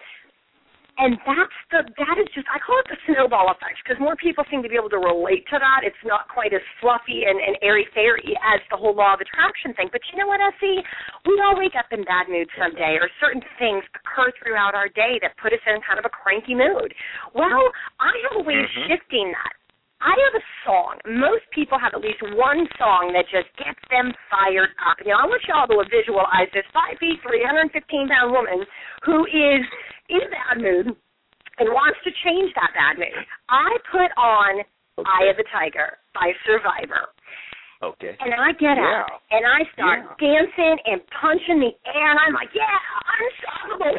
and 0.99 1.15
that's 1.23 1.59
the 1.71 1.81
that 2.03 2.17
is 2.19 2.27
just 2.35 2.51
I 2.51 2.59
call 2.59 2.75
it 2.83 2.91
the 2.91 2.99
snowball 3.07 3.55
effect 3.55 3.79
because 3.83 4.03
more 4.03 4.19
people 4.19 4.43
seem 4.51 4.67
to 4.67 4.71
be 4.71 4.75
able 4.75 4.91
to 4.91 4.99
relate 4.99 5.47
to 5.55 5.57
that. 5.63 5.87
It's 5.87 6.03
not 6.03 6.27
quite 6.27 6.51
as 6.51 6.63
fluffy 6.83 7.23
and, 7.31 7.39
and 7.39 7.55
airy 7.63 7.87
fairy 7.95 8.35
as 8.43 8.59
the 8.71 8.77
whole 8.77 8.99
law 8.99 9.15
of 9.15 9.23
attraction 9.23 9.73
thing. 9.79 9.89
But 9.95 10.03
you 10.11 10.19
know 10.19 10.27
what, 10.27 10.43
SC? 10.59 10.83
We 11.23 11.39
all 11.39 11.55
wake 11.55 11.79
up 11.79 11.87
in 11.95 12.03
bad 12.03 12.27
moods 12.27 12.51
someday, 12.59 12.99
or 12.99 13.07
certain 13.23 13.43
things 13.63 13.87
occur 13.95 14.35
throughout 14.43 14.75
our 14.75 14.91
day 14.91 15.23
that 15.23 15.39
put 15.39 15.55
us 15.55 15.63
in 15.71 15.79
kind 15.87 16.03
of 16.03 16.05
a 16.05 16.13
cranky 16.13 16.59
mood. 16.59 16.91
Well, 17.31 17.71
I 18.03 18.13
have 18.29 18.43
a 18.43 18.45
way 18.45 18.59
mm-hmm. 18.59 18.67
of 18.67 18.91
shifting 18.91 19.31
that. 19.33 19.55
I 20.01 20.15
have 20.15 20.35
a 20.39 20.45
song. 20.63 20.95
Most 21.11 21.43
people 21.51 21.75
have 21.79 21.91
at 21.91 22.01
least 22.01 22.23
one 22.39 22.71
song 22.79 23.11
that 23.19 23.27
just 23.27 23.51
gets 23.59 23.83
them 23.91 24.15
fired 24.31 24.71
up. 24.87 25.03
You 25.03 25.11
know, 25.11 25.19
I 25.19 25.27
want 25.27 25.43
y'all 25.51 25.67
to 25.67 25.79
visualize 25.91 26.47
this 26.55 26.67
five 26.71 26.95
feet, 27.03 27.19
315 27.27 27.75
pound 28.07 28.31
woman 28.31 28.63
who 29.03 29.27
is 29.27 29.63
in 30.07 30.23
a 30.23 30.31
bad 30.31 30.63
mood 30.63 30.87
and 31.59 31.67
wants 31.75 31.99
to 32.07 32.11
change 32.23 32.55
that 32.55 32.71
bad 32.79 33.03
mood. 33.03 33.27
I 33.51 33.75
put 33.91 34.11
on 34.15 34.63
okay. 35.03 35.03
Eye 35.03 35.35
of 35.35 35.37
the 35.37 35.47
Tiger 35.51 35.99
by 36.15 36.31
Survivor. 36.47 37.11
Okay. 37.79 38.11
And 38.19 38.35
I 38.35 38.51
get 38.59 38.75
yeah. 38.75 39.07
out 39.07 39.23
and 39.31 39.47
I 39.47 39.63
start 39.71 40.03
yeah. 40.03 40.19
dancing 40.19 40.77
and 40.83 40.99
punching 41.15 41.63
the 41.63 41.71
air 41.87 42.11
and 42.11 42.19
I'm 42.19 42.35
like, 42.35 42.51
yeah, 42.51 42.67
unstoppable. 42.67 43.95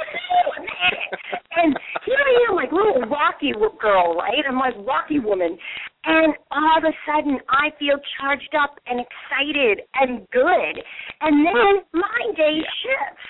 and 1.63 1.79
here 2.03 2.19
I 2.19 2.31
am, 2.51 2.55
like 2.59 2.71
little 2.75 3.07
Rocky 3.07 3.55
girl, 3.79 4.19
right? 4.19 4.43
I'm 4.43 4.59
like 4.59 4.75
Rocky 4.83 5.19
woman. 5.19 5.57
And 6.05 6.33
all 6.51 6.77
of 6.77 6.83
a 6.83 6.95
sudden 7.05 7.39
I 7.49 7.71
feel 7.77 7.99
charged 8.19 8.55
up 8.55 8.79
and 8.87 8.99
excited 8.99 9.85
and 9.95 10.27
good. 10.31 10.75
And 11.21 11.45
then 11.45 11.83
my 11.93 12.33
day 12.35 12.61
shifts. 12.81 13.27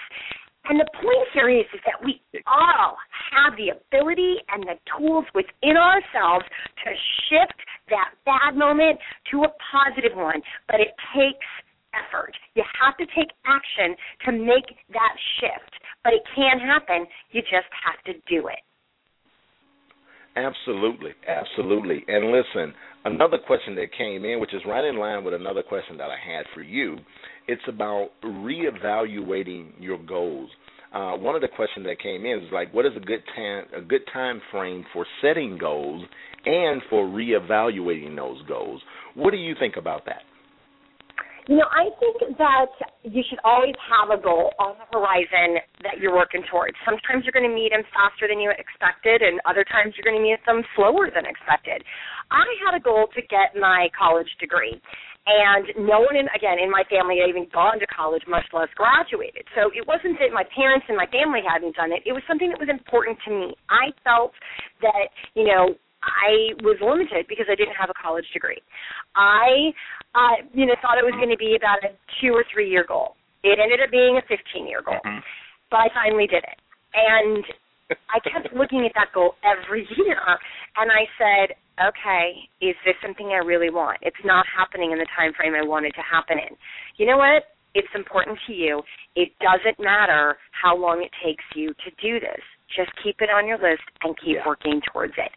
And 0.70 0.80
the 0.80 0.86
point 0.94 1.28
here 1.34 1.50
is, 1.50 1.66
is 1.74 1.82
that 1.86 1.98
we 2.06 2.22
all 2.46 2.98
have 3.34 3.58
the 3.58 3.74
ability 3.74 4.38
and 4.54 4.64
the 4.64 4.78
tools 4.86 5.26
within 5.34 5.78
ourselves 5.78 6.46
to 6.86 6.90
shift 7.26 7.58
that 7.90 8.14
bad 8.26 8.56
moment 8.56 9.00
to 9.32 9.46
a 9.46 9.52
positive 9.72 10.16
one. 10.16 10.42
But 10.68 10.80
it 10.80 10.94
takes 11.16 11.48
effort. 11.98 12.38
You 12.54 12.64
have 12.86 12.98
to 12.98 13.06
take 13.18 13.34
action 13.50 13.98
to 14.26 14.32
make 14.32 14.78
that 14.94 15.16
shift. 15.42 15.74
But 16.04 16.14
it 16.14 16.22
can 16.36 16.60
happen. 16.60 17.08
You 17.32 17.42
just 17.42 17.72
have 17.82 17.98
to 18.06 18.14
do 18.30 18.48
it. 18.48 18.62
Absolutely, 20.40 21.12
absolutely. 21.28 22.04
And 22.08 22.32
listen, 22.32 22.74
another 23.04 23.38
question 23.46 23.76
that 23.76 23.92
came 23.98 24.24
in, 24.24 24.40
which 24.40 24.54
is 24.54 24.62
right 24.66 24.86
in 24.86 24.98
line 24.98 25.24
with 25.24 25.34
another 25.34 25.64
question 25.64 25.98
that 25.98 26.10
I 26.10 26.16
had 26.18 26.46
for 26.54 26.62
you, 26.62 26.98
it's 27.48 27.62
about 27.68 28.10
reevaluating 28.24 29.72
your 29.80 29.98
goals. 29.98 30.50
Uh, 30.94 31.14
one 31.18 31.36
of 31.36 31.42
the 31.42 31.48
questions 31.48 31.86
that 31.86 32.00
came 32.00 32.26
in 32.26 32.40
is 32.40 32.52
like, 32.54 32.74
what 32.74 32.86
is 32.86 32.94
a 32.96 33.00
good 33.00 33.22
time 33.36 33.66
a 33.76 33.82
good 33.82 34.02
time 34.14 34.42
frame 34.52 34.86
for 34.94 35.06
setting 35.22 35.58
goals 35.58 36.04
and 36.46 36.82
for 36.90 37.06
reevaluating 37.06 38.16
those 38.16 38.42
goals? 38.48 38.82
What 39.16 39.32
do 39.32 39.38
you 39.38 39.56
think 39.60 39.76
about 39.78 40.06
that? 40.06 40.22
You 41.48 41.58
know, 41.58 41.70
I 41.72 41.90
think 41.98 42.38
that 42.38 42.74
you 43.04 43.24
should 43.26 43.40
always 43.44 43.74
have 43.88 44.12
a 44.12 44.22
goal 44.22 44.52
on 44.60 44.76
the 44.78 44.88
horizon 44.92 45.62
that 45.82 45.98
you're 45.98 46.14
working 46.14 46.44
towards. 46.52 46.78
Sometimes 46.86 47.26
you're 47.26 47.34
going 47.34 47.48
to 47.48 47.54
meet 47.54 47.72
them 47.72 47.82
faster 47.90 48.28
than 48.28 48.38
you 48.38 48.52
expected, 48.54 49.22
and 49.22 49.42
other 49.50 49.64
times 49.64 49.96
you're 49.96 50.06
going 50.06 50.20
to 50.20 50.26
meet 50.26 50.42
them 50.46 50.62
slower 50.76 51.10
than 51.10 51.26
expected. 51.26 51.82
I 52.30 52.46
had 52.66 52.78
a 52.78 52.82
goal 52.84 53.10
to 53.16 53.22
get 53.26 53.58
my 53.58 53.90
college 53.98 54.30
degree, 54.38 54.78
and 55.26 55.66
no 55.82 56.06
one 56.06 56.14
in 56.14 56.30
again 56.38 56.62
in 56.62 56.70
my 56.70 56.86
family 56.86 57.22
had 57.22 57.30
even 57.30 57.50
gone 57.50 57.82
to 57.82 57.88
college, 57.90 58.22
much 58.30 58.46
less 58.54 58.70
graduated. 58.78 59.46
So 59.58 59.74
it 59.74 59.86
wasn't 59.90 60.22
that 60.22 60.30
my 60.30 60.46
parents 60.54 60.86
and 60.86 60.98
my 60.98 61.10
family 61.10 61.42
hadn't 61.42 61.74
done 61.74 61.90
it. 61.90 62.06
It 62.06 62.14
was 62.14 62.22
something 62.30 62.54
that 62.54 62.62
was 62.62 62.70
important 62.70 63.18
to 63.26 63.30
me. 63.34 63.48
I 63.70 63.90
felt 64.06 64.34
that 64.86 65.10
you 65.34 65.50
know 65.50 65.74
I 66.04 66.56
was 66.64 66.78
limited 66.80 67.28
because 67.28 67.48
I 67.52 67.56
didn't 67.56 67.76
have 67.76 67.90
a 67.90 67.98
college 67.98 68.26
degree. 68.34 68.62
I, 69.16 69.72
uh, 70.16 70.48
you 70.54 70.66
know, 70.66 70.76
thought 70.82 70.98
it 70.98 71.06
was 71.06 71.16
going 71.20 71.32
to 71.32 71.40
be 71.40 71.56
about 71.56 71.84
a 71.84 71.92
two 72.22 72.32
or 72.32 72.46
three 72.52 72.70
year 72.70 72.86
goal. 72.88 73.16
It 73.44 73.60
ended 73.60 73.80
up 73.84 73.92
being 73.92 74.20
a 74.20 74.24
15 74.28 74.68
year 74.68 74.82
goal, 74.84 75.00
mm-hmm. 75.04 75.24
but 75.72 75.78
I 75.78 75.88
finally 75.96 76.28
did 76.28 76.44
it. 76.44 76.60
And 76.96 77.44
I 78.10 78.20
kept 78.20 78.54
looking 78.56 78.86
at 78.86 78.92
that 78.96 79.12
goal 79.14 79.36
every 79.44 79.88
year, 79.98 80.20
and 80.78 80.92
I 80.92 81.04
said, 81.18 81.56
okay, 81.80 82.36
is 82.62 82.76
this 82.84 82.96
something 83.02 83.32
I 83.32 83.44
really 83.44 83.70
want? 83.70 84.00
It's 84.02 84.20
not 84.26 84.46
happening 84.48 84.92
in 84.92 85.00
the 85.00 85.08
time 85.16 85.32
frame 85.34 85.56
I 85.56 85.64
wanted 85.66 85.94
to 85.96 86.04
happen 86.04 86.38
in. 86.38 86.56
You 86.98 87.08
know 87.08 87.18
what? 87.18 87.56
It's 87.76 87.92
important 87.96 88.38
to 88.48 88.54
you. 88.54 88.82
It 89.16 89.30
doesn't 89.40 89.80
matter 89.80 90.38
how 90.52 90.76
long 90.76 91.04
it 91.04 91.12
takes 91.24 91.44
you 91.56 91.70
to 91.70 91.90
do 92.02 92.20
this. 92.20 92.42
Just 92.76 92.92
keep 93.04 93.22
it 93.22 93.30
on 93.30 93.48
your 93.48 93.58
list 93.58 93.86
and 94.04 94.18
keep 94.18 94.38
yeah. 94.42 94.46
working 94.46 94.82
towards 94.92 95.14
it. 95.18 95.32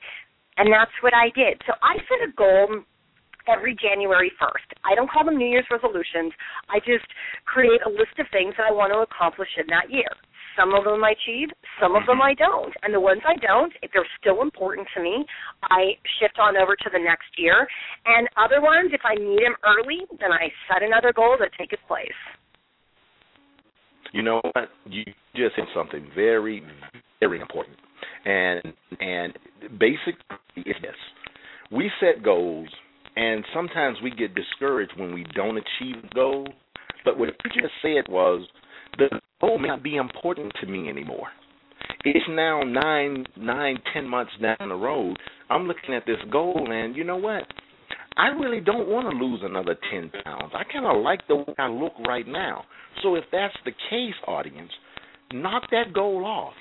And 0.56 0.72
that's 0.72 0.92
what 1.00 1.14
I 1.14 1.30
did. 1.34 1.60
So 1.66 1.72
I 1.82 1.96
set 2.08 2.28
a 2.28 2.32
goal 2.36 2.84
every 3.48 3.74
January 3.74 4.30
1st. 4.40 4.68
I 4.84 4.94
don't 4.94 5.10
call 5.10 5.24
them 5.24 5.38
New 5.38 5.48
Year's 5.48 5.66
resolutions. 5.70 6.32
I 6.68 6.78
just 6.78 7.06
create 7.46 7.80
a 7.86 7.90
list 7.90 8.14
of 8.18 8.26
things 8.30 8.54
that 8.58 8.68
I 8.68 8.72
want 8.72 8.92
to 8.92 9.02
accomplish 9.02 9.48
in 9.58 9.66
that 9.68 9.90
year. 9.90 10.08
Some 10.56 10.74
of 10.74 10.84
them 10.84 11.02
I 11.02 11.16
achieve, 11.16 11.48
some 11.80 11.96
of 11.96 12.04
them 12.04 12.20
mm-hmm. 12.20 12.32
I 12.32 12.34
don't. 12.36 12.74
And 12.82 12.92
the 12.92 13.00
ones 13.00 13.22
I 13.24 13.36
don't, 13.40 13.72
if 13.82 13.90
they're 13.92 14.06
still 14.20 14.42
important 14.42 14.86
to 14.94 15.02
me, 15.02 15.24
I 15.64 15.96
shift 16.20 16.38
on 16.38 16.56
over 16.56 16.76
to 16.76 16.88
the 16.92 17.00
next 17.00 17.32
year. 17.38 17.66
And 18.04 18.28
other 18.36 18.60
ones, 18.60 18.92
if 18.92 19.00
I 19.04 19.14
need 19.14 19.40
them 19.40 19.56
early, 19.64 20.04
then 20.20 20.32
I 20.32 20.52
set 20.68 20.82
another 20.82 21.12
goal 21.12 21.36
to 21.38 21.48
take 21.56 21.72
its 21.72 21.82
place. 21.88 22.20
You 24.12 24.22
know 24.22 24.40
what? 24.52 24.68
You 24.84 25.04
just 25.34 25.56
said 25.56 25.64
something 25.74 26.06
very, 26.14 26.62
very 27.20 27.40
important. 27.40 27.76
And 28.24 28.62
and 29.00 29.32
basically 29.78 30.36
it's 30.56 30.80
this. 30.80 30.94
We 31.70 31.90
set 32.00 32.22
goals 32.22 32.68
and 33.16 33.44
sometimes 33.54 33.98
we 34.02 34.10
get 34.10 34.34
discouraged 34.34 34.92
when 34.96 35.12
we 35.12 35.24
don't 35.34 35.56
achieve 35.56 36.02
the 36.02 36.14
goal. 36.14 36.48
But 37.04 37.18
what 37.18 37.28
you 37.28 37.62
just 37.62 37.74
said 37.82 38.10
was 38.10 38.46
the 38.98 39.20
goal 39.40 39.58
may 39.58 39.68
not 39.68 39.82
be 39.82 39.96
important 39.96 40.52
to 40.60 40.66
me 40.66 40.88
anymore. 40.88 41.28
It's 42.04 42.24
now 42.28 42.62
nine, 42.62 43.26
nine, 43.36 43.78
ten 43.92 44.06
months 44.06 44.32
down 44.40 44.68
the 44.68 44.74
road. 44.74 45.16
I'm 45.50 45.66
looking 45.66 45.94
at 45.94 46.06
this 46.06 46.16
goal, 46.30 46.68
and 46.70 46.96
you 46.96 47.04
know 47.04 47.16
what? 47.16 47.42
I 48.16 48.28
really 48.28 48.60
don't 48.60 48.88
want 48.88 49.10
to 49.10 49.24
lose 49.24 49.40
another 49.42 49.76
10 49.90 50.10
pounds. 50.24 50.52
I 50.54 50.64
kind 50.70 50.86
of 50.86 51.02
like 51.02 51.26
the 51.28 51.36
way 51.36 51.54
I 51.58 51.68
look 51.68 51.92
right 52.06 52.26
now. 52.26 52.64
So 53.02 53.14
if 53.14 53.24
that's 53.32 53.54
the 53.64 53.72
case, 53.90 54.14
audience, 54.26 54.70
knock 55.32 55.64
that 55.70 55.92
goal 55.94 56.24
off. 56.24 56.52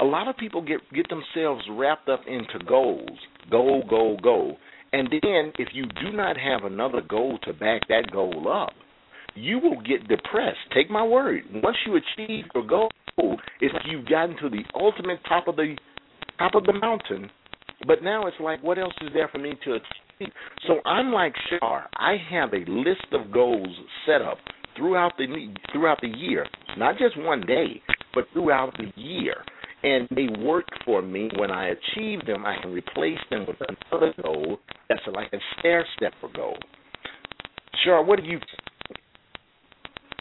A 0.00 0.04
lot 0.04 0.28
of 0.28 0.36
people 0.36 0.62
get 0.62 0.80
get 0.94 1.06
themselves 1.08 1.62
wrapped 1.70 2.08
up 2.08 2.20
into 2.26 2.64
goals, 2.66 3.18
goal, 3.50 3.82
goal, 3.88 4.18
goal. 4.22 4.56
And 4.92 5.08
then 5.10 5.52
if 5.58 5.68
you 5.72 5.84
do 6.02 6.12
not 6.12 6.36
have 6.36 6.64
another 6.64 7.02
goal 7.02 7.38
to 7.44 7.52
back 7.52 7.82
that 7.88 8.10
goal 8.12 8.50
up, 8.50 8.72
you 9.34 9.58
will 9.58 9.80
get 9.82 10.08
depressed. 10.08 10.58
Take 10.74 10.90
my 10.90 11.04
word. 11.04 11.42
Once 11.52 11.76
you 11.86 11.96
achieve 11.96 12.44
your 12.54 12.66
goal, 12.66 12.90
it's 13.60 13.74
like 13.74 13.82
you've 13.90 14.08
gotten 14.08 14.36
to 14.38 14.48
the 14.48 14.62
ultimate 14.74 15.18
top 15.28 15.48
of 15.48 15.56
the 15.56 15.76
top 16.38 16.54
of 16.54 16.64
the 16.64 16.72
mountain. 16.72 17.30
But 17.86 18.02
now 18.02 18.26
it's 18.26 18.36
like, 18.40 18.62
what 18.62 18.78
else 18.78 18.94
is 19.02 19.10
there 19.12 19.28
for 19.28 19.38
me 19.38 19.54
to 19.64 19.72
achieve? 19.74 20.32
So 20.66 20.80
I'm 20.84 21.12
like 21.12 21.34
Shar. 21.48 21.86
I 21.94 22.16
have 22.30 22.52
a 22.52 22.68
list 22.70 23.06
of 23.12 23.32
goals 23.32 23.68
set 24.06 24.22
up 24.22 24.38
throughout 24.76 25.12
the 25.18 25.26
throughout 25.72 26.00
the 26.00 26.08
year, 26.08 26.46
not 26.76 26.98
just 26.98 27.16
one 27.18 27.42
day, 27.46 27.82
but 28.14 28.24
throughout 28.32 28.76
the 28.78 28.90
year. 29.00 29.36
And 29.82 30.08
they 30.10 30.26
work 30.42 30.66
for 30.84 31.02
me. 31.02 31.30
When 31.36 31.50
I 31.50 31.68
achieve 31.68 32.26
them, 32.26 32.44
I 32.44 32.56
can 32.60 32.72
replace 32.72 33.18
them 33.30 33.46
with 33.46 33.56
another 33.60 34.12
goal 34.22 34.58
that's 34.88 35.00
like 35.12 35.32
a 35.32 35.38
stair 35.58 35.86
step 35.96 36.12
for 36.20 36.30
goal. 36.32 36.56
Sure, 37.84 38.02
what 38.02 38.18
do 38.20 38.26
you 38.26 38.40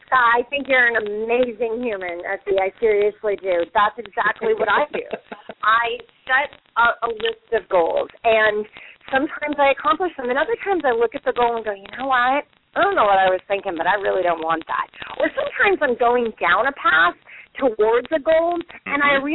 uh, 0.07 0.15
I 0.15 0.47
think 0.47 0.67
you're 0.71 0.87
an 0.87 1.03
amazing 1.03 1.83
human, 1.83 2.23
SC. 2.23 2.55
I 2.55 2.71
seriously 2.79 3.35
do. 3.43 3.67
That's 3.75 3.99
exactly 3.99 4.55
what 4.55 4.71
I 4.71 4.87
do. 4.95 5.03
I 5.63 5.99
set 6.23 6.55
a, 6.79 6.95
a 7.03 7.09
list 7.11 7.43
of 7.51 7.67
goals, 7.67 8.07
and 8.23 8.63
sometimes 9.11 9.59
I 9.59 9.75
accomplish 9.75 10.15
them, 10.15 10.29
and 10.31 10.39
other 10.39 10.55
times 10.63 10.87
I 10.87 10.95
look 10.95 11.11
at 11.11 11.27
the 11.27 11.35
goal 11.35 11.59
and 11.59 11.65
go, 11.65 11.75
you 11.75 11.91
know 11.99 12.07
what? 12.07 12.47
I 12.47 12.79
don't 12.79 12.95
know 12.95 13.03
what 13.09 13.19
I 13.19 13.27
was 13.27 13.43
thinking, 13.51 13.75
but 13.75 13.83
I 13.83 13.99
really 13.99 14.23
don't 14.23 14.39
want 14.39 14.63
that. 14.71 14.87
Or 15.19 15.27
sometimes 15.35 15.81
I'm 15.83 15.97
going 15.99 16.31
down 16.39 16.71
a 16.71 16.75
path 16.77 17.17
towards 17.59 18.07
a 18.15 18.19
goal, 18.19 18.59
and 18.85 19.01
I 19.03 19.17
mm-hmm. 19.17 19.25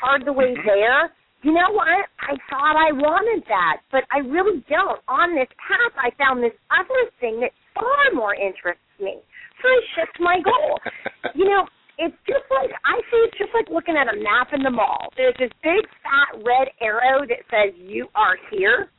part 0.00 0.22
of 0.22 0.26
the 0.26 0.32
way 0.32 0.54
mm-hmm. 0.54 0.66
there 0.66 1.12
you 1.46 1.52
know 1.54 1.70
what? 1.70 2.10
I 2.18 2.34
thought 2.50 2.74
I 2.74 2.90
wanted 2.90 3.46
that, 3.46 3.78
but 3.92 4.02
I 4.10 4.18
really 4.18 4.66
don't. 4.66 4.98
On 5.06 5.30
this 5.30 5.46
path, 5.62 5.94
I 5.94 6.10
found 6.18 6.42
this 6.42 6.56
other 6.74 7.06
thing 7.20 7.38
that 7.38 7.54
far 7.70 8.10
more 8.14 8.34
interests 8.34 8.82
me. 8.98 9.22
So 9.62 9.68
I 9.70 9.78
shift 9.94 10.18
my 10.18 10.42
goal. 10.42 10.80
you 11.38 11.44
know, 11.46 11.70
it's 12.02 12.18
just 12.26 12.50
like 12.50 12.74
I 12.82 12.98
see 12.98 13.20
it's 13.30 13.38
just 13.38 13.54
like 13.54 13.70
looking 13.70 13.94
at 13.94 14.10
a 14.10 14.18
map 14.18 14.58
in 14.58 14.66
the 14.66 14.74
mall. 14.74 15.12
There's 15.16 15.38
this 15.38 15.54
big 15.62 15.86
fat 16.02 16.42
red 16.42 16.74
arrow 16.82 17.22
that 17.30 17.46
says 17.46 17.78
you 17.78 18.08
are 18.18 18.34
here 18.50 18.90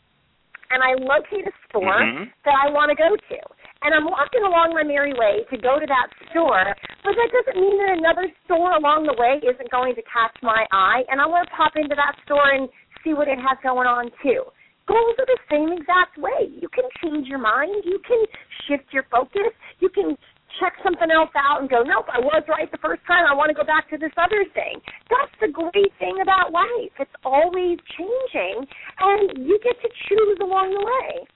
and 0.72 0.80
I 0.80 0.96
locate 1.00 1.48
a 1.48 1.56
store 1.68 2.00
mm-hmm. 2.00 2.32
that 2.46 2.56
I 2.56 2.72
want 2.72 2.92
to 2.92 2.98
go 2.98 3.12
to. 3.16 3.40
And 3.84 3.94
I'm 3.94 4.10
walking 4.10 4.42
along 4.42 4.74
my 4.74 4.84
merry 4.84 5.14
way 5.14 5.46
to 5.54 5.58
go 5.62 5.78
to 5.78 5.86
that 5.86 6.10
store, 6.32 6.74
but 7.04 7.14
that 7.14 7.30
doesn't 7.30 7.62
mean 7.62 7.78
that 7.78 7.98
another 8.02 8.26
store 8.46 8.74
along 8.74 9.06
the 9.06 9.14
way 9.16 9.38
isn't 9.46 9.70
going 9.70 9.94
to 9.96 10.04
catch 10.10 10.34
my 10.42 10.66
eye, 10.74 11.06
and 11.10 11.22
I 11.22 11.26
want 11.30 11.48
to 11.48 11.54
pop 11.54 11.78
into 11.78 11.94
that 11.94 12.18
store 12.26 12.50
and 12.52 12.68
see 13.04 13.14
what 13.14 13.28
it 13.30 13.38
has 13.38 13.58
going 13.62 13.86
on 13.86 14.10
too. 14.26 14.50
Goals 14.88 15.16
are 15.20 15.28
the 15.28 15.40
same 15.52 15.72
exact 15.76 16.18
way. 16.18 16.48
You 16.48 16.70
can 16.72 16.88
change 17.04 17.28
your 17.28 17.44
mind. 17.44 17.84
You 17.84 18.00
can 18.08 18.24
shift 18.66 18.88
your 18.92 19.04
focus. 19.12 19.52
You 19.80 19.90
can 19.90 20.16
check 20.60 20.74
something 20.82 21.12
else 21.12 21.30
out 21.36 21.62
and 21.62 21.70
go, 21.70 21.84
nope, 21.84 22.08
I 22.08 22.20
was 22.20 22.44
right 22.48 22.72
the 22.72 22.80
first 22.80 23.04
time. 23.06 23.28
I 23.30 23.36
want 23.36 23.50
to 23.50 23.54
go 23.54 23.68
back 23.68 23.90
to 23.92 23.98
this 23.98 24.16
other 24.18 24.48
thing. 24.56 24.80
That's 25.12 25.36
the 25.44 25.52
great 25.52 25.92
thing 26.00 26.18
about 26.24 26.52
life. 26.52 26.96
It's 27.00 27.18
always 27.24 27.78
changing, 28.00 28.66
and 29.00 29.46
you 29.46 29.60
get 29.64 29.76
to 29.82 29.90
choose 30.08 30.38
along 30.42 30.72
the 30.72 30.86
way. 30.88 31.28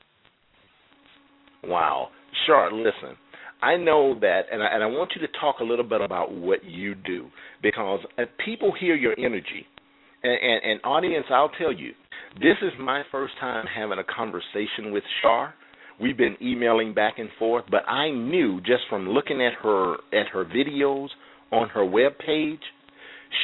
Wow. 1.69 2.09
Shar, 2.45 2.71
listen. 2.71 3.17
I 3.61 3.77
know 3.77 4.19
that, 4.19 4.41
and 4.51 4.63
I, 4.63 4.67
and 4.73 4.83
I 4.83 4.87
want 4.87 5.11
you 5.15 5.25
to 5.25 5.33
talk 5.39 5.57
a 5.59 5.63
little 5.63 5.85
bit 5.85 6.01
about 6.01 6.33
what 6.33 6.63
you 6.63 6.95
do 6.95 7.27
because 7.61 7.99
uh, 8.17 8.23
people 8.43 8.73
hear 8.79 8.95
your 8.95 9.13
energy. 9.19 9.67
And, 10.23 10.33
and, 10.33 10.71
and 10.71 10.79
audience, 10.83 11.25
I'll 11.29 11.49
tell 11.49 11.71
you, 11.71 11.91
this 12.35 12.57
is 12.61 12.71
my 12.79 13.03
first 13.11 13.33
time 13.39 13.65
having 13.67 13.99
a 13.99 14.03
conversation 14.03 14.91
with 14.91 15.03
Shar 15.21 15.53
We've 16.01 16.17
been 16.17 16.35
emailing 16.41 16.95
back 16.95 17.19
and 17.19 17.29
forth, 17.37 17.65
but 17.69 17.87
I 17.87 18.09
knew 18.09 18.59
just 18.61 18.81
from 18.89 19.09
looking 19.09 19.39
at 19.39 19.53
her 19.61 19.95
at 20.11 20.27
her 20.33 20.45
videos 20.45 21.09
on 21.51 21.69
her 21.69 21.85
web 21.85 22.13
page, 22.17 22.59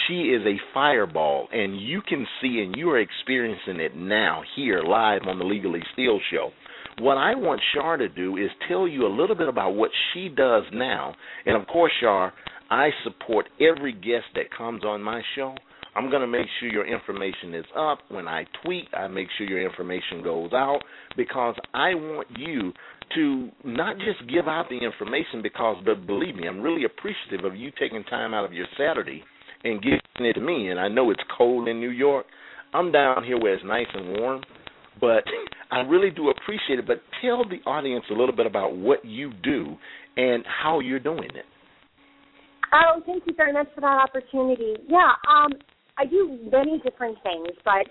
she 0.07 0.29
is 0.29 0.41
a 0.43 0.59
fireball, 0.73 1.47
and 1.51 1.79
you 1.79 2.01
can 2.01 2.25
see 2.41 2.63
and 2.65 2.75
you 2.75 2.89
are 2.89 2.99
experiencing 2.99 3.79
it 3.79 3.95
now 3.95 4.41
here 4.55 4.81
live 4.81 5.21
on 5.27 5.37
the 5.37 5.45
Legally 5.45 5.83
Steal 5.93 6.19
show. 6.31 6.49
What 6.99 7.17
I 7.17 7.35
want 7.35 7.61
Shar 7.75 7.97
to 7.97 8.09
do 8.09 8.37
is 8.37 8.49
tell 8.67 8.87
you 8.87 9.05
a 9.05 9.13
little 9.15 9.35
bit 9.35 9.47
about 9.47 9.75
what 9.75 9.91
she 10.13 10.29
does 10.29 10.63
now, 10.73 11.13
and 11.45 11.55
of 11.55 11.67
course, 11.67 11.91
Shar, 12.01 12.33
I 12.71 12.89
support 13.03 13.47
every 13.61 13.93
guest 13.93 14.25
that 14.33 14.55
comes 14.55 14.83
on 14.83 15.03
my 15.03 15.21
show. 15.35 15.55
I'm 15.95 16.09
going 16.09 16.21
to 16.21 16.27
make 16.27 16.47
sure 16.59 16.69
your 16.69 16.87
information 16.87 17.53
is 17.53 17.65
up. 17.75 17.99
When 18.09 18.27
I 18.27 18.45
tweet, 18.63 18.85
I 18.93 19.07
make 19.07 19.27
sure 19.37 19.47
your 19.47 19.63
information 19.63 20.23
goes 20.23 20.53
out 20.53 20.79
because 21.15 21.55
I 21.73 21.95
want 21.95 22.27
you 22.37 22.71
to 23.15 23.49
not 23.63 23.97
just 23.97 24.29
give 24.29 24.47
out 24.47 24.65
the 24.69 24.77
information 24.77 25.41
because, 25.41 25.77
but 25.85 26.05
believe 26.05 26.35
me, 26.35 26.47
I'm 26.47 26.61
really 26.61 26.85
appreciative 26.85 27.45
of 27.45 27.55
you 27.55 27.71
taking 27.79 28.03
time 28.05 28.33
out 28.33 28.45
of 28.45 28.53
your 28.53 28.67
Saturday 28.77 29.23
and 29.63 29.81
giving 29.81 29.99
it 30.19 30.33
to 30.33 30.41
me. 30.41 30.69
And 30.69 30.79
I 30.79 30.87
know 30.87 31.09
it's 31.09 31.23
cold 31.35 31.67
in 31.67 31.79
New 31.79 31.89
York. 31.89 32.25
I'm 32.73 32.91
down 32.91 33.23
here 33.23 33.39
where 33.39 33.53
it's 33.53 33.63
nice 33.65 33.87
and 33.93 34.19
warm, 34.19 34.41
but 34.99 35.23
I 35.71 35.79
really 35.81 36.09
do 36.09 36.29
appreciate 36.29 36.79
it. 36.79 36.87
But 36.87 37.01
tell 37.21 37.43
the 37.47 37.59
audience 37.69 38.05
a 38.09 38.13
little 38.13 38.35
bit 38.35 38.45
about 38.45 38.75
what 38.75 39.03
you 39.05 39.31
do 39.43 39.75
and 40.15 40.43
how 40.45 40.79
you're 40.79 40.99
doing 40.99 41.29
it. 41.35 41.45
Oh, 42.73 43.01
thank 43.05 43.23
you 43.25 43.33
very 43.35 43.53
much 43.53 43.67
for 43.73 43.81
that 43.81 43.99
opportunity. 44.03 44.75
Yeah, 44.87 45.13
um, 45.29 45.51
I 45.97 46.05
do 46.05 46.37
many 46.51 46.79
different 46.83 47.17
things, 47.23 47.55
but 47.63 47.87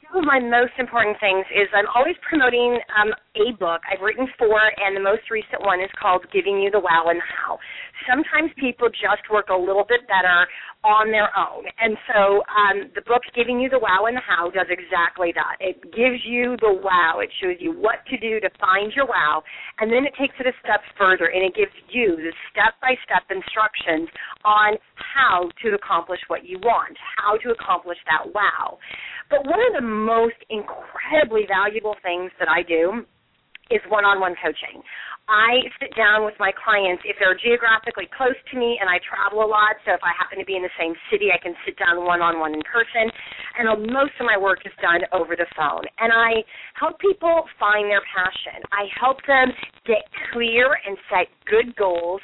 two 0.00 0.18
of 0.18 0.24
my 0.24 0.38
most 0.38 0.72
important 0.78 1.16
things 1.18 1.44
is 1.50 1.68
I'm 1.74 1.86
always 1.94 2.14
promoting 2.28 2.78
um, 2.94 3.10
a 3.36 3.54
book. 3.58 3.80
I've 3.86 4.02
written 4.02 4.26
four, 4.38 4.58
and 4.58 4.96
the 4.96 5.00
most 5.00 5.30
recent 5.30 5.62
one 5.62 5.78
is 5.78 5.90
called 5.94 6.26
Giving 6.32 6.58
You 6.58 6.70
the 6.70 6.82
Wow 6.82 7.06
and 7.08 7.18
the 7.22 7.28
How. 7.30 7.58
Sometimes 8.08 8.50
people 8.58 8.88
just 8.90 9.22
work 9.30 9.54
a 9.54 9.56
little 9.56 9.86
bit 9.86 10.02
better 10.10 10.50
on 10.82 11.12
their 11.12 11.30
own. 11.38 11.62
And 11.78 11.94
so 12.10 12.42
um, 12.48 12.90
the 12.98 13.04
book 13.06 13.22
Giving 13.36 13.60
You 13.60 13.70
the 13.70 13.78
Wow 13.78 14.10
and 14.10 14.16
the 14.16 14.24
How 14.24 14.50
does 14.50 14.66
exactly 14.66 15.30
that. 15.38 15.62
It 15.62 15.78
gives 15.94 16.26
you 16.26 16.56
the 16.58 16.74
wow. 16.74 17.22
It 17.22 17.30
shows 17.38 17.60
you 17.60 17.70
what 17.70 18.02
to 18.10 18.18
do 18.18 18.40
to 18.40 18.50
find 18.58 18.90
your 18.96 19.06
wow, 19.06 19.42
and 19.78 19.92
then 19.92 20.02
it 20.02 20.14
takes 20.18 20.34
it 20.42 20.50
a 20.50 20.54
step 20.64 20.82
further 20.98 21.30
and 21.30 21.46
it 21.46 21.54
gives 21.54 21.74
you 21.92 22.16
the 22.16 22.34
step-by-step 22.50 23.30
instructions 23.30 24.10
on 24.42 24.74
how 24.98 25.46
to 25.62 25.78
accomplish 25.78 26.20
what 26.26 26.42
you 26.42 26.58
want, 26.66 26.96
how 27.16 27.36
to 27.38 27.54
accomplish 27.54 27.98
that 28.10 28.26
wow. 28.34 28.78
But 29.30 29.46
one 29.46 29.60
of 29.62 29.78
the 29.78 29.86
most 29.86 30.40
incredibly 30.50 31.46
valuable 31.46 31.94
things 32.02 32.32
that 32.40 32.48
I 32.48 32.66
do 32.66 33.06
is 33.70 33.80
one-on-one 33.88 34.34
coaching. 34.42 34.82
I 35.30 35.62
sit 35.78 35.94
down 35.94 36.26
with 36.26 36.34
my 36.42 36.50
clients 36.50 37.06
if 37.06 37.14
they're 37.22 37.38
geographically 37.38 38.10
close 38.10 38.34
to 38.50 38.58
me 38.58 38.82
and 38.82 38.90
I 38.90 38.98
travel 38.98 39.46
a 39.46 39.48
lot. 39.48 39.78
So 39.86 39.94
if 39.94 40.02
I 40.02 40.10
happen 40.10 40.42
to 40.42 40.44
be 40.44 40.58
in 40.58 40.66
the 40.66 40.74
same 40.74 40.94
city, 41.06 41.30
I 41.30 41.38
can 41.38 41.54
sit 41.62 41.78
down 41.78 42.02
one 42.02 42.18
on 42.18 42.42
one 42.42 42.50
in 42.50 42.66
person. 42.66 43.06
And 43.54 43.70
uh, 43.70 43.78
most 43.94 44.18
of 44.18 44.26
my 44.26 44.34
work 44.34 44.66
is 44.66 44.74
done 44.82 45.06
over 45.14 45.38
the 45.38 45.46
phone. 45.54 45.86
And 46.02 46.10
I 46.10 46.42
help 46.74 46.98
people 46.98 47.46
find 47.62 47.86
their 47.86 48.02
passion. 48.10 48.58
I 48.74 48.90
help 48.98 49.22
them 49.30 49.54
get 49.86 50.02
clear 50.34 50.74
and 50.82 50.98
set 51.06 51.30
good 51.46 51.78
goals. 51.78 52.20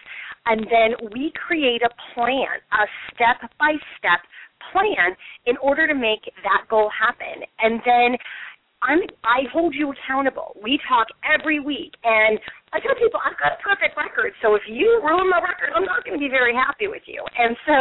And 0.46 0.66
then 0.66 1.10
we 1.14 1.30
create 1.38 1.82
a 1.86 1.92
plan, 2.10 2.58
a 2.74 2.84
step 3.14 3.50
by 3.58 3.78
step 3.98 4.18
plan 4.74 5.14
in 5.46 5.56
order 5.58 5.86
to 5.86 5.94
make 5.94 6.26
that 6.42 6.66
goal 6.68 6.90
happen. 6.90 7.46
And 7.62 7.78
then 7.86 8.18
I'm 8.86 9.00
I 9.24 9.50
hold 9.52 9.74
you 9.74 9.92
accountable. 9.92 10.56
We 10.62 10.78
talk 10.88 11.08
every 11.26 11.60
week 11.60 11.92
and 12.04 12.38
I 12.72 12.80
tell 12.80 12.94
people 12.94 13.20
I've 13.20 13.38
got 13.38 13.58
a 13.58 13.62
perfect 13.62 13.96
record, 13.96 14.32
so 14.42 14.54
if 14.54 14.62
you 14.68 15.02
ruin 15.04 15.28
my 15.28 15.40
record, 15.42 15.74
I'm 15.74 15.84
not 15.84 16.04
going 16.04 16.18
to 16.18 16.22
be 16.22 16.30
very 16.30 16.54
happy 16.54 16.86
with 16.86 17.02
you. 17.06 17.24
And 17.38 17.56
so 17.66 17.76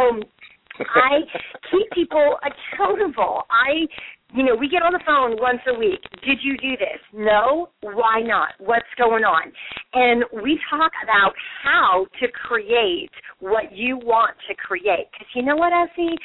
I 0.82 1.22
keep 1.72 1.89
people 1.93 2.38
accountable. 2.41 3.43
I 3.49 3.88
you 4.34 4.43
know, 4.43 4.56
we 4.56 4.68
get 4.68 4.82
on 4.82 4.91
the 4.91 4.99
phone 5.06 5.38
once 5.39 5.62
a 5.68 5.78
week. 5.78 6.01
Did 6.26 6.39
you 6.43 6.58
do 6.58 6.76
this? 6.76 6.99
No. 7.14 7.70
Why 7.82 8.20
not? 8.22 8.49
What's 8.60 8.89
going 8.97 9.24
on? 9.24 9.51
And 9.93 10.26
we 10.43 10.60
talk 10.70 10.91
about 11.03 11.34
how 11.64 12.06
to 12.20 12.28
create 12.28 13.12
what 13.39 13.72
you 13.72 13.97
want 13.97 14.36
to 14.49 14.56
create. 14.56 15.08
Because 15.14 15.28
you 15.36 15.43
know 15.43 15.56
what, 15.56 15.72
SC? 15.93 16.20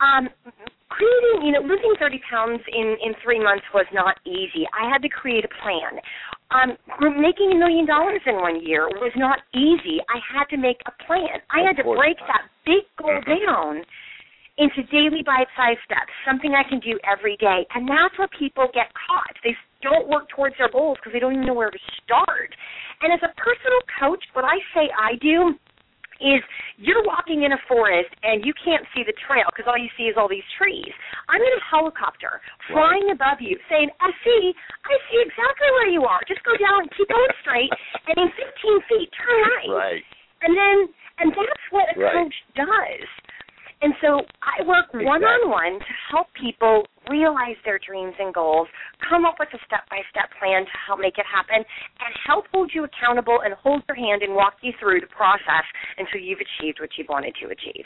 Um, 0.00 0.28
creating, 0.88 1.46
you 1.46 1.52
know, 1.52 1.60
losing 1.60 1.94
30 1.98 2.20
pounds 2.30 2.60
in, 2.72 2.96
in 3.04 3.12
three 3.22 3.42
months 3.42 3.64
was 3.72 3.86
not 3.92 4.16
easy. 4.24 4.68
I 4.72 4.88
had 4.88 5.02
to 5.02 5.08
create 5.08 5.44
a 5.44 5.52
plan. 5.60 6.00
Um, 6.54 6.78
making 7.20 7.52
a 7.52 7.58
million 7.58 7.86
dollars 7.86 8.20
in 8.26 8.36
one 8.36 8.64
year 8.64 8.88
was 9.02 9.12
not 9.16 9.40
easy. 9.52 9.98
I 10.08 10.20
had 10.22 10.46
to 10.54 10.56
make 10.56 10.78
a 10.86 10.92
plan. 11.04 11.42
I 11.50 11.66
had 11.66 11.76
to 11.82 11.84
break 11.84 12.16
that 12.28 12.46
big 12.64 12.86
goal 13.00 13.18
mm-hmm. 13.18 13.34
down 13.44 13.84
into 14.56 14.80
daily 14.88 15.20
bite-sized 15.20 15.84
steps, 15.84 16.12
something 16.24 16.56
I 16.56 16.64
can 16.64 16.80
do 16.80 16.96
every 17.04 17.36
day. 17.36 17.66
And 17.74 17.84
that's 17.84 18.16
where 18.16 18.30
people 18.32 18.68
get 18.72 18.88
caught. 18.96 19.36
They 19.44 19.52
don't 19.82 20.08
work 20.08 20.28
towards 20.32 20.56
their 20.56 20.72
goals 20.72 20.96
because 20.96 21.12
they 21.12 21.20
don't 21.20 21.34
even 21.34 21.44
know 21.44 21.54
where 21.54 21.70
to 21.70 21.82
start. 22.00 22.56
And 23.02 23.12
as 23.12 23.20
a 23.20 23.32
personal 23.36 23.82
coach, 24.00 24.24
what 24.32 24.44
I 24.48 24.56
say 24.72 24.88
I 24.96 25.20
do 25.20 25.60
is 26.20 26.40
you're 26.76 27.04
walking 27.04 27.44
in 27.44 27.52
a 27.52 27.60
forest 27.68 28.10
and 28.22 28.44
you 28.44 28.52
can't 28.56 28.84
see 28.94 29.04
the 29.04 29.14
trail 29.26 29.48
because 29.52 29.68
all 29.68 29.78
you 29.78 29.90
see 29.96 30.08
is 30.08 30.16
all 30.16 30.28
these 30.28 30.46
trees. 30.56 30.92
I'm 31.28 31.40
in 31.40 31.54
a 31.54 31.62
helicopter 31.64 32.40
flying 32.68 33.12
right. 33.12 33.18
above 33.18 33.38
you 33.40 33.56
saying, 33.68 33.90
I 34.00 34.10
see, 34.24 34.52
I 34.84 34.94
see 35.10 35.18
exactly 35.20 35.68
where 35.76 35.90
you 35.90 36.04
are. 36.04 36.20
Just 36.28 36.44
go 36.44 36.56
down 36.56 36.86
and 36.86 36.90
keep 36.96 37.08
going 37.08 37.34
straight 37.44 37.72
and 38.08 38.16
in 38.16 38.30
15 38.32 38.88
feet, 38.88 39.08
turn 39.12 39.40
right. 39.44 39.72
Right. 39.72 40.04
And 40.44 40.52
then, 40.52 40.76
and 41.18 41.28
that's 41.32 41.66
what 41.72 41.88
a 41.92 41.96
right. 41.96 42.12
coach 42.12 42.36
does. 42.54 43.08
And 43.82 43.92
so 44.00 44.24
I 44.40 44.64
work 44.64 44.88
one 44.94 45.22
on 45.22 45.50
one 45.50 45.78
to 45.78 45.92
help 46.10 46.28
people 46.32 46.84
realize 47.10 47.56
their 47.64 47.78
dreams 47.78 48.14
and 48.18 48.32
goals, 48.32 48.68
come 49.08 49.24
up 49.24 49.36
with 49.38 49.48
a 49.52 49.60
step 49.66 49.84
by 49.90 50.00
step 50.10 50.32
plan 50.40 50.64
to 50.64 50.76
help 50.86 50.98
make 50.98 51.18
it 51.18 51.28
happen, 51.28 51.60
and 51.60 52.10
help 52.26 52.46
hold 52.52 52.72
you 52.74 52.84
accountable 52.84 53.38
and 53.44 53.54
hold 53.54 53.82
your 53.88 53.96
hand 53.96 54.22
and 54.22 54.34
walk 54.34 54.54
you 54.62 54.72
through 54.80 55.00
the 55.00 55.12
process 55.12 55.64
until 55.98 56.20
you've 56.20 56.40
achieved 56.40 56.80
what 56.80 56.90
you've 56.96 57.08
wanted 57.08 57.34
to 57.42 57.52
achieve. 57.52 57.84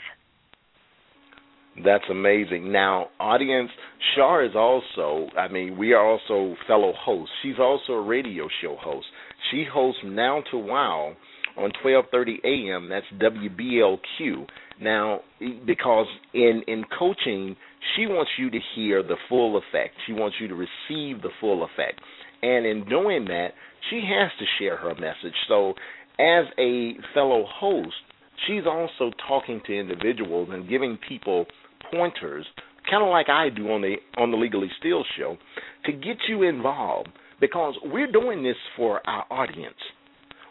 That's 1.83 2.03
amazing. 2.09 2.71
Now, 2.71 3.07
audience, 3.19 3.69
Shar 4.15 4.43
is 4.43 4.55
also, 4.55 5.27
I 5.37 5.47
mean, 5.47 5.77
we 5.77 5.93
are 5.93 6.05
also 6.05 6.55
fellow 6.67 6.93
hosts. 6.97 7.33
She's 7.43 7.59
also 7.59 7.93
a 7.93 8.01
radio 8.01 8.47
show 8.61 8.75
host. 8.79 9.07
She 9.49 9.65
hosts 9.71 10.01
Now 10.03 10.43
to 10.51 10.57
Wow 10.57 11.15
on 11.61 11.71
12:30 11.83 12.43
a.m. 12.43 12.89
That's 12.89 13.05
WBLQ. 13.21 14.47
Now, 14.81 15.21
because 15.65 16.07
in 16.33 16.63
in 16.67 16.83
coaching, 16.97 17.55
she 17.95 18.07
wants 18.07 18.31
you 18.37 18.49
to 18.49 18.59
hear 18.75 19.03
the 19.03 19.17
full 19.29 19.57
effect. 19.57 19.95
She 20.07 20.13
wants 20.13 20.37
you 20.39 20.47
to 20.47 20.55
receive 20.55 21.21
the 21.21 21.29
full 21.39 21.63
effect. 21.63 22.01
And 22.41 22.65
in 22.65 22.85
doing 22.89 23.25
that, 23.25 23.49
she 23.89 24.01
has 24.07 24.31
to 24.39 24.45
share 24.59 24.77
her 24.77 24.95
message. 24.95 25.35
So, 25.47 25.73
as 26.19 26.45
a 26.57 26.93
fellow 27.13 27.45
host, 27.47 27.95
she's 28.47 28.65
also 28.65 29.11
talking 29.27 29.61
to 29.67 29.73
individuals 29.73 30.49
and 30.51 30.67
giving 30.67 30.97
people 31.07 31.45
pointers, 31.91 32.45
kind 32.89 33.03
of 33.03 33.09
like 33.09 33.29
I 33.29 33.49
do 33.49 33.71
on 33.71 33.81
the 33.81 33.95
on 34.17 34.31
the 34.31 34.37
Legally 34.37 34.69
Steal 34.79 35.03
show, 35.17 35.37
to 35.85 35.91
get 35.91 36.17
you 36.27 36.43
involved 36.43 37.09
because 37.39 37.75
we're 37.83 38.11
doing 38.11 38.43
this 38.43 38.57
for 38.75 39.01
our 39.07 39.25
audience. 39.29 39.75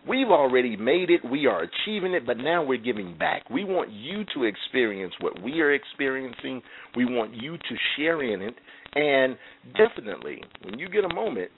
We've 0.09 0.29
already 0.29 0.77
made 0.77 1.11
it, 1.11 1.21
we 1.29 1.47
are 1.47 1.63
achieving 1.63 2.15
it, 2.15 2.25
but 2.27 2.39
now 2.39 2.65
we're 2.65 2.79
giving 2.79 3.19
back. 3.19 3.51
We 3.51 3.65
want 3.65 3.91
you 3.91 4.25
to 4.35 4.45
experience 4.45 5.13
what 5.21 5.43
we 5.43 5.61
are 5.61 5.73
experiencing. 5.73 6.63
We 6.97 7.05
want 7.05 7.35
you 7.35 7.59
to 7.59 7.77
share 7.97 8.23
in 8.23 8.41
it. 8.41 8.55
And 8.95 9.37
definitely, 9.77 10.43
when 10.65 10.79
you 10.79 10.89
get 10.89 11.05
a 11.05 11.15
moment, 11.15 11.51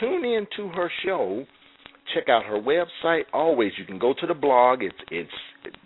tune 0.00 0.24
in 0.24 0.46
to 0.56 0.68
her 0.70 0.90
show. 1.04 1.44
Check 2.14 2.28
out 2.28 2.46
her 2.46 2.58
website. 2.58 3.24
Always, 3.32 3.72
you 3.78 3.84
can 3.84 3.98
go 3.98 4.14
to 4.18 4.26
the 4.26 4.34
blog. 4.34 4.82
It's 4.82 4.96
it's 5.10 5.30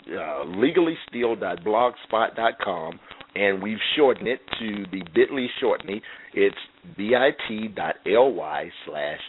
uh, 0.08 0.44
legallysteal.blogspot.com, 0.46 3.00
and 3.34 3.62
we've 3.62 3.76
shortened 3.96 4.28
it 4.28 4.40
to 4.58 4.86
the 4.90 5.02
Bitly 5.14 5.48
shortening. 5.60 6.00
It's 6.32 6.56
bit.ly 6.96 8.70
slash 8.86 9.20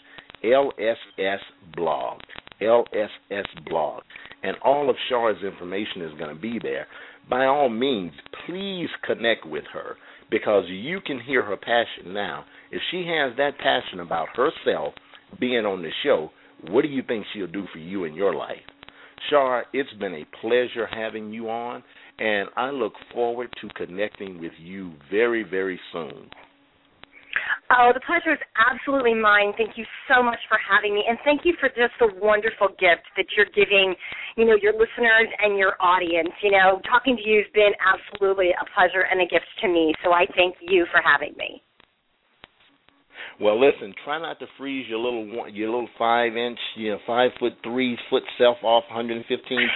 lss 0.44 1.40
blog. 1.76 2.22
LSS 2.62 3.46
blog. 3.68 4.04
And 4.44 4.56
all 4.64 4.90
of 4.90 4.96
Shar's 5.10 5.44
information 5.44 6.02
is 6.02 6.18
going 6.20 6.34
to 6.36 6.42
be 6.42 6.60
there. 6.62 6.88
By 7.30 7.46
all 7.46 7.70
means, 7.70 8.14
please 8.46 8.90
connect 9.04 9.46
with 9.46 9.64
her 9.74 9.98
because 10.30 10.66
you 10.68 11.00
can 11.02 11.20
hear 11.20 11.44
her 11.44 11.58
passion 11.58 12.14
now. 12.14 12.46
If 12.72 12.82
she 12.92 13.08
has 13.08 13.36
that 13.38 13.58
passion 13.58 14.00
about 14.00 14.28
herself 14.36 14.94
being 15.40 15.66
on 15.66 15.82
the 15.82 15.92
show, 16.04 16.30
what 16.70 16.84
do 16.84 16.88
you 16.88 17.04
think 17.08 17.26
she'll 17.34 17.48
do 17.48 17.66
for 17.72 17.80
you 17.80 18.04
in 18.06 18.14
your 18.14 18.34
life? 18.36 18.58
Shar, 19.30 19.66
it's 19.74 19.94
been 19.94 20.14
a 20.14 20.40
pleasure 20.42 20.88
having 20.92 21.32
you 21.34 21.50
on, 21.50 21.84
and 22.20 22.50
I 22.56 22.70
look 22.70 22.94
forward 23.14 23.50
to 23.62 23.70
connecting 23.70 24.40
with 24.40 24.52
you 24.60 24.94
very, 25.10 25.44
very 25.44 25.80
soon. 25.92 26.30
Oh, 27.72 27.92
the 27.94 28.00
pleasure 28.06 28.34
is 28.34 28.44
absolutely 28.56 29.14
mine. 29.14 29.54
Thank 29.58 29.78
you 29.78 29.86
so 30.08 30.22
much 30.22 30.40
for 30.48 30.58
having 30.62 30.94
me, 30.94 31.04
and 31.08 31.18
thank 31.26 31.42
you 31.44 31.54
for 31.60 31.70
just 31.70 31.98
the 32.00 32.14
wonderful 32.22 32.70
gift 32.78 33.10
that 33.18 33.26
you're 33.36 33.50
giving, 33.58 33.96
you 34.38 34.46
know, 34.46 34.56
your 34.62 34.74
listeners 34.74 35.28
and 35.42 35.58
your 35.58 35.74
audience. 35.80 36.32
You 36.42 36.52
know, 36.52 36.80
talking 36.88 37.18
to 37.18 37.24
you 37.26 37.44
has 37.44 37.52
been 37.54 37.74
absolutely 37.82 38.54
a 38.54 38.66
pleasure 38.78 39.10
and 39.10 39.22
a 39.22 39.28
gift 39.28 39.50
to 39.62 39.68
me. 39.68 39.94
So 40.04 40.14
I 40.14 40.26
thank 40.36 40.56
you 40.62 40.86
for 40.94 41.02
having 41.02 41.34
me. 41.38 41.62
Well, 43.40 43.60
listen, 43.60 43.94
try 44.06 44.20
not 44.20 44.40
to 44.40 44.48
freeze 44.58 44.88
your 44.88 45.00
little 45.00 45.50
your 45.52 45.70
little 45.70 45.90
five 46.00 46.38
inch, 46.38 46.60
you 46.78 46.92
know, 46.92 47.00
five 47.06 47.32
foot 47.40 47.54
three 47.64 47.98
foot 48.10 48.24
self 48.38 48.58
off 48.64 48.86
115 48.88 49.28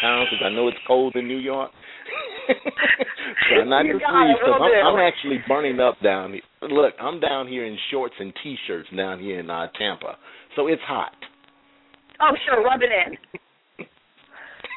pounds 0.02 0.30
because 0.32 0.46
I 0.46 0.56
know 0.56 0.68
it's 0.70 0.78
cold 0.88 1.16
in 1.16 1.28
New 1.28 1.40
York. 1.40 1.72
try 3.50 3.64
not 3.66 3.86
you 3.86 3.94
to 3.94 4.00
because 4.00 4.14
I'm, 4.14 4.96
I'm 4.96 5.00
actually 5.00 5.40
burning 5.48 5.80
up 5.80 5.96
down 6.04 6.34
here. 6.34 6.42
Look, 6.70 6.94
I'm 7.00 7.20
down 7.20 7.48
here 7.48 7.66
in 7.66 7.78
shorts 7.92 8.16
and 8.20 8.34
t-shirts 8.44 8.90
down 8.96 9.20
here 9.20 9.40
in 9.40 9.50
uh, 9.50 9.68
Tampa, 9.78 10.18
so 10.56 10.68
it's 10.68 10.82
hot. 10.86 11.14
Oh, 12.22 12.36
sure, 12.46 12.64
rub 12.64 12.82
it 12.82 12.90
in. 12.92 13.18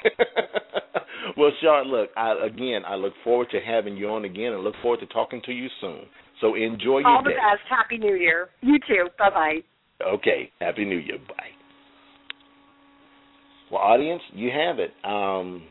well, 1.37 1.51
Sean, 1.61 1.89
look, 1.89 2.11
I, 2.17 2.35
again, 2.47 2.83
I 2.87 2.95
look 2.95 3.15
forward 3.25 3.49
to 3.51 3.61
having 3.61 3.97
you 3.97 4.09
on 4.11 4.25
again 4.25 4.53
and 4.53 4.63
look 4.63 4.75
forward 4.83 5.01
to 5.01 5.07
talking 5.07 5.43
to 5.47 5.53
you 5.53 5.69
soon. 5.81 6.03
So 6.41 6.55
enjoy 6.55 6.99
your 6.99 7.09
All 7.09 7.23
the 7.23 7.31
day. 7.31 7.37
best. 7.37 7.63
Happy 7.69 7.99
New 7.99 8.15
Year. 8.15 8.49
You 8.61 8.79
too. 8.87 9.09
Bye 9.19 9.31
bye. 9.31 9.59
Okay. 10.07 10.51
Happy 10.61 10.85
New 10.85 10.99
Year. 10.99 11.19
Bye. 11.29 11.53
Well, 13.71 13.81
audience, 13.81 14.23
you 14.35 14.51
have 14.51 14.79
it. 14.79 14.91
Um, 15.05 15.63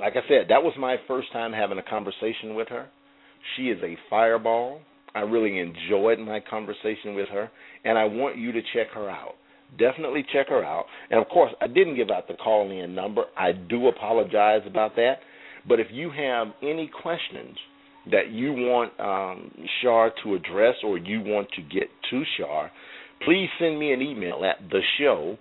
like 0.00 0.14
I 0.14 0.26
said, 0.28 0.46
that 0.48 0.62
was 0.62 0.74
my 0.78 0.96
first 1.06 1.32
time 1.32 1.52
having 1.52 1.78
a 1.78 1.82
conversation 1.82 2.54
with 2.54 2.68
her. 2.68 2.88
She 3.56 3.64
is 3.64 3.78
a 3.82 3.96
fireball. 4.08 4.80
I 5.14 5.20
really 5.20 5.58
enjoyed 5.58 6.18
my 6.18 6.40
conversation 6.40 7.14
with 7.14 7.28
her, 7.28 7.50
and 7.84 7.98
I 7.98 8.04
want 8.04 8.36
you 8.36 8.52
to 8.52 8.60
check 8.74 8.88
her 8.94 9.10
out. 9.10 9.34
Definitely 9.78 10.24
check 10.32 10.48
her 10.48 10.64
out. 10.64 10.84
And 11.10 11.20
of 11.20 11.28
course, 11.28 11.52
I 11.60 11.66
didn't 11.66 11.96
give 11.96 12.10
out 12.10 12.28
the 12.28 12.34
call 12.34 12.70
in 12.70 12.94
number. 12.94 13.24
I 13.36 13.52
do 13.52 13.88
apologize 13.88 14.62
about 14.66 14.96
that. 14.96 15.16
But 15.66 15.80
if 15.80 15.88
you 15.90 16.10
have 16.10 16.48
any 16.62 16.90
questions, 17.02 17.56
that 18.10 18.30
you 18.30 18.52
want 18.52 18.92
um, 19.00 19.50
Shar 19.82 20.12
to 20.24 20.34
address 20.34 20.74
or 20.82 20.98
you 20.98 21.20
want 21.20 21.48
to 21.56 21.62
get 21.62 21.88
to 22.10 22.22
Shar, 22.38 22.70
please 23.24 23.48
send 23.58 23.78
me 23.78 23.92
an 23.92 24.00
email 24.00 24.44
at 24.44 24.68
the 24.70 24.80
show. 24.98 25.36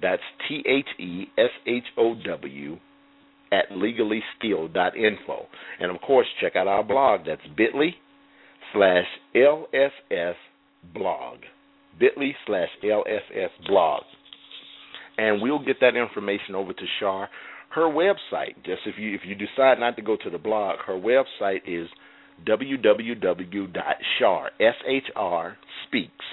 That's 0.00 0.22
T 0.48 0.62
H 0.66 0.86
E 0.98 1.24
S 1.36 1.50
H 1.66 1.84
O 1.98 2.14
W 2.26 2.78
at 3.52 3.70
legallysteal.info. 3.70 5.46
And 5.80 5.90
of 5.90 6.00
course, 6.02 6.26
check 6.40 6.56
out 6.56 6.68
our 6.68 6.84
blog. 6.84 7.20
That's 7.26 7.40
bit.ly 7.56 7.94
slash 8.72 9.06
LSS 9.34 10.34
blog. 10.94 11.38
bit.ly 11.98 12.32
slash 12.46 12.68
LSS 12.84 13.66
blog. 13.66 14.02
And 15.18 15.42
we'll 15.42 15.64
get 15.64 15.80
that 15.80 15.96
information 15.96 16.54
over 16.54 16.72
to 16.72 16.84
Shar 16.98 17.28
her 17.70 17.82
website, 17.82 18.56
just 18.64 18.80
if 18.86 18.96
you 18.98 19.14
if 19.14 19.20
you 19.24 19.34
decide 19.34 19.78
not 19.78 19.96
to 19.96 20.02
go 20.02 20.16
to 20.16 20.30
the 20.30 20.38
blog, 20.38 20.80
her 20.86 20.94
website 20.94 21.60
is 21.66 21.88
www.shar 22.46 22.90
s 24.60 24.74
h 24.88 25.04
r 25.14 25.56
speaks 25.86 26.24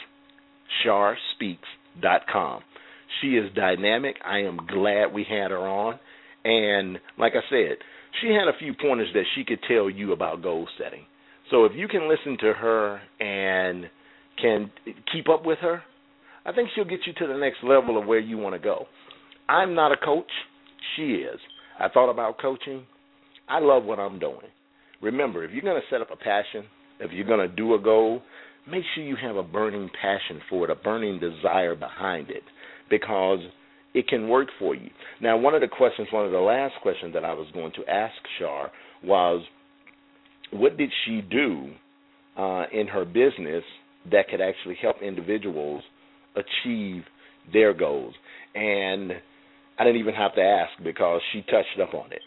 sharspeaks.com. 0.85 2.61
She 3.21 3.27
is 3.29 3.53
dynamic. 3.55 4.15
I 4.25 4.39
am 4.39 4.57
glad 4.67 5.13
we 5.13 5.25
had 5.27 5.51
her 5.51 5.59
on, 5.59 5.99
and 6.47 6.97
like 7.19 7.33
I 7.35 7.43
said, 7.49 7.77
she 8.21 8.29
had 8.29 8.47
a 8.47 8.57
few 8.57 8.73
pointers 8.73 9.09
that 9.13 9.25
she 9.35 9.43
could 9.43 9.59
tell 9.67 9.89
you 9.89 10.13
about 10.13 10.41
goal 10.41 10.65
setting. 10.81 11.01
So 11.51 11.65
if 11.65 11.73
you 11.75 11.89
can 11.89 12.07
listen 12.07 12.37
to 12.39 12.53
her 12.53 13.01
and 13.19 13.89
can 14.41 14.71
keep 15.11 15.27
up 15.27 15.45
with 15.45 15.59
her, 15.59 15.81
I 16.45 16.53
think 16.53 16.69
she'll 16.73 16.85
get 16.85 17.01
you 17.05 17.13
to 17.13 17.27
the 17.27 17.37
next 17.37 17.57
level 17.63 17.99
of 17.99 18.07
where 18.07 18.19
you 18.19 18.37
want 18.37 18.55
to 18.55 18.59
go. 18.59 18.85
I'm 19.49 19.75
not 19.75 19.91
a 19.91 19.97
coach 19.97 20.31
she 20.95 21.15
is. 21.15 21.39
I 21.79 21.89
thought 21.89 22.09
about 22.09 22.39
coaching. 22.39 22.85
I 23.49 23.59
love 23.59 23.83
what 23.83 23.99
I'm 23.99 24.19
doing. 24.19 24.47
Remember, 25.01 25.43
if 25.43 25.51
you're 25.51 25.61
going 25.61 25.79
to 25.79 25.93
set 25.93 26.01
up 26.01 26.09
a 26.11 26.15
passion, 26.15 26.63
if 26.99 27.11
you're 27.11 27.27
going 27.27 27.47
to 27.47 27.53
do 27.53 27.75
a 27.75 27.79
goal, 27.79 28.21
make 28.69 28.83
sure 28.95 29.03
you 29.03 29.17
have 29.21 29.35
a 29.35 29.43
burning 29.43 29.89
passion 30.01 30.41
for 30.49 30.65
it, 30.65 30.71
a 30.71 30.75
burning 30.75 31.19
desire 31.19 31.75
behind 31.75 32.29
it, 32.29 32.43
because 32.89 33.39
it 33.97 34.07
can 34.07 34.29
work 34.29 34.49
for 34.59 34.75
you. 34.75 34.91
Now, 35.19 35.37
one 35.37 35.55
of 35.55 35.61
the 35.61 35.67
questions, 35.67 36.07
one 36.11 36.23
of 36.23 36.31
the 36.31 36.37
last 36.37 36.75
questions 36.83 37.15
that 37.15 37.25
I 37.25 37.33
was 37.33 37.47
going 37.53 37.71
to 37.73 37.91
ask 37.91 38.13
Shar 38.37 38.71
was, 39.03 39.43
what 40.51 40.77
did 40.77 40.91
she 41.03 41.21
do 41.21 41.71
uh, 42.37 42.65
in 42.71 42.85
her 42.87 43.05
business 43.05 43.63
that 44.11 44.29
could 44.29 44.39
actually 44.39 44.77
help 44.79 44.97
individuals 45.01 45.81
achieve 46.35 47.03
their 47.51 47.73
goals? 47.73 48.13
And 48.53 49.13
I 49.79 49.83
didn't 49.83 49.99
even 49.99 50.13
have 50.13 50.35
to 50.35 50.41
ask 50.41 50.71
because 50.83 51.19
she 51.33 51.41
touched 51.41 51.79
up 51.81 51.95
on 51.95 52.11
it. 52.11 52.21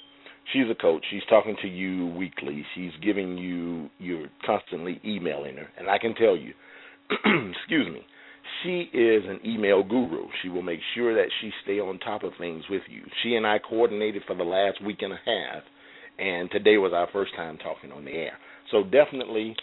She's 0.52 0.68
a 0.68 0.74
coach. 0.74 1.04
She's 1.08 1.22
talking 1.30 1.54
to 1.62 1.68
you 1.68 2.08
weekly. 2.08 2.66
She's 2.74 2.90
giving 3.00 3.38
you, 3.38 3.88
you're 4.00 4.26
constantly 4.44 5.00
emailing 5.04 5.56
her. 5.56 5.68
And 5.78 5.88
I 5.88 5.98
can 5.98 6.16
tell 6.16 6.36
you, 6.36 6.52
excuse 7.10 7.86
me, 7.86 8.04
she 8.62 8.88
is 8.92 9.24
an 9.26 9.40
email 9.44 9.82
guru. 9.82 10.26
She 10.42 10.48
will 10.48 10.62
make 10.62 10.80
sure 10.94 11.14
that 11.14 11.30
she 11.40 11.50
stay 11.64 11.80
on 11.80 11.98
top 11.98 12.22
of 12.22 12.32
things 12.38 12.64
with 12.70 12.82
you. 12.88 13.02
She 13.22 13.34
and 13.34 13.46
I 13.46 13.58
coordinated 13.58 14.22
for 14.26 14.36
the 14.36 14.44
last 14.44 14.84
week 14.84 14.98
and 15.00 15.12
a 15.12 15.16
half, 15.16 15.62
and 16.18 16.50
today 16.50 16.76
was 16.76 16.92
our 16.94 17.08
first 17.12 17.34
time 17.36 17.58
talking 17.58 17.92
on 17.92 18.04
the 18.04 18.12
air. 18.12 18.38
So 18.70 18.84
definitely, 18.84 19.56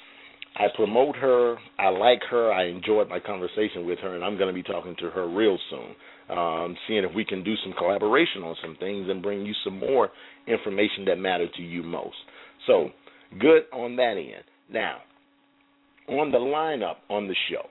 I 0.56 0.66
promote 0.76 1.16
her. 1.18 1.56
I 1.78 1.90
like 1.90 2.22
her. 2.30 2.52
I 2.52 2.68
enjoyed 2.68 3.10
my 3.10 3.20
conversation 3.20 3.86
with 3.86 4.00
her, 4.00 4.16
and 4.16 4.24
I'm 4.24 4.38
going 4.38 4.48
to 4.48 4.54
be 4.54 4.64
talking 4.64 4.96
to 5.00 5.10
her 5.12 5.28
real 5.28 5.58
soon, 5.70 6.38
um, 6.38 6.76
seeing 6.88 7.04
if 7.04 7.14
we 7.16 7.24
can 7.24 7.44
do 7.44 7.54
some 7.64 7.74
collaboration 7.78 8.42
on 8.44 8.56
some 8.62 8.76
things 8.80 9.08
and 9.10 9.22
bring 9.22 9.46
you 9.46 9.54
some 9.64 9.80
more 9.80 10.10
information 10.48 11.06
that 11.06 11.18
matter 11.18 11.48
to 11.56 11.62
you 11.62 11.84
most. 11.84 12.16
So 12.66 12.90
good 13.40 13.64
on 13.72 13.96
that 13.98 14.16
end. 14.18 14.44
Now, 14.72 14.98
on 16.10 16.32
the 16.32 16.38
lineup 16.38 16.96
on 17.10 17.28
the 17.28 17.36
show, 17.50 17.64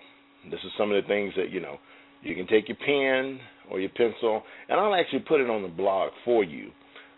this 0.51 0.61
is 0.65 0.73
some 0.79 0.93
of 0.93 1.03
the 1.03 1.07
things 1.09 1.33
that 1.37 1.51
you 1.51 1.61
know. 1.61 1.79
You 2.23 2.35
can 2.35 2.47
take 2.47 2.69
your 2.69 2.79
pen 2.79 3.39
or 3.71 3.79
your 3.79 3.91
pencil, 3.91 4.43
and 4.69 4.81
I'll 4.81 4.95
actually 4.95 5.21
put 5.21 5.41
it 5.41 5.51
on 5.51 5.63
the 5.63 5.69
blog 5.69 6.11
for 6.25 6.43
you. 6.43 6.71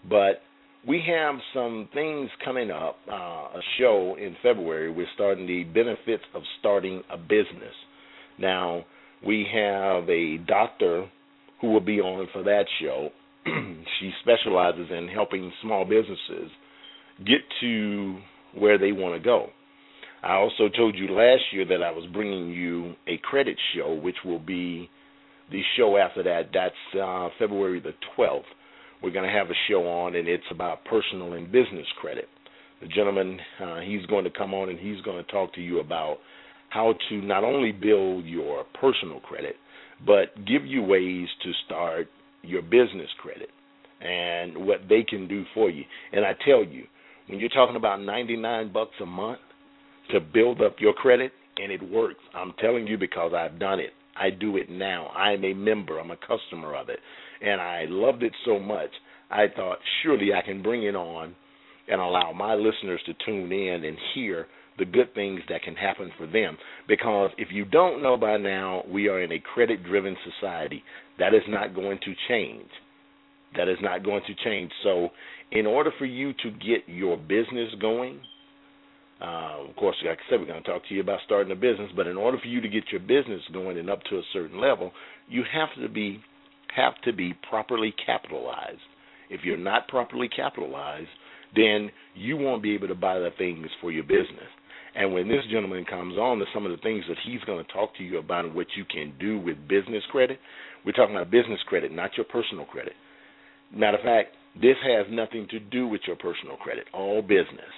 But 0.09 0.43
we 0.87 1.03
have 1.09 1.37
some 1.55 1.89
things 1.95 2.31
coming 2.45 2.71
up. 2.71 2.97
Uh, 3.11 3.15
a 3.15 3.61
show 3.79 4.17
in 4.19 4.37
February. 4.43 4.91
We're 4.91 5.07
starting 5.15 5.47
the 5.47 5.65
benefits 5.65 6.25
of 6.35 6.43
starting 6.61 7.03
a 7.11 7.17
business. 7.17 7.75
Now 8.39 8.85
we 9.25 9.47
have 9.53 10.09
a 10.09 10.39
doctor 10.47 11.09
who 11.61 11.73
will 11.73 11.81
be 11.81 12.01
on 12.01 12.29
for 12.33 12.43
that 12.45 12.65
show. 12.81 13.11
she 14.01 14.13
specializes 14.23 14.89
in 14.91 15.09
helping 15.09 15.53
small 15.63 15.85
businesses 15.85 16.51
get 17.27 17.41
to 17.61 18.19
where 18.55 18.79
they 18.79 18.93
want 18.93 19.21
to 19.21 19.25
go. 19.25 19.49
I 20.23 20.35
also 20.35 20.69
told 20.69 20.97
you 20.97 21.09
last 21.09 21.43
year 21.53 21.65
that 21.67 21.83
I 21.83 21.91
was 21.91 22.05
bringing 22.13 22.51
you 22.51 22.95
a 23.07 23.19
credit 23.19 23.57
show, 23.75 23.95
which 23.95 24.17
will 24.25 24.41
be 24.41 24.91
the 25.51 25.63
show 25.77 25.97
after 25.97 26.23
that. 26.25 26.51
That's 26.53 27.01
uh, 27.01 27.29
February 27.39 27.81
the 27.81 27.93
12th. 28.17 28.43
We're 29.03 29.13
going 29.13 29.29
to 29.31 29.37
have 29.37 29.49
a 29.49 29.55
show 29.69 29.87
on, 29.87 30.17
and 30.17 30.27
it's 30.27 30.43
about 30.51 30.85
personal 30.85 31.35
and 31.35 31.51
business 31.53 31.87
credit. 32.01 32.27
The 32.81 32.89
gentleman, 32.89 33.39
uh, 33.63 33.81
he's 33.81 34.05
going 34.07 34.25
to 34.25 34.31
come 34.31 34.55
on 34.55 34.69
and 34.69 34.79
he's 34.79 35.01
going 35.03 35.25
to 35.25 35.31
talk 35.31 35.55
to 35.55 35.61
you 35.61 35.81
about 35.81 36.19
how 36.71 36.95
to 37.09 37.17
not 37.17 37.45
only 37.45 37.73
build 37.73 38.25
your 38.25 38.65
personal 38.81 39.21
credit, 39.21 39.57
but 40.05 40.35
give 40.47 40.67
you 40.67 40.83
ways 40.83 41.29
to 41.43 41.53
start 41.67 42.09
your 42.43 42.63
business 42.63 43.09
credit 43.21 43.49
and 44.01 44.67
what 44.67 44.81
they 44.89 45.03
can 45.03 45.27
do 45.27 45.45
for 45.55 45.71
you. 45.71 45.85
And 46.13 46.25
I 46.25 46.35
tell 46.47 46.63
you, 46.65 46.85
when 47.29 47.41
you're 47.41 47.49
talking 47.49 47.77
about 47.77 48.01
99 48.01 48.73
bucks 48.73 48.95
a 49.03 49.07
month 49.07 49.41
to 50.11 50.21
build 50.21 50.63
up 50.63 50.77
your 50.79 50.93
credit 50.93 51.33
and 51.57 51.73
it 51.73 51.83
works. 51.91 52.21
I'm 52.35 52.53
telling 52.61 52.87
you 52.87 52.99
because 52.99 53.33
I've 53.35 53.59
done 53.59 53.81
it. 53.81 53.91
I 54.17 54.31
do 54.31 54.57
it 54.57 54.71
now. 54.71 55.09
I'm 55.09 55.45
a 55.45 55.55
member, 55.55 55.99
I'm 55.99 56.11
a 56.11 56.17
customer 56.17 56.75
of 56.75 56.89
it. 56.89 56.99
And 57.41 57.61
I 57.61 57.85
loved 57.89 58.23
it 58.23 58.33
so 58.45 58.59
much. 58.59 58.91
I 59.31 59.47
thought 59.55 59.79
surely 60.03 60.33
I 60.33 60.43
can 60.45 60.63
bring 60.63 60.85
it 60.85 60.97
on 60.97 61.35
and 61.89 62.01
allow 62.01 62.33
my 62.33 62.55
listeners 62.55 63.01
to 63.07 63.15
tune 63.25 63.53
in 63.53 63.85
and 63.85 63.97
hear 64.15 64.47
the 64.79 64.85
good 64.85 65.13
things 65.15 65.41
that 65.49 65.63
can 65.63 65.75
happen 65.75 66.11
for 66.17 66.27
them. 66.27 66.57
Because 66.87 67.31
if 67.39 67.49
you 67.51 67.65
don't 67.65 68.03
know 68.03 68.17
by 68.17 68.37
now, 68.37 68.83
we 68.89 69.09
are 69.09 69.23
in 69.23 69.33
a 69.33 69.43
credit 69.55 69.85
driven 69.85 70.17
society. 70.41 70.83
That 71.19 71.35
is 71.35 71.43
not 71.49 71.75
going 71.75 71.99
to 72.05 72.15
change. 72.29 72.69
That 73.57 73.69
is 73.69 73.79
not 73.81 74.05
going 74.05 74.23
to 74.27 74.35
change. 74.45 74.71
So, 74.83 75.09
in 75.51 75.67
order 75.67 75.91
for 75.99 76.05
you 76.05 76.33
to 76.35 76.51
get 76.51 76.87
your 76.87 77.17
business 77.17 77.71
going, 77.81 78.21
uh, 79.21 79.69
of 79.69 79.75
course, 79.77 79.97
like 80.07 80.19
I 80.19 80.31
said, 80.31 80.41
we're 80.41 80.47
going 80.47 80.63
to 80.63 80.69
talk 80.69 80.83
to 80.89 80.95
you 80.95 81.01
about 81.01 81.19
starting 81.25 81.53
a 81.53 81.57
business. 81.57 81.91
But 81.97 82.07
in 82.07 82.17
order 82.17 82.39
for 82.39 82.47
you 82.47 82.61
to 82.61 82.69
get 82.69 82.85
your 82.91 83.01
business 83.01 83.43
going 83.53 83.79
and 83.79 83.91
up 83.91 84.03
to 84.11 84.17
a 84.17 84.23
certain 84.33 84.61
level, 84.61 84.93
you 85.29 85.43
have 85.53 85.71
to 85.83 85.89
be 85.89 86.21
have 86.77 87.01
to 87.03 87.13
be 87.13 87.35
properly 87.49 87.95
capitalized. 88.05 88.79
If 89.31 89.41
you're 89.43 89.57
not 89.57 89.89
properly 89.89 90.29
capitalized, 90.29 91.09
then 91.57 91.91
you 92.15 92.37
won't 92.37 92.63
be 92.63 92.75
able 92.75 92.89
to 92.89 92.95
buy 92.95 93.19
the 93.19 93.31
things 93.37 93.67
for 93.81 93.91
your 93.91 94.05
business. 94.05 94.49
And 94.95 95.13
when 95.13 95.29
this 95.29 95.45
gentleman 95.51 95.85
comes 95.85 96.17
on, 96.17 96.39
to 96.39 96.45
some 96.53 96.67
of 96.67 96.73
the 96.73 96.79
things 96.79 97.05
that 97.09 97.17
he's 97.25 97.41
going 97.43 97.65
to 97.65 97.73
talk 97.73 97.97
to 97.97 98.05
you 98.05 98.19
about 98.19 98.45
and 98.45 98.55
what 98.55 98.67
you 98.77 98.85
can 98.85 99.15
do 99.19 99.39
with 99.39 99.57
business 99.69 100.03
credit. 100.11 100.39
We're 100.85 100.93
talking 100.93 101.15
about 101.15 101.31
business 101.31 101.61
credit, 101.67 101.93
not 101.93 102.11
your 102.17 102.27
personal 102.27 102.65
credit. 102.65 102.95
Matter 103.75 103.99
of 103.99 104.05
fact, 104.05 104.35
this 104.61 104.77
has 104.85 105.07
nothing 105.11 105.47
to 105.51 105.61
do 105.61 105.87
with 105.87 106.01
your 106.07 106.17
personal 106.17 106.57
credit, 106.57 106.87
all 106.93 107.23
business, 107.23 107.73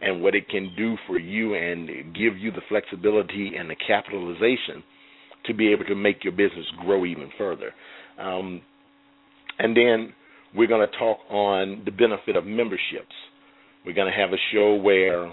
and 0.00 0.22
what 0.22 0.34
it 0.34 0.48
can 0.48 0.72
do 0.76 0.96
for 1.06 1.18
you 1.18 1.54
and 1.54 2.14
give 2.14 2.38
you 2.38 2.50
the 2.50 2.62
flexibility 2.68 3.52
and 3.58 3.68
the 3.68 3.76
capitalization 3.86 4.82
to 5.46 5.54
be 5.54 5.72
able 5.72 5.84
to 5.84 5.94
make 5.94 6.24
your 6.24 6.32
business 6.32 6.66
grow 6.84 7.04
even 7.04 7.30
further. 7.38 7.72
Um, 8.18 8.60
and 9.58 9.76
then 9.76 10.12
we're 10.54 10.68
going 10.68 10.86
to 10.86 10.98
talk 10.98 11.18
on 11.30 11.82
the 11.84 11.90
benefit 11.90 12.36
of 12.36 12.44
memberships. 12.44 13.14
We're 13.84 13.94
going 13.94 14.10
to 14.10 14.18
have 14.18 14.30
a 14.30 14.40
show 14.52 14.74
where 14.74 15.28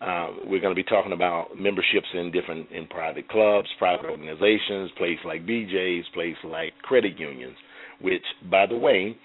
uh, 0.00 0.28
we're 0.46 0.60
going 0.60 0.74
to 0.74 0.82
be 0.82 0.84
talking 0.84 1.12
about 1.12 1.58
memberships 1.58 2.06
in 2.12 2.30
different 2.30 2.70
in 2.70 2.86
private 2.86 3.28
clubs, 3.28 3.68
private 3.78 4.06
organizations, 4.06 4.90
places 4.98 5.24
like 5.24 5.46
BJ's, 5.46 6.04
places 6.12 6.38
like 6.44 6.72
credit 6.82 7.18
unions. 7.18 7.56
Which, 8.00 8.22
by 8.50 8.66
the 8.66 8.76
way, 8.76 9.16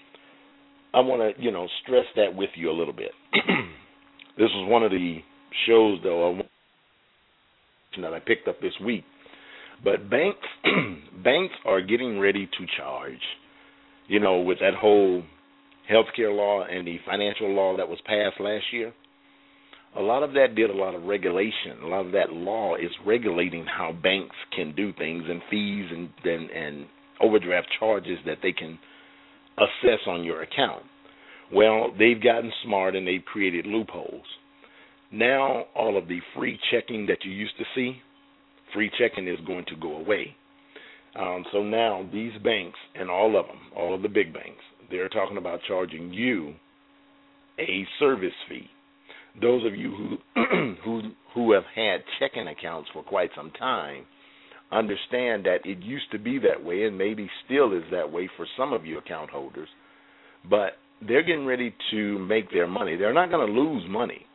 I 0.94 1.00
want 1.00 1.36
to 1.36 1.42
you 1.42 1.50
know 1.50 1.68
stress 1.82 2.06
that 2.16 2.34
with 2.34 2.50
you 2.54 2.70
a 2.70 2.72
little 2.72 2.94
bit. 2.94 3.10
this 4.36 4.48
was 4.54 4.68
one 4.68 4.82
of 4.82 4.90
the 4.90 5.18
shows 5.66 5.98
though 6.02 6.40
that 8.00 8.14
I 8.14 8.20
picked 8.20 8.48
up 8.48 8.60
this 8.60 8.72
week 8.84 9.04
but 9.84 10.08
banks 10.08 10.46
banks 11.24 11.54
are 11.64 11.80
getting 11.80 12.18
ready 12.18 12.46
to 12.46 12.66
charge. 12.76 13.20
You 14.08 14.20
know, 14.20 14.40
with 14.40 14.58
that 14.60 14.74
whole 14.74 15.22
healthcare 15.90 16.34
law 16.34 16.64
and 16.64 16.86
the 16.86 16.98
financial 17.06 17.52
law 17.54 17.76
that 17.76 17.88
was 17.88 17.98
passed 18.04 18.40
last 18.40 18.64
year, 18.72 18.92
a 19.96 20.00
lot 20.00 20.22
of 20.22 20.32
that 20.34 20.54
did 20.54 20.70
a 20.70 20.74
lot 20.74 20.94
of 20.94 21.04
regulation. 21.04 21.82
A 21.82 21.86
lot 21.86 22.06
of 22.06 22.12
that 22.12 22.32
law 22.32 22.76
is 22.76 22.90
regulating 23.06 23.66
how 23.66 23.92
banks 23.92 24.36
can 24.54 24.74
do 24.74 24.92
things 24.94 25.24
and 25.28 25.40
fees 25.50 25.86
and 25.90 26.08
and, 26.24 26.50
and 26.50 26.86
overdraft 27.20 27.68
charges 27.78 28.18
that 28.26 28.38
they 28.42 28.52
can 28.52 28.78
assess 29.58 30.00
on 30.06 30.24
your 30.24 30.42
account. 30.42 30.82
Well, 31.52 31.92
they've 31.98 32.22
gotten 32.22 32.52
smart 32.64 32.96
and 32.96 33.06
they've 33.06 33.24
created 33.24 33.66
loopholes. 33.66 34.24
Now 35.12 35.66
all 35.74 35.98
of 35.98 36.08
the 36.08 36.20
free 36.34 36.58
checking 36.70 37.06
that 37.06 37.18
you 37.24 37.30
used 37.30 37.56
to 37.58 37.64
see, 37.74 37.98
free 38.72 38.90
checking 38.98 39.28
is 39.28 39.38
going 39.46 39.66
to 39.66 39.76
go 39.76 39.96
away. 39.96 40.34
Um, 41.14 41.44
so 41.52 41.62
now 41.62 42.08
these 42.10 42.32
banks 42.42 42.78
and 42.94 43.10
all 43.10 43.38
of 43.38 43.46
them, 43.46 43.58
all 43.76 43.94
of 43.94 44.00
the 44.00 44.08
big 44.08 44.32
banks, 44.32 44.62
they're 44.90 45.10
talking 45.10 45.36
about 45.36 45.60
charging 45.68 46.12
you 46.12 46.54
a 47.58 47.86
service 47.98 48.32
fee. 48.48 48.68
Those 49.40 49.66
of 49.66 49.74
you 49.74 50.18
who 50.34 50.74
who 50.84 51.02
who 51.34 51.52
have 51.52 51.64
had 51.74 52.02
checking 52.18 52.48
accounts 52.48 52.88
for 52.92 53.02
quite 53.02 53.30
some 53.36 53.50
time 53.58 54.04
understand 54.70 55.44
that 55.44 55.58
it 55.64 55.78
used 55.82 56.10
to 56.12 56.18
be 56.18 56.38
that 56.38 56.64
way 56.64 56.84
and 56.84 56.96
maybe 56.96 57.28
still 57.44 57.72
is 57.76 57.84
that 57.90 58.10
way 58.10 58.28
for 58.36 58.46
some 58.56 58.72
of 58.72 58.86
you 58.86 58.96
account 58.98 59.28
holders, 59.28 59.68
but 60.48 60.72
they're 61.06 61.22
getting 61.22 61.46
ready 61.46 61.74
to 61.90 62.18
make 62.18 62.50
their 62.50 62.66
money. 62.66 62.96
They're 62.96 63.14
not 63.14 63.30
going 63.30 63.46
to 63.46 63.52
lose 63.52 63.84
money. 63.88 64.26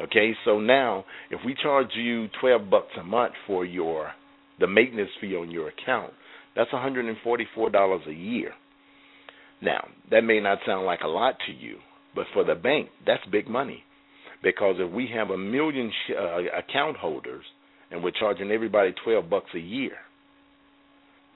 Okay, 0.00 0.32
so 0.44 0.58
now 0.58 1.04
if 1.30 1.40
we 1.44 1.54
charge 1.62 1.88
you 1.94 2.28
twelve 2.40 2.70
bucks 2.70 2.92
a 2.98 3.04
month 3.04 3.34
for 3.46 3.64
your 3.64 4.12
the 4.58 4.66
maintenance 4.66 5.10
fee 5.20 5.36
on 5.36 5.50
your 5.50 5.68
account, 5.68 6.12
that's 6.54 6.70
$144 6.70 8.08
a 8.08 8.12
year. 8.12 8.52
Now 9.60 9.88
that 10.10 10.22
may 10.22 10.40
not 10.40 10.58
sound 10.66 10.86
like 10.86 11.00
a 11.04 11.08
lot 11.08 11.34
to 11.46 11.52
you, 11.52 11.78
but 12.14 12.26
for 12.32 12.44
the 12.44 12.54
bank, 12.54 12.88
that's 13.06 13.22
big 13.30 13.48
money 13.48 13.84
because 14.42 14.76
if 14.78 14.90
we 14.90 15.08
have 15.14 15.30
a 15.30 15.38
million 15.38 15.90
sh- 15.90 16.12
uh, 16.18 16.38
account 16.58 16.96
holders 16.96 17.44
and 17.90 18.02
we're 18.02 18.10
charging 18.10 18.50
everybody 18.50 18.92
12 19.04 19.30
bucks 19.30 19.50
a 19.54 19.58
year, 19.60 19.92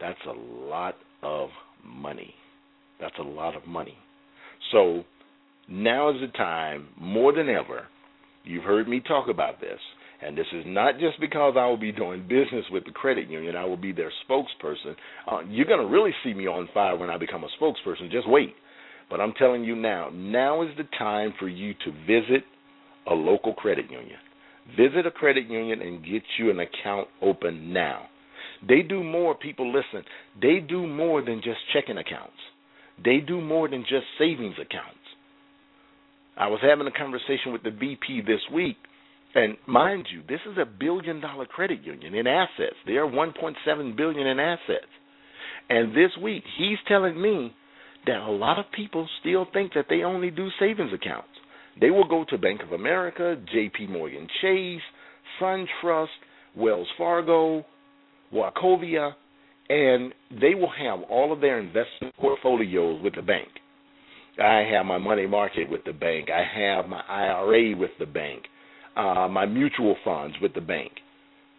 that's 0.00 0.18
a 0.28 0.32
lot 0.32 0.96
of 1.22 1.50
money. 1.84 2.34
That's 3.00 3.14
a 3.18 3.22
lot 3.22 3.56
of 3.56 3.66
money. 3.66 3.96
So 4.72 5.04
now 5.68 6.10
is 6.10 6.20
the 6.20 6.28
time 6.36 6.88
more 6.98 7.32
than 7.32 7.48
ever 7.48 7.86
You've 8.46 8.64
heard 8.64 8.88
me 8.88 9.00
talk 9.00 9.28
about 9.28 9.60
this. 9.60 9.78
And 10.22 10.38
this 10.38 10.46
is 10.52 10.64
not 10.66 10.98
just 10.98 11.20
because 11.20 11.56
I 11.58 11.66
will 11.66 11.76
be 11.76 11.92
doing 11.92 12.22
business 12.22 12.64
with 12.70 12.84
the 12.84 12.92
credit 12.92 13.28
union. 13.28 13.54
I 13.54 13.64
will 13.64 13.76
be 13.76 13.92
their 13.92 14.12
spokesperson. 14.26 14.94
Uh, 15.30 15.40
you're 15.48 15.66
going 15.66 15.80
to 15.80 15.92
really 15.92 16.12
see 16.24 16.32
me 16.32 16.46
on 16.46 16.68
fire 16.72 16.96
when 16.96 17.10
I 17.10 17.18
become 17.18 17.44
a 17.44 17.48
spokesperson. 17.60 18.10
Just 18.10 18.28
wait. 18.28 18.54
But 19.10 19.20
I'm 19.20 19.34
telling 19.34 19.62
you 19.62 19.76
now, 19.76 20.10
now 20.12 20.62
is 20.62 20.70
the 20.78 20.84
time 20.98 21.34
for 21.38 21.48
you 21.48 21.74
to 21.84 21.92
visit 22.06 22.44
a 23.08 23.14
local 23.14 23.52
credit 23.52 23.90
union. 23.90 24.18
Visit 24.76 25.06
a 25.06 25.10
credit 25.10 25.48
union 25.48 25.82
and 25.82 26.02
get 26.04 26.22
you 26.38 26.50
an 26.50 26.60
account 26.60 27.08
open 27.20 27.72
now. 27.72 28.06
They 28.66 28.82
do 28.82 29.04
more, 29.04 29.34
people 29.34 29.70
listen, 29.70 30.02
they 30.40 30.58
do 30.66 30.86
more 30.86 31.22
than 31.22 31.42
just 31.44 31.58
checking 31.72 31.98
accounts. 31.98 32.32
They 33.04 33.18
do 33.18 33.40
more 33.40 33.68
than 33.68 33.82
just 33.82 34.06
savings 34.18 34.54
accounts. 34.54 34.98
I 36.36 36.48
was 36.48 36.60
having 36.62 36.86
a 36.86 36.90
conversation 36.92 37.52
with 37.52 37.62
the 37.62 37.70
VP 37.70 38.22
this 38.26 38.40
week, 38.52 38.76
And 39.34 39.56
mind 39.66 40.06
you, 40.10 40.22
this 40.28 40.40
is 40.50 40.56
a 40.58 40.64
billion 40.64 41.20
dollar 41.20 41.46
credit 41.46 41.82
union 41.82 42.14
in 42.14 42.26
assets. 42.26 42.76
They 42.86 42.94
are 42.94 43.06
1.7 43.06 43.96
billion 43.96 44.26
in 44.26 44.40
assets. 44.40 44.90
And 45.68 45.92
this 45.92 46.10
week, 46.22 46.44
he's 46.56 46.78
telling 46.88 47.20
me 47.20 47.54
that 48.06 48.18
a 48.18 48.30
lot 48.30 48.58
of 48.58 48.66
people 48.74 49.08
still 49.20 49.46
think 49.52 49.72
that 49.74 49.86
they 49.90 50.02
only 50.02 50.30
do 50.30 50.48
savings 50.58 50.92
accounts. 50.94 51.28
They 51.80 51.90
will 51.90 52.08
go 52.08 52.24
to 52.30 52.38
Bank 52.38 52.62
of 52.62 52.72
America, 52.72 53.36
JP 53.54 53.90
Morgan 53.90 54.26
Chase, 54.40 54.80
SunTrust, 55.40 56.06
Wells 56.56 56.88
Fargo, 56.96 57.64
Wachovia, 58.32 59.12
and 59.68 60.12
they 60.40 60.54
will 60.54 60.72
have 60.78 61.00
all 61.10 61.32
of 61.32 61.40
their 61.40 61.58
investment 61.58 62.14
portfolios 62.18 63.02
with 63.02 63.14
the 63.14 63.22
bank. 63.22 63.48
I 64.42 64.68
have 64.70 64.86
my 64.86 64.98
money 64.98 65.26
market 65.26 65.70
with 65.70 65.84
the 65.84 65.92
bank. 65.92 66.28
I 66.30 66.44
have 66.44 66.88
my 66.88 67.00
IRA 67.08 67.76
with 67.76 67.90
the 67.98 68.06
bank, 68.06 68.42
uh, 68.96 69.28
my 69.28 69.46
mutual 69.46 69.96
funds 70.04 70.36
with 70.42 70.54
the 70.54 70.60
bank. 70.60 70.92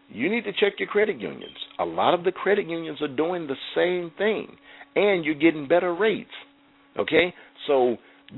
You 0.09 0.29
need 0.29 0.45
to 0.45 0.53
check 0.53 0.79
your 0.79 0.87
credit 0.87 1.19
unions. 1.19 1.57
A 1.79 1.85
lot 1.85 2.13
of 2.13 2.23
the 2.23 2.31
credit 2.31 2.67
unions 2.67 3.01
are 3.01 3.13
doing 3.13 3.47
the 3.47 3.55
same 3.75 4.11
thing, 4.17 4.55
and 4.95 5.25
you're 5.25 5.35
getting 5.35 5.67
better 5.67 5.93
rates. 5.93 6.29
Okay? 6.97 7.33
So 7.65 7.97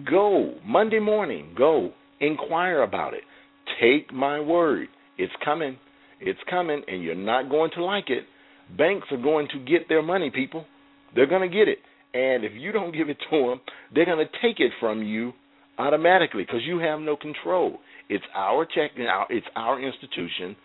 go 0.09 0.55
Monday 0.65 0.99
morning, 0.99 1.53
go 1.57 1.91
inquire 2.19 2.81
about 2.81 3.13
it. 3.13 3.21
Take 3.79 4.11
my 4.13 4.39
word. 4.39 4.87
It's 5.17 5.33
coming. 5.43 5.77
It's 6.19 6.39
coming, 6.49 6.81
and 6.87 7.03
you're 7.03 7.15
not 7.15 7.49
going 7.49 7.71
to 7.75 7.83
like 7.83 8.09
it. 8.09 8.23
Banks 8.77 9.07
are 9.11 9.21
going 9.21 9.47
to 9.53 9.59
get 9.59 9.89
their 9.89 10.01
money, 10.01 10.29
people. 10.29 10.65
They're 11.15 11.27
going 11.27 11.49
to 11.49 11.55
get 11.55 11.67
it. 11.67 11.79
And 12.13 12.43
if 12.43 12.53
you 12.53 12.71
don't 12.71 12.95
give 12.95 13.09
it 13.09 13.17
to 13.29 13.37
them, 13.49 13.61
they're 13.93 14.05
going 14.05 14.25
to 14.25 14.31
take 14.41 14.59
it 14.59 14.71
from 14.79 15.03
you 15.03 15.33
automatically 15.77 16.43
because 16.43 16.61
you 16.65 16.79
have 16.79 16.99
no 16.99 17.15
control. 17.15 17.79
It's 18.09 18.23
our 18.35 18.65
check, 18.65 18.91
it's 19.29 19.45
our 19.55 19.79
institution. 19.79 20.55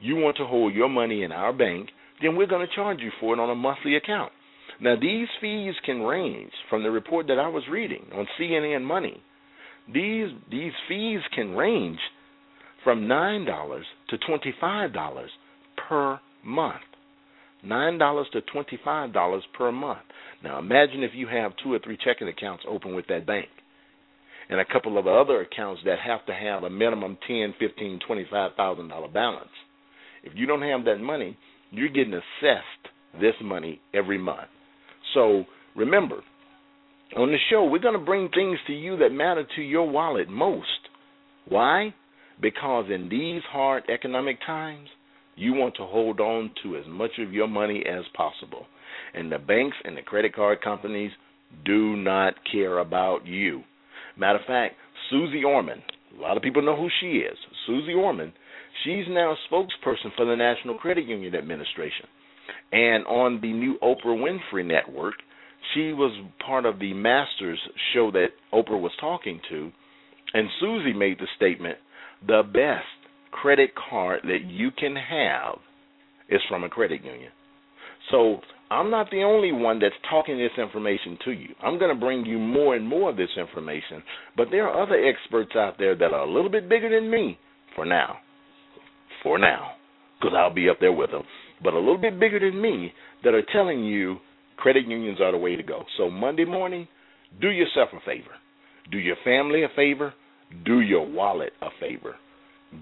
You 0.00 0.16
want 0.16 0.36
to 0.38 0.46
hold 0.46 0.74
your 0.74 0.88
money 0.88 1.22
in 1.22 1.32
our 1.32 1.52
bank, 1.52 1.90
then 2.20 2.36
we're 2.36 2.46
going 2.46 2.66
to 2.66 2.74
charge 2.74 3.00
you 3.00 3.10
for 3.20 3.34
it 3.34 3.40
on 3.40 3.50
a 3.50 3.54
monthly 3.54 3.96
account. 3.96 4.32
Now, 4.80 4.94
these 5.00 5.28
fees 5.40 5.74
can 5.84 6.00
range 6.02 6.50
from 6.70 6.82
the 6.82 6.90
report 6.90 7.26
that 7.28 7.38
I 7.38 7.48
was 7.48 7.62
reading 7.70 8.04
on 8.14 8.26
CNN 8.38 8.82
Money. 8.82 9.22
These 9.92 10.28
these 10.50 10.72
fees 10.88 11.20
can 11.34 11.56
range 11.56 11.98
from 12.84 13.08
nine 13.08 13.44
dollars 13.44 13.84
to 14.10 14.18
twenty 14.18 14.54
five 14.60 14.92
dollars 14.92 15.30
per 15.88 16.20
month. 16.44 16.80
Nine 17.64 17.98
dollars 17.98 18.26
to 18.32 18.40
twenty 18.40 18.78
five 18.84 19.12
dollars 19.12 19.44
per 19.56 19.70
month. 19.70 20.00
Now 20.42 20.58
imagine 20.58 21.02
if 21.02 21.12
you 21.14 21.28
have 21.28 21.52
two 21.62 21.72
or 21.72 21.78
three 21.78 21.96
checking 22.04 22.28
accounts 22.28 22.64
open 22.68 22.94
with 22.94 23.06
that 23.08 23.26
bank, 23.26 23.48
and 24.48 24.58
a 24.58 24.64
couple 24.64 24.98
of 24.98 25.06
other 25.06 25.40
accounts 25.42 25.80
that 25.84 25.98
have 26.04 26.26
to 26.26 26.34
have 26.34 26.64
a 26.64 26.70
minimum 26.70 27.16
ten, 27.26 27.54
fifteen, 27.60 28.00
twenty 28.06 28.26
five 28.30 28.52
thousand 28.56 28.88
dollar 28.88 29.08
balance. 29.08 29.48
If 30.24 30.32
you 30.34 30.46
don't 30.46 30.62
have 30.62 30.84
that 30.86 30.98
money, 30.98 31.36
you're 31.70 31.88
getting 31.88 32.14
assessed 32.14 33.20
this 33.20 33.34
money 33.42 33.80
every 33.94 34.18
month. 34.18 34.48
So 35.14 35.44
remember, 35.76 36.20
on 37.16 37.30
the 37.30 37.38
show, 37.50 37.64
we're 37.64 37.78
going 37.78 37.98
to 37.98 38.04
bring 38.04 38.28
things 38.30 38.58
to 38.66 38.72
you 38.72 38.96
that 38.98 39.10
matter 39.10 39.44
to 39.56 39.62
your 39.62 39.88
wallet 39.88 40.28
most. 40.28 40.68
Why? 41.48 41.94
Because 42.40 42.86
in 42.92 43.08
these 43.08 43.42
hard 43.50 43.84
economic 43.92 44.38
times, 44.46 44.88
you 45.36 45.54
want 45.54 45.74
to 45.76 45.86
hold 45.86 46.20
on 46.20 46.50
to 46.62 46.76
as 46.76 46.84
much 46.88 47.12
of 47.18 47.32
your 47.32 47.48
money 47.48 47.82
as 47.88 48.04
possible. 48.14 48.66
And 49.14 49.30
the 49.30 49.38
banks 49.38 49.76
and 49.84 49.96
the 49.96 50.02
credit 50.02 50.34
card 50.34 50.60
companies 50.62 51.10
do 51.64 51.96
not 51.96 52.34
care 52.50 52.78
about 52.78 53.26
you. 53.26 53.62
Matter 54.16 54.38
of 54.38 54.46
fact, 54.46 54.74
Susie 55.10 55.44
Orman, 55.44 55.82
a 56.18 56.20
lot 56.20 56.36
of 56.36 56.42
people 56.42 56.62
know 56.62 56.76
who 56.76 56.88
she 57.00 57.18
is. 57.18 57.36
Susie 57.66 57.94
Orman, 57.94 58.32
she's 58.84 59.04
now 59.08 59.32
a 59.32 59.52
spokesperson 59.52 60.14
for 60.16 60.26
the 60.26 60.36
National 60.36 60.76
Credit 60.76 61.06
Union 61.06 61.34
Administration. 61.34 62.06
And 62.72 63.04
on 63.06 63.40
the 63.40 63.52
new 63.52 63.78
Oprah 63.82 64.06
Winfrey 64.06 64.64
Network, 64.64 65.14
she 65.74 65.92
was 65.92 66.12
part 66.44 66.66
of 66.66 66.78
the 66.78 66.92
Masters 66.92 67.58
show 67.94 68.10
that 68.12 68.28
Oprah 68.52 68.80
was 68.80 68.92
talking 69.00 69.40
to. 69.50 69.70
And 70.34 70.48
Susie 70.60 70.94
made 70.94 71.18
the 71.18 71.26
statement 71.36 71.76
the 72.26 72.42
best 72.42 73.01
credit 73.32 73.70
card 73.90 74.20
that 74.24 74.44
you 74.46 74.70
can 74.70 74.94
have 74.94 75.56
is 76.28 76.40
from 76.48 76.64
a 76.64 76.68
credit 76.68 77.04
union. 77.04 77.32
So 78.10 78.38
I'm 78.70 78.90
not 78.90 79.10
the 79.10 79.22
only 79.22 79.52
one 79.52 79.80
that's 79.80 79.94
talking 80.08 80.38
this 80.38 80.50
information 80.58 81.18
to 81.24 81.32
you. 81.32 81.48
I'm 81.62 81.78
going 81.78 81.94
to 81.94 82.00
bring 82.00 82.24
you 82.24 82.38
more 82.38 82.76
and 82.76 82.86
more 82.86 83.10
of 83.10 83.16
this 83.16 83.30
information, 83.36 84.02
but 84.36 84.48
there 84.50 84.68
are 84.68 84.82
other 84.82 84.96
experts 85.04 85.52
out 85.56 85.76
there 85.78 85.96
that 85.96 86.12
are 86.12 86.26
a 86.26 86.32
little 86.32 86.50
bit 86.50 86.68
bigger 86.68 86.88
than 86.88 87.10
me 87.10 87.38
for 87.74 87.84
now. 87.84 88.16
For 89.22 89.38
now, 89.38 89.72
because 90.18 90.34
I'll 90.36 90.52
be 90.52 90.68
up 90.68 90.78
there 90.80 90.92
with 90.92 91.10
them, 91.10 91.22
but 91.62 91.74
a 91.74 91.78
little 91.78 91.98
bit 91.98 92.18
bigger 92.18 92.40
than 92.40 92.60
me 92.60 92.92
that 93.22 93.34
are 93.34 93.46
telling 93.52 93.84
you 93.84 94.16
credit 94.56 94.86
unions 94.86 95.20
are 95.20 95.30
the 95.30 95.38
way 95.38 95.54
to 95.54 95.62
go. 95.62 95.84
So 95.96 96.10
Monday 96.10 96.44
morning, 96.44 96.88
do 97.40 97.50
yourself 97.50 97.90
a 97.92 98.00
favor. 98.04 98.32
Do 98.90 98.98
your 98.98 99.16
family 99.24 99.62
a 99.62 99.68
favor. 99.76 100.12
Do 100.64 100.80
your 100.80 101.06
wallet 101.06 101.52
a 101.62 101.68
favor 101.80 102.16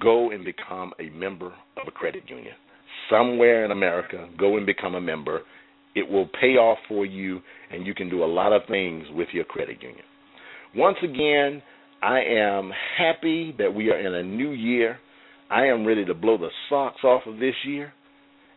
go 0.00 0.30
and 0.30 0.44
become 0.44 0.92
a 0.98 1.10
member 1.10 1.46
of 1.46 1.88
a 1.88 1.90
credit 1.90 2.24
union. 2.28 2.54
Somewhere 3.08 3.64
in 3.64 3.70
America, 3.70 4.28
go 4.38 4.56
and 4.56 4.66
become 4.66 4.94
a 4.94 5.00
member. 5.00 5.40
It 5.94 6.08
will 6.08 6.28
pay 6.40 6.56
off 6.56 6.78
for 6.88 7.04
you, 7.04 7.40
and 7.72 7.86
you 7.86 7.94
can 7.94 8.08
do 8.08 8.22
a 8.22 8.26
lot 8.26 8.52
of 8.52 8.62
things 8.68 9.04
with 9.12 9.28
your 9.32 9.44
credit 9.44 9.82
union. 9.82 10.04
Once 10.74 10.98
again, 11.02 11.62
I 12.02 12.20
am 12.20 12.70
happy 12.96 13.54
that 13.58 13.74
we 13.74 13.90
are 13.90 13.98
in 13.98 14.14
a 14.14 14.22
new 14.22 14.50
year. 14.50 14.98
I 15.50 15.66
am 15.66 15.84
ready 15.84 16.04
to 16.04 16.14
blow 16.14 16.38
the 16.38 16.50
socks 16.68 17.02
off 17.02 17.22
of 17.26 17.38
this 17.38 17.54
year 17.66 17.92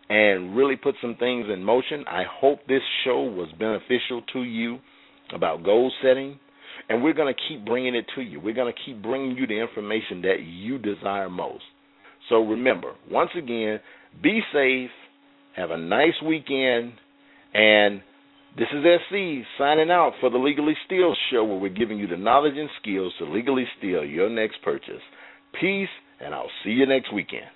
and 0.09 0.55
really 0.55 0.75
put 0.75 0.95
some 1.01 1.15
things 1.15 1.47
in 1.51 1.63
motion. 1.63 2.05
I 2.07 2.23
hope 2.29 2.59
this 2.67 2.84
show 3.03 3.23
was 3.23 3.49
beneficial 3.57 4.21
to 4.34 4.43
you 4.43 4.77
about 5.34 5.63
goal 5.63 5.91
setting, 6.03 6.39
and 6.89 7.03
we're 7.03 7.13
going 7.13 7.34
to 7.34 7.39
keep 7.47 7.65
bringing 7.65 7.95
it 7.95 8.05
to 8.15 8.21
you. 8.21 8.39
We're 8.39 8.53
going 8.53 8.73
to 8.73 8.79
keep 8.86 9.01
bringing 9.01 9.38
you 9.38 9.47
the 9.47 9.59
information 9.59 10.21
that 10.23 10.38
you 10.41 10.77
desire 10.77 11.29
most. 11.29 11.63
So 12.29 12.38
remember, 12.38 12.93
once 13.09 13.31
again, 13.38 13.79
be 14.21 14.41
safe, 14.53 14.89
have 15.55 15.71
a 15.71 15.77
nice 15.77 16.19
weekend, 16.25 16.93
and 17.53 18.01
this 18.57 18.67
is 18.73 18.84
SC 18.84 19.45
signing 19.57 19.89
out 19.89 20.13
for 20.19 20.29
the 20.29 20.38
Legally 20.38 20.75
Steal 20.86 21.15
show 21.31 21.43
where 21.43 21.57
we're 21.57 21.69
giving 21.69 21.97
you 21.97 22.07
the 22.07 22.17
knowledge 22.17 22.53
and 22.55 22.69
skills 22.81 23.13
to 23.19 23.25
legally 23.25 23.65
steal 23.77 24.05
your 24.05 24.29
next 24.29 24.61
purchase. 24.63 25.01
Peace, 25.59 25.89
and 26.19 26.34
I'll 26.34 26.51
see 26.63 26.71
you 26.71 26.86
next 26.86 27.13
weekend. 27.13 27.47